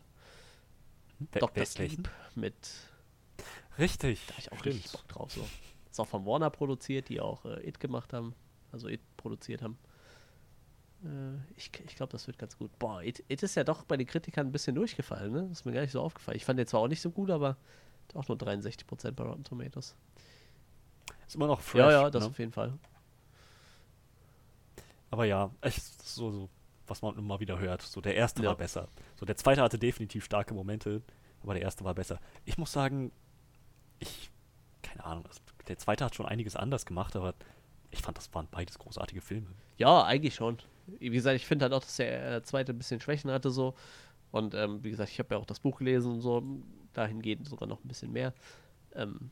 [1.32, 1.64] Wel- Dr.
[1.64, 2.55] Sleep mit,
[3.78, 4.24] Richtig.
[4.26, 4.74] da habe ich auch stimmt.
[4.76, 5.32] richtig Bock drauf.
[5.32, 5.47] So.
[5.90, 8.35] Ist auch von Warner produziert, die auch äh, It gemacht haben.
[8.72, 9.78] Also It produziert haben.
[11.05, 12.70] Äh, ich ich glaube, das wird ganz gut.
[12.78, 15.43] Boah, It, It ist ja doch bei den Kritikern ein bisschen durchgefallen, ne?
[15.48, 16.36] Das ist mir gar nicht so aufgefallen.
[16.36, 17.56] Ich fand den zwar auch nicht so gut, aber
[18.14, 19.94] auch nur 63% bei Rotten Tomatoes.
[21.26, 21.80] Ist immer noch fresh.
[21.80, 22.30] ja, ja, das ne?
[22.30, 22.72] auf jeden Fall.
[25.10, 26.48] Aber ja, echt so, so,
[26.86, 27.82] was man immer wieder hört.
[27.82, 28.51] So, der erste Ja.
[28.51, 28.89] war besser.
[29.16, 31.02] So, der zweite hatte definitiv starke Momente,
[31.43, 32.18] aber der erste war besser.
[32.44, 33.10] Ich muss sagen,
[33.98, 34.30] ich,
[34.82, 37.35] keine Ahnung, also der zweite hat schon einiges anders gemacht, aber
[37.90, 39.47] ich fand, das waren beides großartige Filme.
[39.78, 40.59] Ja, eigentlich schon.
[40.86, 43.74] Wie gesagt, ich finde halt auch, dass der äh, zweite ein bisschen Schwächen hatte so.
[44.30, 46.43] Und ähm, wie gesagt, ich habe ja auch das Buch gelesen und so.
[46.99, 48.35] Dahingehend sogar noch ein bisschen mehr.
[48.95, 49.31] Ähm,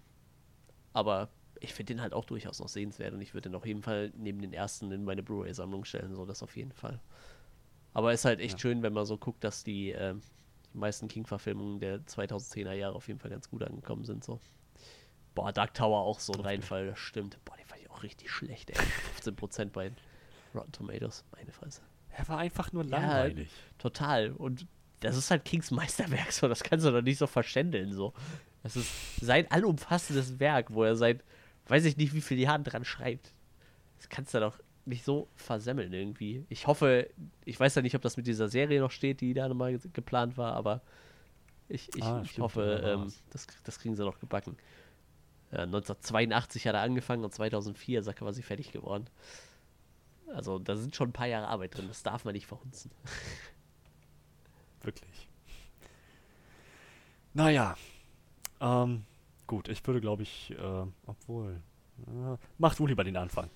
[0.92, 1.28] aber
[1.60, 4.12] ich finde den halt auch durchaus noch sehenswert und ich würde den auf jeden Fall
[4.16, 7.00] neben den ersten in meine Blu-ray-Sammlung stellen, so das auf jeden Fall.
[7.92, 8.58] Aber ist halt echt Ja.
[8.58, 10.20] schön, wenn man so guckt, dass die, ähm,
[10.72, 14.38] die meisten King-Verfilmungen der 2010er Jahre auf jeden Fall ganz gut angekommen sind, so.
[15.34, 17.38] Boah, Dark Tower auch so ein Reinfall, das stimmt.
[17.44, 18.76] Boah, den fand ich auch richtig schlecht, ey.
[19.22, 19.92] 15% bei
[20.54, 21.82] Rotten Tomatoes, meine Fresse.
[22.10, 23.48] Er war einfach nur Ja, langweilig.
[23.78, 24.32] Total.
[24.32, 24.66] Und
[25.00, 26.48] das ist halt Kings Meisterwerk, so.
[26.48, 28.12] Das kannst du doch nicht so verschändeln, so.
[28.62, 28.90] Das ist
[29.20, 31.22] sein allumfassendes Werk, wo er seit,
[31.68, 33.32] weiß ich nicht, wie viele Jahren dran schreibt.
[33.98, 36.44] Das kannst du doch nicht so versemmeln irgendwie.
[36.48, 37.10] Ich hoffe,
[37.44, 39.90] ich weiß ja nicht, ob das mit dieser Serie noch steht, die da mal ge-
[39.92, 40.80] geplant war, aber
[41.68, 44.56] ich, ich, Ah, ich stimmt, hoffe, ähm, das, das kriegen sie noch gebacken.
[45.50, 49.06] Ja, 1982 hat er angefangen und 2004 ist er quasi fertig geworden.
[50.32, 52.90] Also da sind schon ein paar Jahre Arbeit drin, das darf man nicht verhunzen.
[54.82, 55.28] Wirklich.
[57.34, 57.76] Naja.
[58.60, 59.04] Ähm,
[59.46, 61.60] gut, ich würde, glaube ich, äh, obwohl.
[62.06, 63.50] Äh, mach du lieber den Anfang.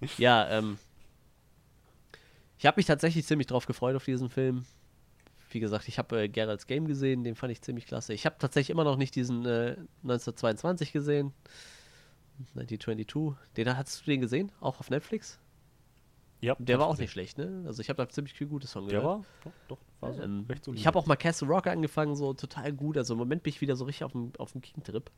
[0.18, 0.78] Ja, ähm.
[2.58, 4.64] Ich habe mich tatsächlich ziemlich drauf gefreut auf diesen Film.
[5.50, 8.14] Wie gesagt, ich habe äh, Geralds Game gesehen, den fand ich ziemlich klasse.
[8.14, 11.34] Ich habe tatsächlich immer noch nicht diesen äh, 1922 gesehen.
[12.54, 13.34] 1922.
[13.56, 14.52] Den hast du den gesehen?
[14.60, 15.38] Auch auf Netflix?
[16.40, 17.64] Ja, der war auch nicht schlecht, ne?
[17.66, 19.02] Also ich habe da ziemlich viel Gutes von gehört.
[19.02, 20.80] Der war, doch, doch war so ähm, recht solide.
[20.80, 22.98] Ich habe auch mal Castle Rock angefangen, so total gut.
[22.98, 25.10] Also im Moment bin ich wieder so richtig auf dem, auf dem King-Trip.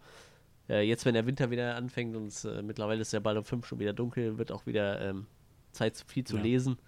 [0.68, 3.44] Äh, jetzt, wenn der Winter wieder anfängt und es, äh, mittlerweile ist ja bald um
[3.44, 5.26] fünf schon wieder dunkel, wird auch wieder ähm,
[5.72, 6.42] Zeit viel zu ja.
[6.42, 6.78] lesen.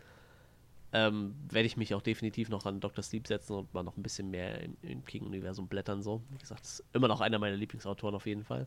[0.92, 3.02] Ähm, werde ich mich auch definitiv noch an Dr.
[3.02, 6.02] Sleep setzen und mal noch ein bisschen mehr im, im King-Universum blättern.
[6.02, 6.22] So.
[6.30, 8.66] Wie gesagt, ist immer noch einer meiner Lieblingsautoren auf jeden Fall.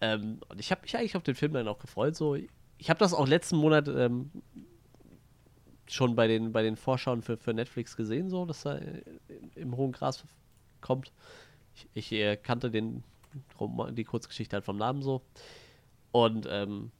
[0.00, 2.16] Ähm, und ich habe mich eigentlich auf den Film dann auch gefreut.
[2.16, 2.36] So.
[2.78, 4.30] Ich habe das auch letzten Monat ähm,
[5.92, 8.80] schon bei den, bei den Vorschauen für, für Netflix gesehen, so, dass er
[9.54, 10.24] im hohen Gras
[10.80, 11.12] kommt.
[11.74, 13.02] Ich, ich äh, kannte den,
[13.92, 15.22] die Kurzgeschichte halt vom Namen so.
[16.12, 16.90] Und ähm,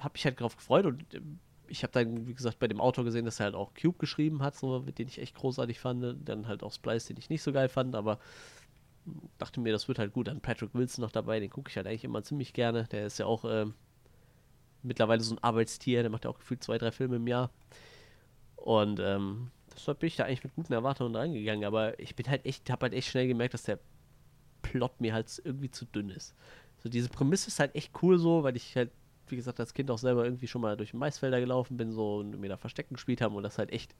[0.00, 1.38] habe mich halt darauf gefreut und ähm,
[1.68, 4.42] ich habe dann, wie gesagt, bei dem Autor gesehen, dass er halt auch Cube geschrieben
[4.42, 6.28] hat, so, den ich echt großartig fand.
[6.28, 8.20] Dann halt auch Splice, den ich nicht so geil fand, aber
[9.38, 10.28] dachte mir, das wird halt gut.
[10.28, 12.84] Dann Patrick Wilson noch dabei, den gucke ich halt eigentlich immer ziemlich gerne.
[12.84, 13.66] Der ist ja auch äh,
[14.82, 17.50] mittlerweile so ein Arbeitstier, der macht ja auch gefühlt zwei, drei Filme im Jahr.
[18.66, 22.44] Und ähm, deshalb bin ich da eigentlich mit guten Erwartungen reingegangen, aber ich bin halt
[22.44, 23.78] echt, habe halt echt schnell gemerkt, dass der
[24.62, 26.34] Plot mir halt irgendwie zu dünn ist.
[26.78, 28.90] So diese Prämisse ist halt echt cool so, weil ich halt,
[29.28, 32.40] wie gesagt, als Kind auch selber irgendwie schon mal durch Maisfelder gelaufen bin so und
[32.40, 33.94] mir da Verstecken gespielt haben und das halt echt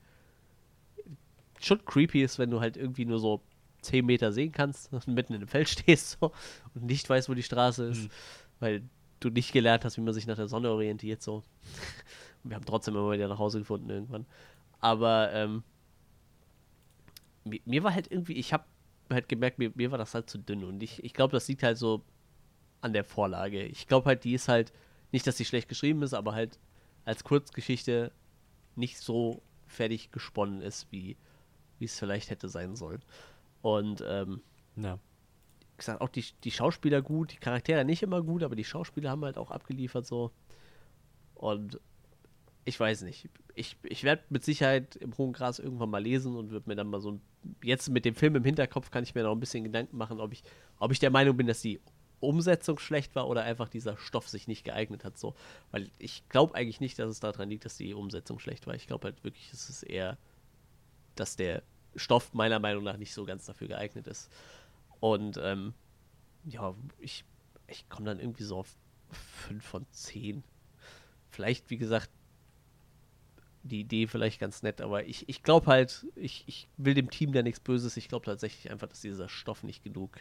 [1.60, 3.40] schon creepy ist, wenn du halt irgendwie nur so
[3.82, 6.32] 10 Meter sehen kannst und mitten in dem Feld stehst so,
[6.74, 8.10] und nicht weißt, wo die Straße ist, mhm.
[8.58, 8.82] weil
[9.20, 11.36] du nicht gelernt hast, wie man sich nach der Sonne orientiert so.
[11.36, 11.44] Und
[12.50, 14.26] wir haben trotzdem immer wieder nach Hause gefunden irgendwann.
[14.80, 15.62] Aber ähm,
[17.44, 18.64] mir, mir, war halt irgendwie, ich habe
[19.10, 20.64] halt gemerkt, mir, mir war das halt zu dünn.
[20.64, 22.04] Und ich, ich glaube, das liegt halt so
[22.80, 23.62] an der Vorlage.
[23.64, 24.72] Ich glaube halt, die ist halt,
[25.12, 26.58] nicht, dass sie schlecht geschrieben ist, aber halt
[27.04, 28.12] als Kurzgeschichte
[28.74, 31.16] nicht so fertig gesponnen ist, wie
[31.80, 33.02] es vielleicht hätte sein sollen.
[33.62, 34.42] Und ähm,
[34.76, 34.98] ja.
[35.76, 39.24] gesagt, auch die, die Schauspieler gut, die Charaktere nicht immer gut, aber die Schauspieler haben
[39.24, 40.32] halt auch abgeliefert so.
[41.34, 41.80] Und
[42.66, 43.28] ich weiß nicht.
[43.54, 46.88] Ich, ich werde mit Sicherheit im hohen Gras irgendwann mal lesen und würde mir dann
[46.88, 47.20] mal so ein.
[47.62, 50.32] Jetzt mit dem Film im Hinterkopf kann ich mir noch ein bisschen Gedanken machen, ob
[50.32, 50.42] ich,
[50.80, 51.80] ob ich der Meinung bin, dass die
[52.18, 55.16] Umsetzung schlecht war oder einfach dieser Stoff sich nicht geeignet hat.
[55.16, 55.36] So.
[55.70, 58.74] Weil ich glaube eigentlich nicht, dass es daran liegt, dass die Umsetzung schlecht war.
[58.74, 60.18] Ich glaube halt wirklich, es ist eher,
[61.14, 61.62] dass der
[61.94, 64.28] Stoff meiner Meinung nach nicht so ganz dafür geeignet ist.
[64.98, 65.72] Und ähm,
[66.44, 67.24] ja, ich,
[67.68, 68.74] ich komme dann irgendwie so auf
[69.46, 70.42] 5 von 10.
[71.30, 72.10] Vielleicht, wie gesagt,
[73.66, 77.32] die Idee vielleicht ganz nett, aber ich, ich glaube halt, ich, ich will dem Team
[77.32, 77.96] da nichts Böses.
[77.96, 80.20] Ich glaube tatsächlich einfach, dass dieser Stoff nicht genug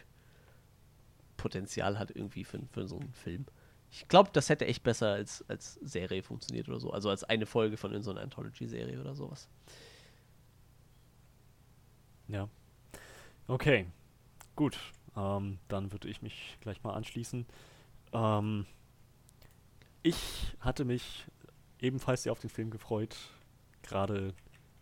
[1.36, 3.46] Potenzial hat irgendwie für, für so einen Film.
[3.90, 6.90] Ich glaube, das hätte echt besser als, als Serie funktioniert oder so.
[6.90, 9.48] Also als eine Folge von so einer Anthology-Serie oder sowas.
[12.28, 12.48] Ja.
[13.46, 13.86] Okay.
[14.56, 14.78] Gut.
[15.16, 17.46] Ähm, dann würde ich mich gleich mal anschließen.
[18.12, 18.66] Ähm,
[20.02, 21.26] ich hatte mich
[21.80, 23.16] ebenfalls sehr auf den Film gefreut
[23.86, 24.34] gerade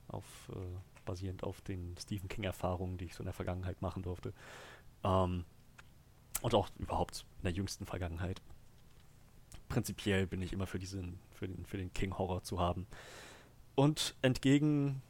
[0.08, 4.32] auf, äh, basierend auf den Stephen King-Erfahrungen, die ich so in der Vergangenheit machen durfte.
[5.02, 5.44] Ähm,
[6.42, 8.42] und auch überhaupt in der jüngsten Vergangenheit.
[9.68, 12.86] Prinzipiell bin ich immer für diesen, für den, für den King-Horror zu haben.
[13.74, 15.02] Und entgegen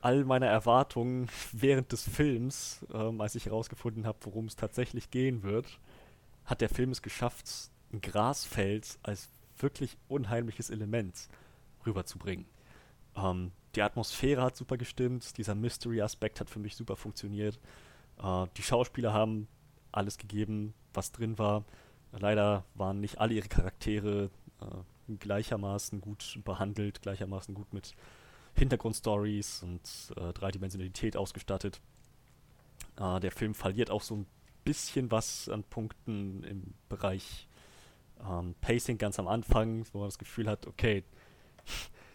[0.00, 5.42] all meiner Erwartungen während des Films, ähm, als ich herausgefunden habe, worum es tatsächlich gehen
[5.42, 5.78] wird,
[6.44, 7.48] hat der Film es geschafft,
[7.92, 9.28] ein Grasfeld als
[9.58, 11.28] wirklich unheimliches Element
[11.86, 12.46] rüberzubringen.
[13.16, 17.58] Ähm, die Atmosphäre hat super gestimmt, dieser Mystery-Aspekt hat für mich super funktioniert.
[18.22, 19.48] Äh, die Schauspieler haben
[19.92, 21.64] alles gegeben, was drin war.
[22.12, 24.30] Leider waren nicht alle ihre Charaktere
[24.60, 27.94] äh, gleichermaßen gut behandelt, gleichermaßen gut mit
[28.54, 29.80] Hintergrundstories und
[30.16, 31.80] äh, Dreidimensionalität ausgestattet.
[32.98, 34.26] Äh, der Film verliert auch so ein
[34.64, 37.48] bisschen was an Punkten im Bereich
[38.28, 41.04] ähm, Pacing ganz am Anfang, wo man das Gefühl hat, okay,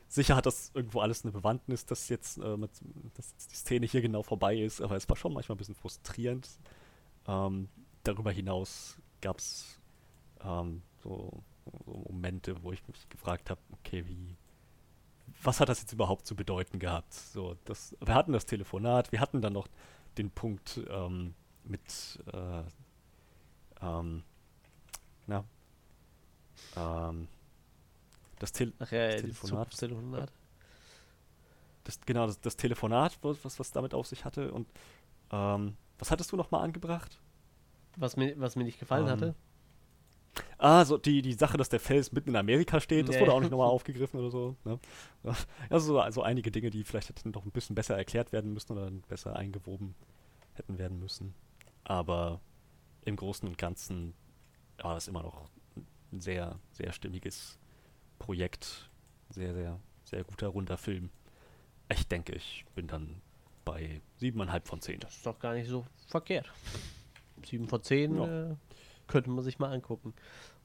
[0.08, 2.72] Sicher hat das irgendwo alles eine Bewandtnis, dass jetzt äh, mit,
[3.16, 6.50] dass die Szene hier genau vorbei ist, aber es war schon manchmal ein bisschen frustrierend.
[7.28, 7.68] Ähm,
[8.04, 9.82] darüber hinaus gab es
[10.42, 14.36] ähm, so, so, Momente, wo ich mich gefragt habe, okay, wie,
[15.44, 17.14] was hat das jetzt überhaupt zu bedeuten gehabt?
[17.14, 19.68] So, das, wir hatten das Telefonat, wir hatten dann noch
[20.18, 21.34] den Punkt ähm,
[21.66, 22.64] mit, äh,
[23.82, 24.24] ähm,
[25.28, 25.44] na,
[26.78, 27.28] ähm,
[28.40, 29.72] das, Te Ach ja, das Telefonat.
[29.72, 30.32] Das Telefonat.
[31.84, 34.52] Das, genau, das, das Telefonat, was, was damit auf sich hatte.
[34.52, 34.68] Und
[35.32, 37.20] ähm, was hattest du nochmal angebracht?
[37.96, 39.36] Was mir, was mir nicht gefallen ähm, hatte?
[40.60, 43.22] Ah, so die, die Sache, dass der Fels mitten in Amerika steht, das nee.
[43.22, 44.56] wurde auch nicht nochmal aufgegriffen oder so.
[44.64, 44.80] Ne?
[45.70, 48.90] Also, also einige Dinge, die vielleicht hätten noch ein bisschen besser erklärt werden müssen oder
[49.08, 49.96] besser eingewoben
[50.54, 51.34] hätten werden müssen.
[51.84, 52.42] Aber
[53.06, 54.14] im Großen und Ganzen
[54.80, 55.50] war das immer noch
[56.12, 57.60] ein sehr, sehr stimmiges
[58.20, 58.90] Projekt.
[59.30, 61.10] Sehr, sehr sehr guter, runder Film.
[61.90, 63.22] Ich denke, ich bin dann
[63.66, 65.00] bei 7,5 von 10.
[65.02, 66.50] Das ist doch gar nicht so verkehrt.
[67.44, 68.52] 7 von 10 ja.
[68.52, 68.56] äh,
[69.08, 70.14] könnte man sich mal angucken.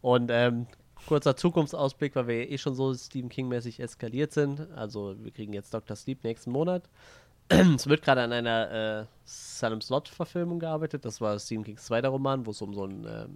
[0.01, 0.67] Und ähm,
[1.07, 4.61] kurzer Zukunftsausblick, weil wir eh schon so Stephen King-mäßig eskaliert sind.
[4.73, 5.97] Also wir kriegen jetzt Dr.
[5.97, 6.89] Sleep nächsten Monat.
[7.49, 11.05] es wird gerade an einer äh, Salem Slot-Verfilmung gearbeitet.
[11.05, 13.27] Das war Stephen Kings zweiter Roman, wo es um so ein, äh,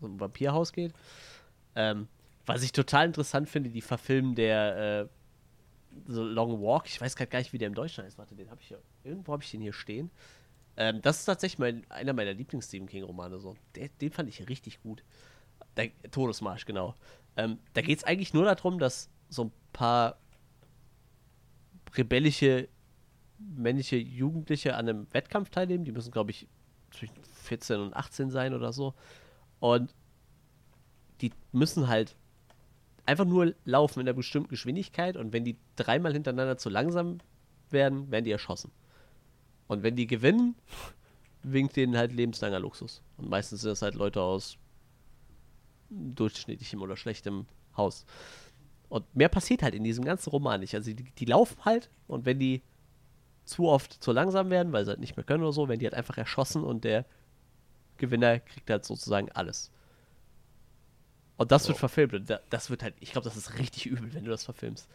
[0.00, 0.92] so ein Vampirhaus geht.
[1.74, 2.08] Ähm,
[2.46, 5.08] was ich total interessant finde, die Verfilmen der äh,
[6.06, 6.86] so Long Walk.
[6.86, 8.18] Ich weiß gerade gar nicht, wie der im Deutschen heißt.
[8.18, 8.78] Warte, den habe ich ja.
[9.04, 10.10] Irgendwo habe ich den hier stehen.
[10.76, 13.38] Ähm, das ist tatsächlich mein, einer meiner Lieblings-Stephen King-Romane.
[13.38, 13.56] So.
[14.00, 15.02] Den fand ich richtig gut.
[15.76, 16.94] Der, Todesmarsch, genau.
[17.36, 20.18] Ähm, da geht es eigentlich nur darum, dass so ein paar
[21.96, 22.68] rebellische
[23.38, 25.84] männliche Jugendliche an einem Wettkampf teilnehmen.
[25.84, 26.46] Die müssen, glaube ich,
[26.90, 28.94] zwischen 14 und 18 sein oder so.
[29.60, 29.94] Und
[31.20, 32.16] die müssen halt
[33.06, 37.18] einfach nur laufen in einer bestimmten Geschwindigkeit und wenn die dreimal hintereinander zu langsam
[37.70, 38.70] werden, werden die erschossen.
[39.68, 40.56] Und wenn die gewinnen,
[41.42, 43.02] winkt denen halt lebenslanger Luxus.
[43.16, 44.58] Und meistens sind das halt Leute aus
[45.90, 47.46] durchschnittlichem oder schlechtem
[47.76, 48.04] Haus.
[48.88, 50.74] Und mehr passiert halt in diesem ganzen Roman nicht.
[50.74, 52.62] Also die, die laufen halt und wenn die
[53.44, 55.86] zu oft zu langsam werden, weil sie halt nicht mehr können oder so, werden die
[55.86, 57.04] halt einfach erschossen und der
[57.96, 59.70] Gewinner kriegt halt sozusagen alles.
[61.36, 61.68] Und das wow.
[61.68, 62.40] wird verfilmt.
[62.50, 64.88] Das wird halt, ich glaube, das ist richtig übel, wenn du das verfilmst.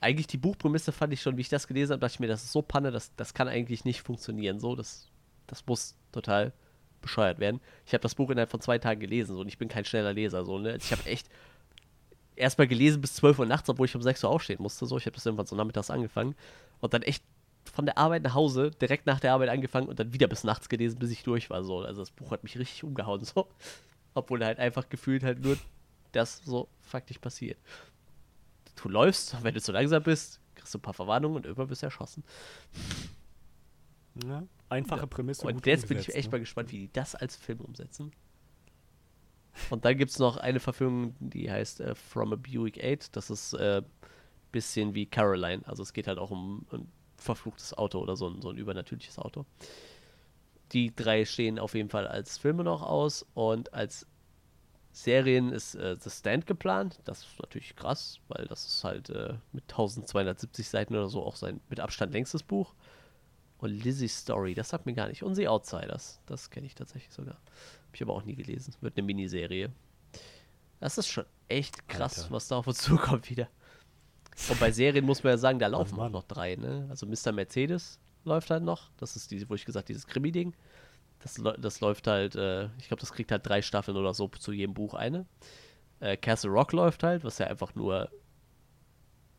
[0.00, 2.44] Eigentlich die Buchprämisse fand ich schon, wie ich das gelesen habe, dachte ich mir, das
[2.44, 4.60] ist so Panne, das, das kann eigentlich nicht funktionieren.
[4.60, 5.08] So, das,
[5.46, 6.52] das muss total
[7.00, 7.60] bescheuert werden.
[7.86, 10.12] Ich habe das Buch innerhalb von zwei Tagen gelesen so, und ich bin kein schneller
[10.12, 10.44] Leser.
[10.44, 10.76] So, ne?
[10.76, 11.28] Ich habe echt
[12.36, 14.86] erstmal gelesen bis 12 Uhr nachts, obwohl ich um 6 Uhr aufstehen musste.
[14.86, 14.98] So.
[14.98, 16.34] Ich habe das irgendwann so nachmittags angefangen.
[16.80, 17.24] Und dann echt
[17.72, 20.68] von der Arbeit nach Hause, direkt nach der Arbeit angefangen und dann wieder bis nachts
[20.68, 21.64] gelesen, bis ich durch war.
[21.64, 21.80] So.
[21.80, 23.24] Also das Buch hat mich richtig umgehauen.
[23.24, 23.48] So.
[24.16, 25.58] Obwohl halt einfach gefühlt halt nur
[26.12, 27.58] das so faktisch passiert.
[28.76, 31.82] Du läufst, wenn du zu langsam bist, kriegst du ein paar Verwarnungen und irgendwann bist
[31.82, 32.24] du erschossen.
[34.26, 35.46] Ja, einfache Prämisse.
[35.46, 36.32] Und jetzt bin ich echt ne?
[36.32, 38.10] mal gespannt, wie die das als Film umsetzen.
[39.68, 43.14] Und dann gibt es noch eine Verfilmung, die heißt äh, From a Buick 8.
[43.14, 43.86] Das ist ein äh,
[44.50, 45.62] bisschen wie Caroline.
[45.66, 49.18] Also es geht halt auch um ein verfluchtes Auto oder so ein, so ein übernatürliches
[49.18, 49.44] Auto
[50.72, 54.06] die drei stehen auf jeden Fall als Filme noch aus und als
[54.92, 57.00] Serien ist äh, The Stand geplant.
[57.04, 61.36] Das ist natürlich krass, weil das ist halt äh, mit 1270 Seiten oder so auch
[61.36, 62.74] sein mit Abstand längstes Buch.
[63.58, 65.22] Und Lizzie's Story, das sagt mir gar nicht.
[65.22, 67.34] Und The Outsiders, das kenne ich tatsächlich sogar.
[67.34, 68.74] Habe ich aber auch nie gelesen.
[68.80, 69.70] Wird eine Miniserie.
[70.80, 72.30] Das ist schon echt krass, Alter.
[72.32, 73.48] was da auf uns zukommt wieder.
[74.48, 76.86] Und bei Serien muss man ja sagen, da laufen auch noch drei, ne?
[76.90, 77.32] Also Mr.
[77.32, 78.90] Mercedes läuft halt noch.
[78.98, 80.54] Das ist die, wo ich gesagt, dieses Krimi-Ding.
[81.20, 84.52] Das, das läuft halt, äh, ich glaube, das kriegt halt drei Staffeln oder so zu
[84.52, 85.26] jedem Buch eine.
[86.00, 88.10] Äh, Castle Rock läuft halt, was ja einfach nur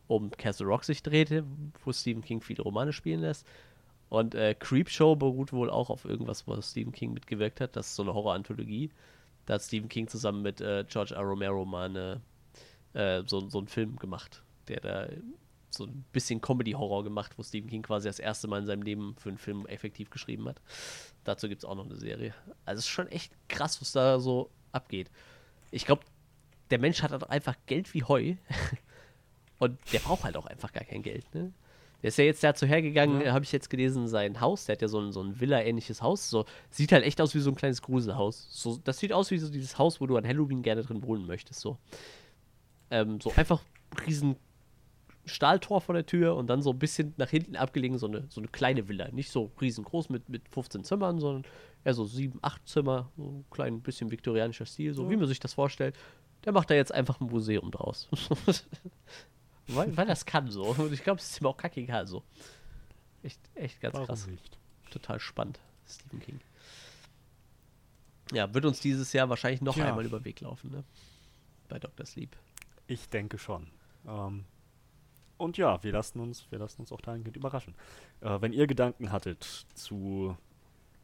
[0.08, 1.44] um Castle Rock sich drehte,
[1.84, 3.46] wo Stephen King viele Romane spielen lässt.
[4.08, 7.76] Und äh, Creepshow beruht wohl auch auf irgendwas, wo Stephen King mitgewirkt hat.
[7.76, 8.90] Das ist so eine Horror-Anthologie.
[9.46, 11.22] Da hat Stephen King zusammen mit äh, George R.
[11.22, 12.20] Romero mal eine,
[12.94, 15.08] äh, so, so einen Film gemacht, der da
[15.78, 19.16] so ein bisschen Comedy-Horror gemacht, wo Stephen King quasi das erste Mal in seinem Leben
[19.18, 20.60] für einen Film effektiv geschrieben hat.
[21.24, 22.34] Dazu gibt es auch noch eine Serie.
[22.64, 25.10] Also es ist schon echt krass, was da so abgeht.
[25.70, 26.02] Ich glaube,
[26.70, 28.34] der Mensch hat halt einfach Geld wie Heu.
[29.58, 31.52] Und der braucht halt auch einfach gar kein Geld, ne?
[32.02, 33.32] Der ist ja jetzt dazu hergegangen, ja.
[33.32, 36.30] habe ich jetzt gelesen, sein Haus, der hat ja so ein, so ein Villa-ähnliches Haus.
[36.30, 38.46] So, sieht halt echt aus wie so ein kleines Gruselhaus.
[38.50, 41.26] So, das sieht aus wie so dieses Haus, wo du an Halloween gerne drin wohnen
[41.26, 41.58] möchtest.
[41.58, 41.76] So,
[42.92, 43.62] ähm, so einfach
[44.06, 44.36] riesen
[45.28, 48.40] Stahltor vor der Tür und dann so ein bisschen nach hinten abgelegen, so eine, so
[48.40, 49.08] eine kleine Villa.
[49.10, 51.44] Nicht so riesengroß mit, mit 15 Zimmern, sondern
[51.84, 55.10] eher so 7, 8 Zimmer, so ein klein bisschen viktorianischer Stil, so ja.
[55.10, 55.96] wie man sich das vorstellt.
[56.44, 58.08] Der macht da jetzt einfach ein Museum draus.
[59.68, 60.64] weil, weil das kann so.
[60.64, 62.22] Und ich glaube, es ist ihm auch kackegal so.
[63.22, 64.26] Echt, echt ganz Warum krass.
[64.26, 64.58] Nicht?
[64.90, 66.40] Total spannend, Stephen King.
[68.32, 69.86] Ja, wird uns dieses Jahr wahrscheinlich noch ja.
[69.86, 70.84] einmal über Weg laufen, ne?
[71.68, 72.06] Bei Dr.
[72.06, 72.36] Sleep.
[72.86, 73.66] Ich denke schon.
[74.06, 74.44] Ähm,
[75.38, 77.74] und ja, wir lassen uns, wir lassen uns auch dahingehend überraschen.
[78.20, 80.36] Äh, wenn ihr Gedanken hattet zu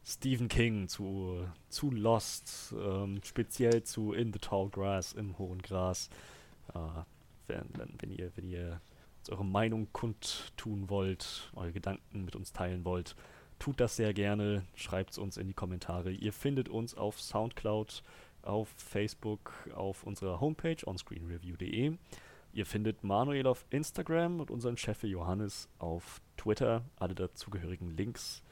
[0.05, 6.11] Stephen King, zu, zu Lost, ähm, speziell zu In the Tall Grass, im hohen Gras,
[6.75, 6.79] äh,
[7.47, 7.69] wenn,
[8.01, 8.81] wenn, ihr, wenn ihr
[9.31, 13.17] eure Meinung kundtun wollt, eure Gedanken mit uns teilen wollt,
[13.59, 16.11] tut das sehr gerne, schreibt es uns in die Kommentare.
[16.11, 18.03] Ihr findet uns auf Soundcloud,
[18.43, 21.97] auf Facebook, auf unserer Homepage onscreenreview.de.
[22.55, 26.85] Ihr findet Manuel auf Instagram und unseren Chef Johannes auf Twitter.
[26.95, 28.45] Alle dazugehörigen Links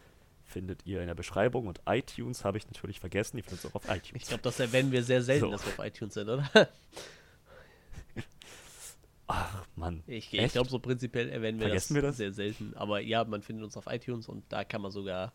[0.42, 1.68] findet ihr in der Beschreibung.
[1.68, 3.36] Und iTunes habe ich natürlich vergessen.
[3.36, 4.20] Ihr findet es auch auf iTunes.
[4.20, 5.50] Ich glaube, das erwähnen wir sehr selten, so.
[5.52, 6.50] dass wir auf iTunes sind, oder?
[9.28, 10.02] Ach, Mann.
[10.08, 12.16] Ich, ich glaube, so prinzipiell erwähnen wir Vergessen das, wir das?
[12.16, 12.74] sehr selten.
[12.74, 15.32] Aber ja, man findet uns auf iTunes und da kann man sogar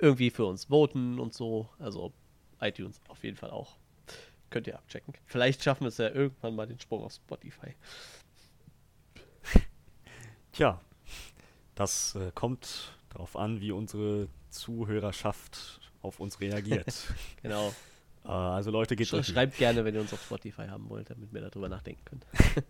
[0.00, 1.68] irgendwie für uns voten und so.
[1.78, 2.12] Also
[2.60, 3.76] iTunes auf jeden Fall auch.
[4.52, 5.14] Könnt ihr abchecken.
[5.24, 7.74] Vielleicht schaffen wir es ja irgendwann mal den Sprung auf Spotify.
[10.52, 10.80] Tja,
[11.74, 16.92] das äh, kommt darauf an, wie unsere Zuhörerschaft auf uns reagiert.
[17.42, 17.72] Genau.
[18.24, 21.32] äh, also Leute, geht Sch schreibt gerne, wenn ihr uns auf Spotify haben wollt, damit
[21.32, 22.22] wir darüber nachdenken können.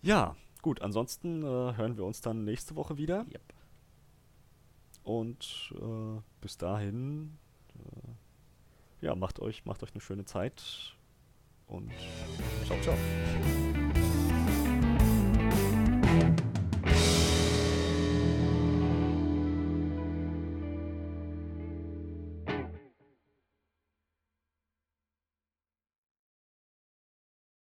[0.00, 1.46] Ja, gut, ansonsten äh,
[1.76, 3.26] hören wir uns dann nächste Woche wieder.
[3.32, 3.42] Yep.
[5.02, 7.36] Und äh, bis dahin,
[7.74, 8.08] äh,
[9.00, 10.96] ja, macht euch, macht euch eine schöne Zeit
[11.66, 11.92] und
[12.66, 12.96] ciao, ciao.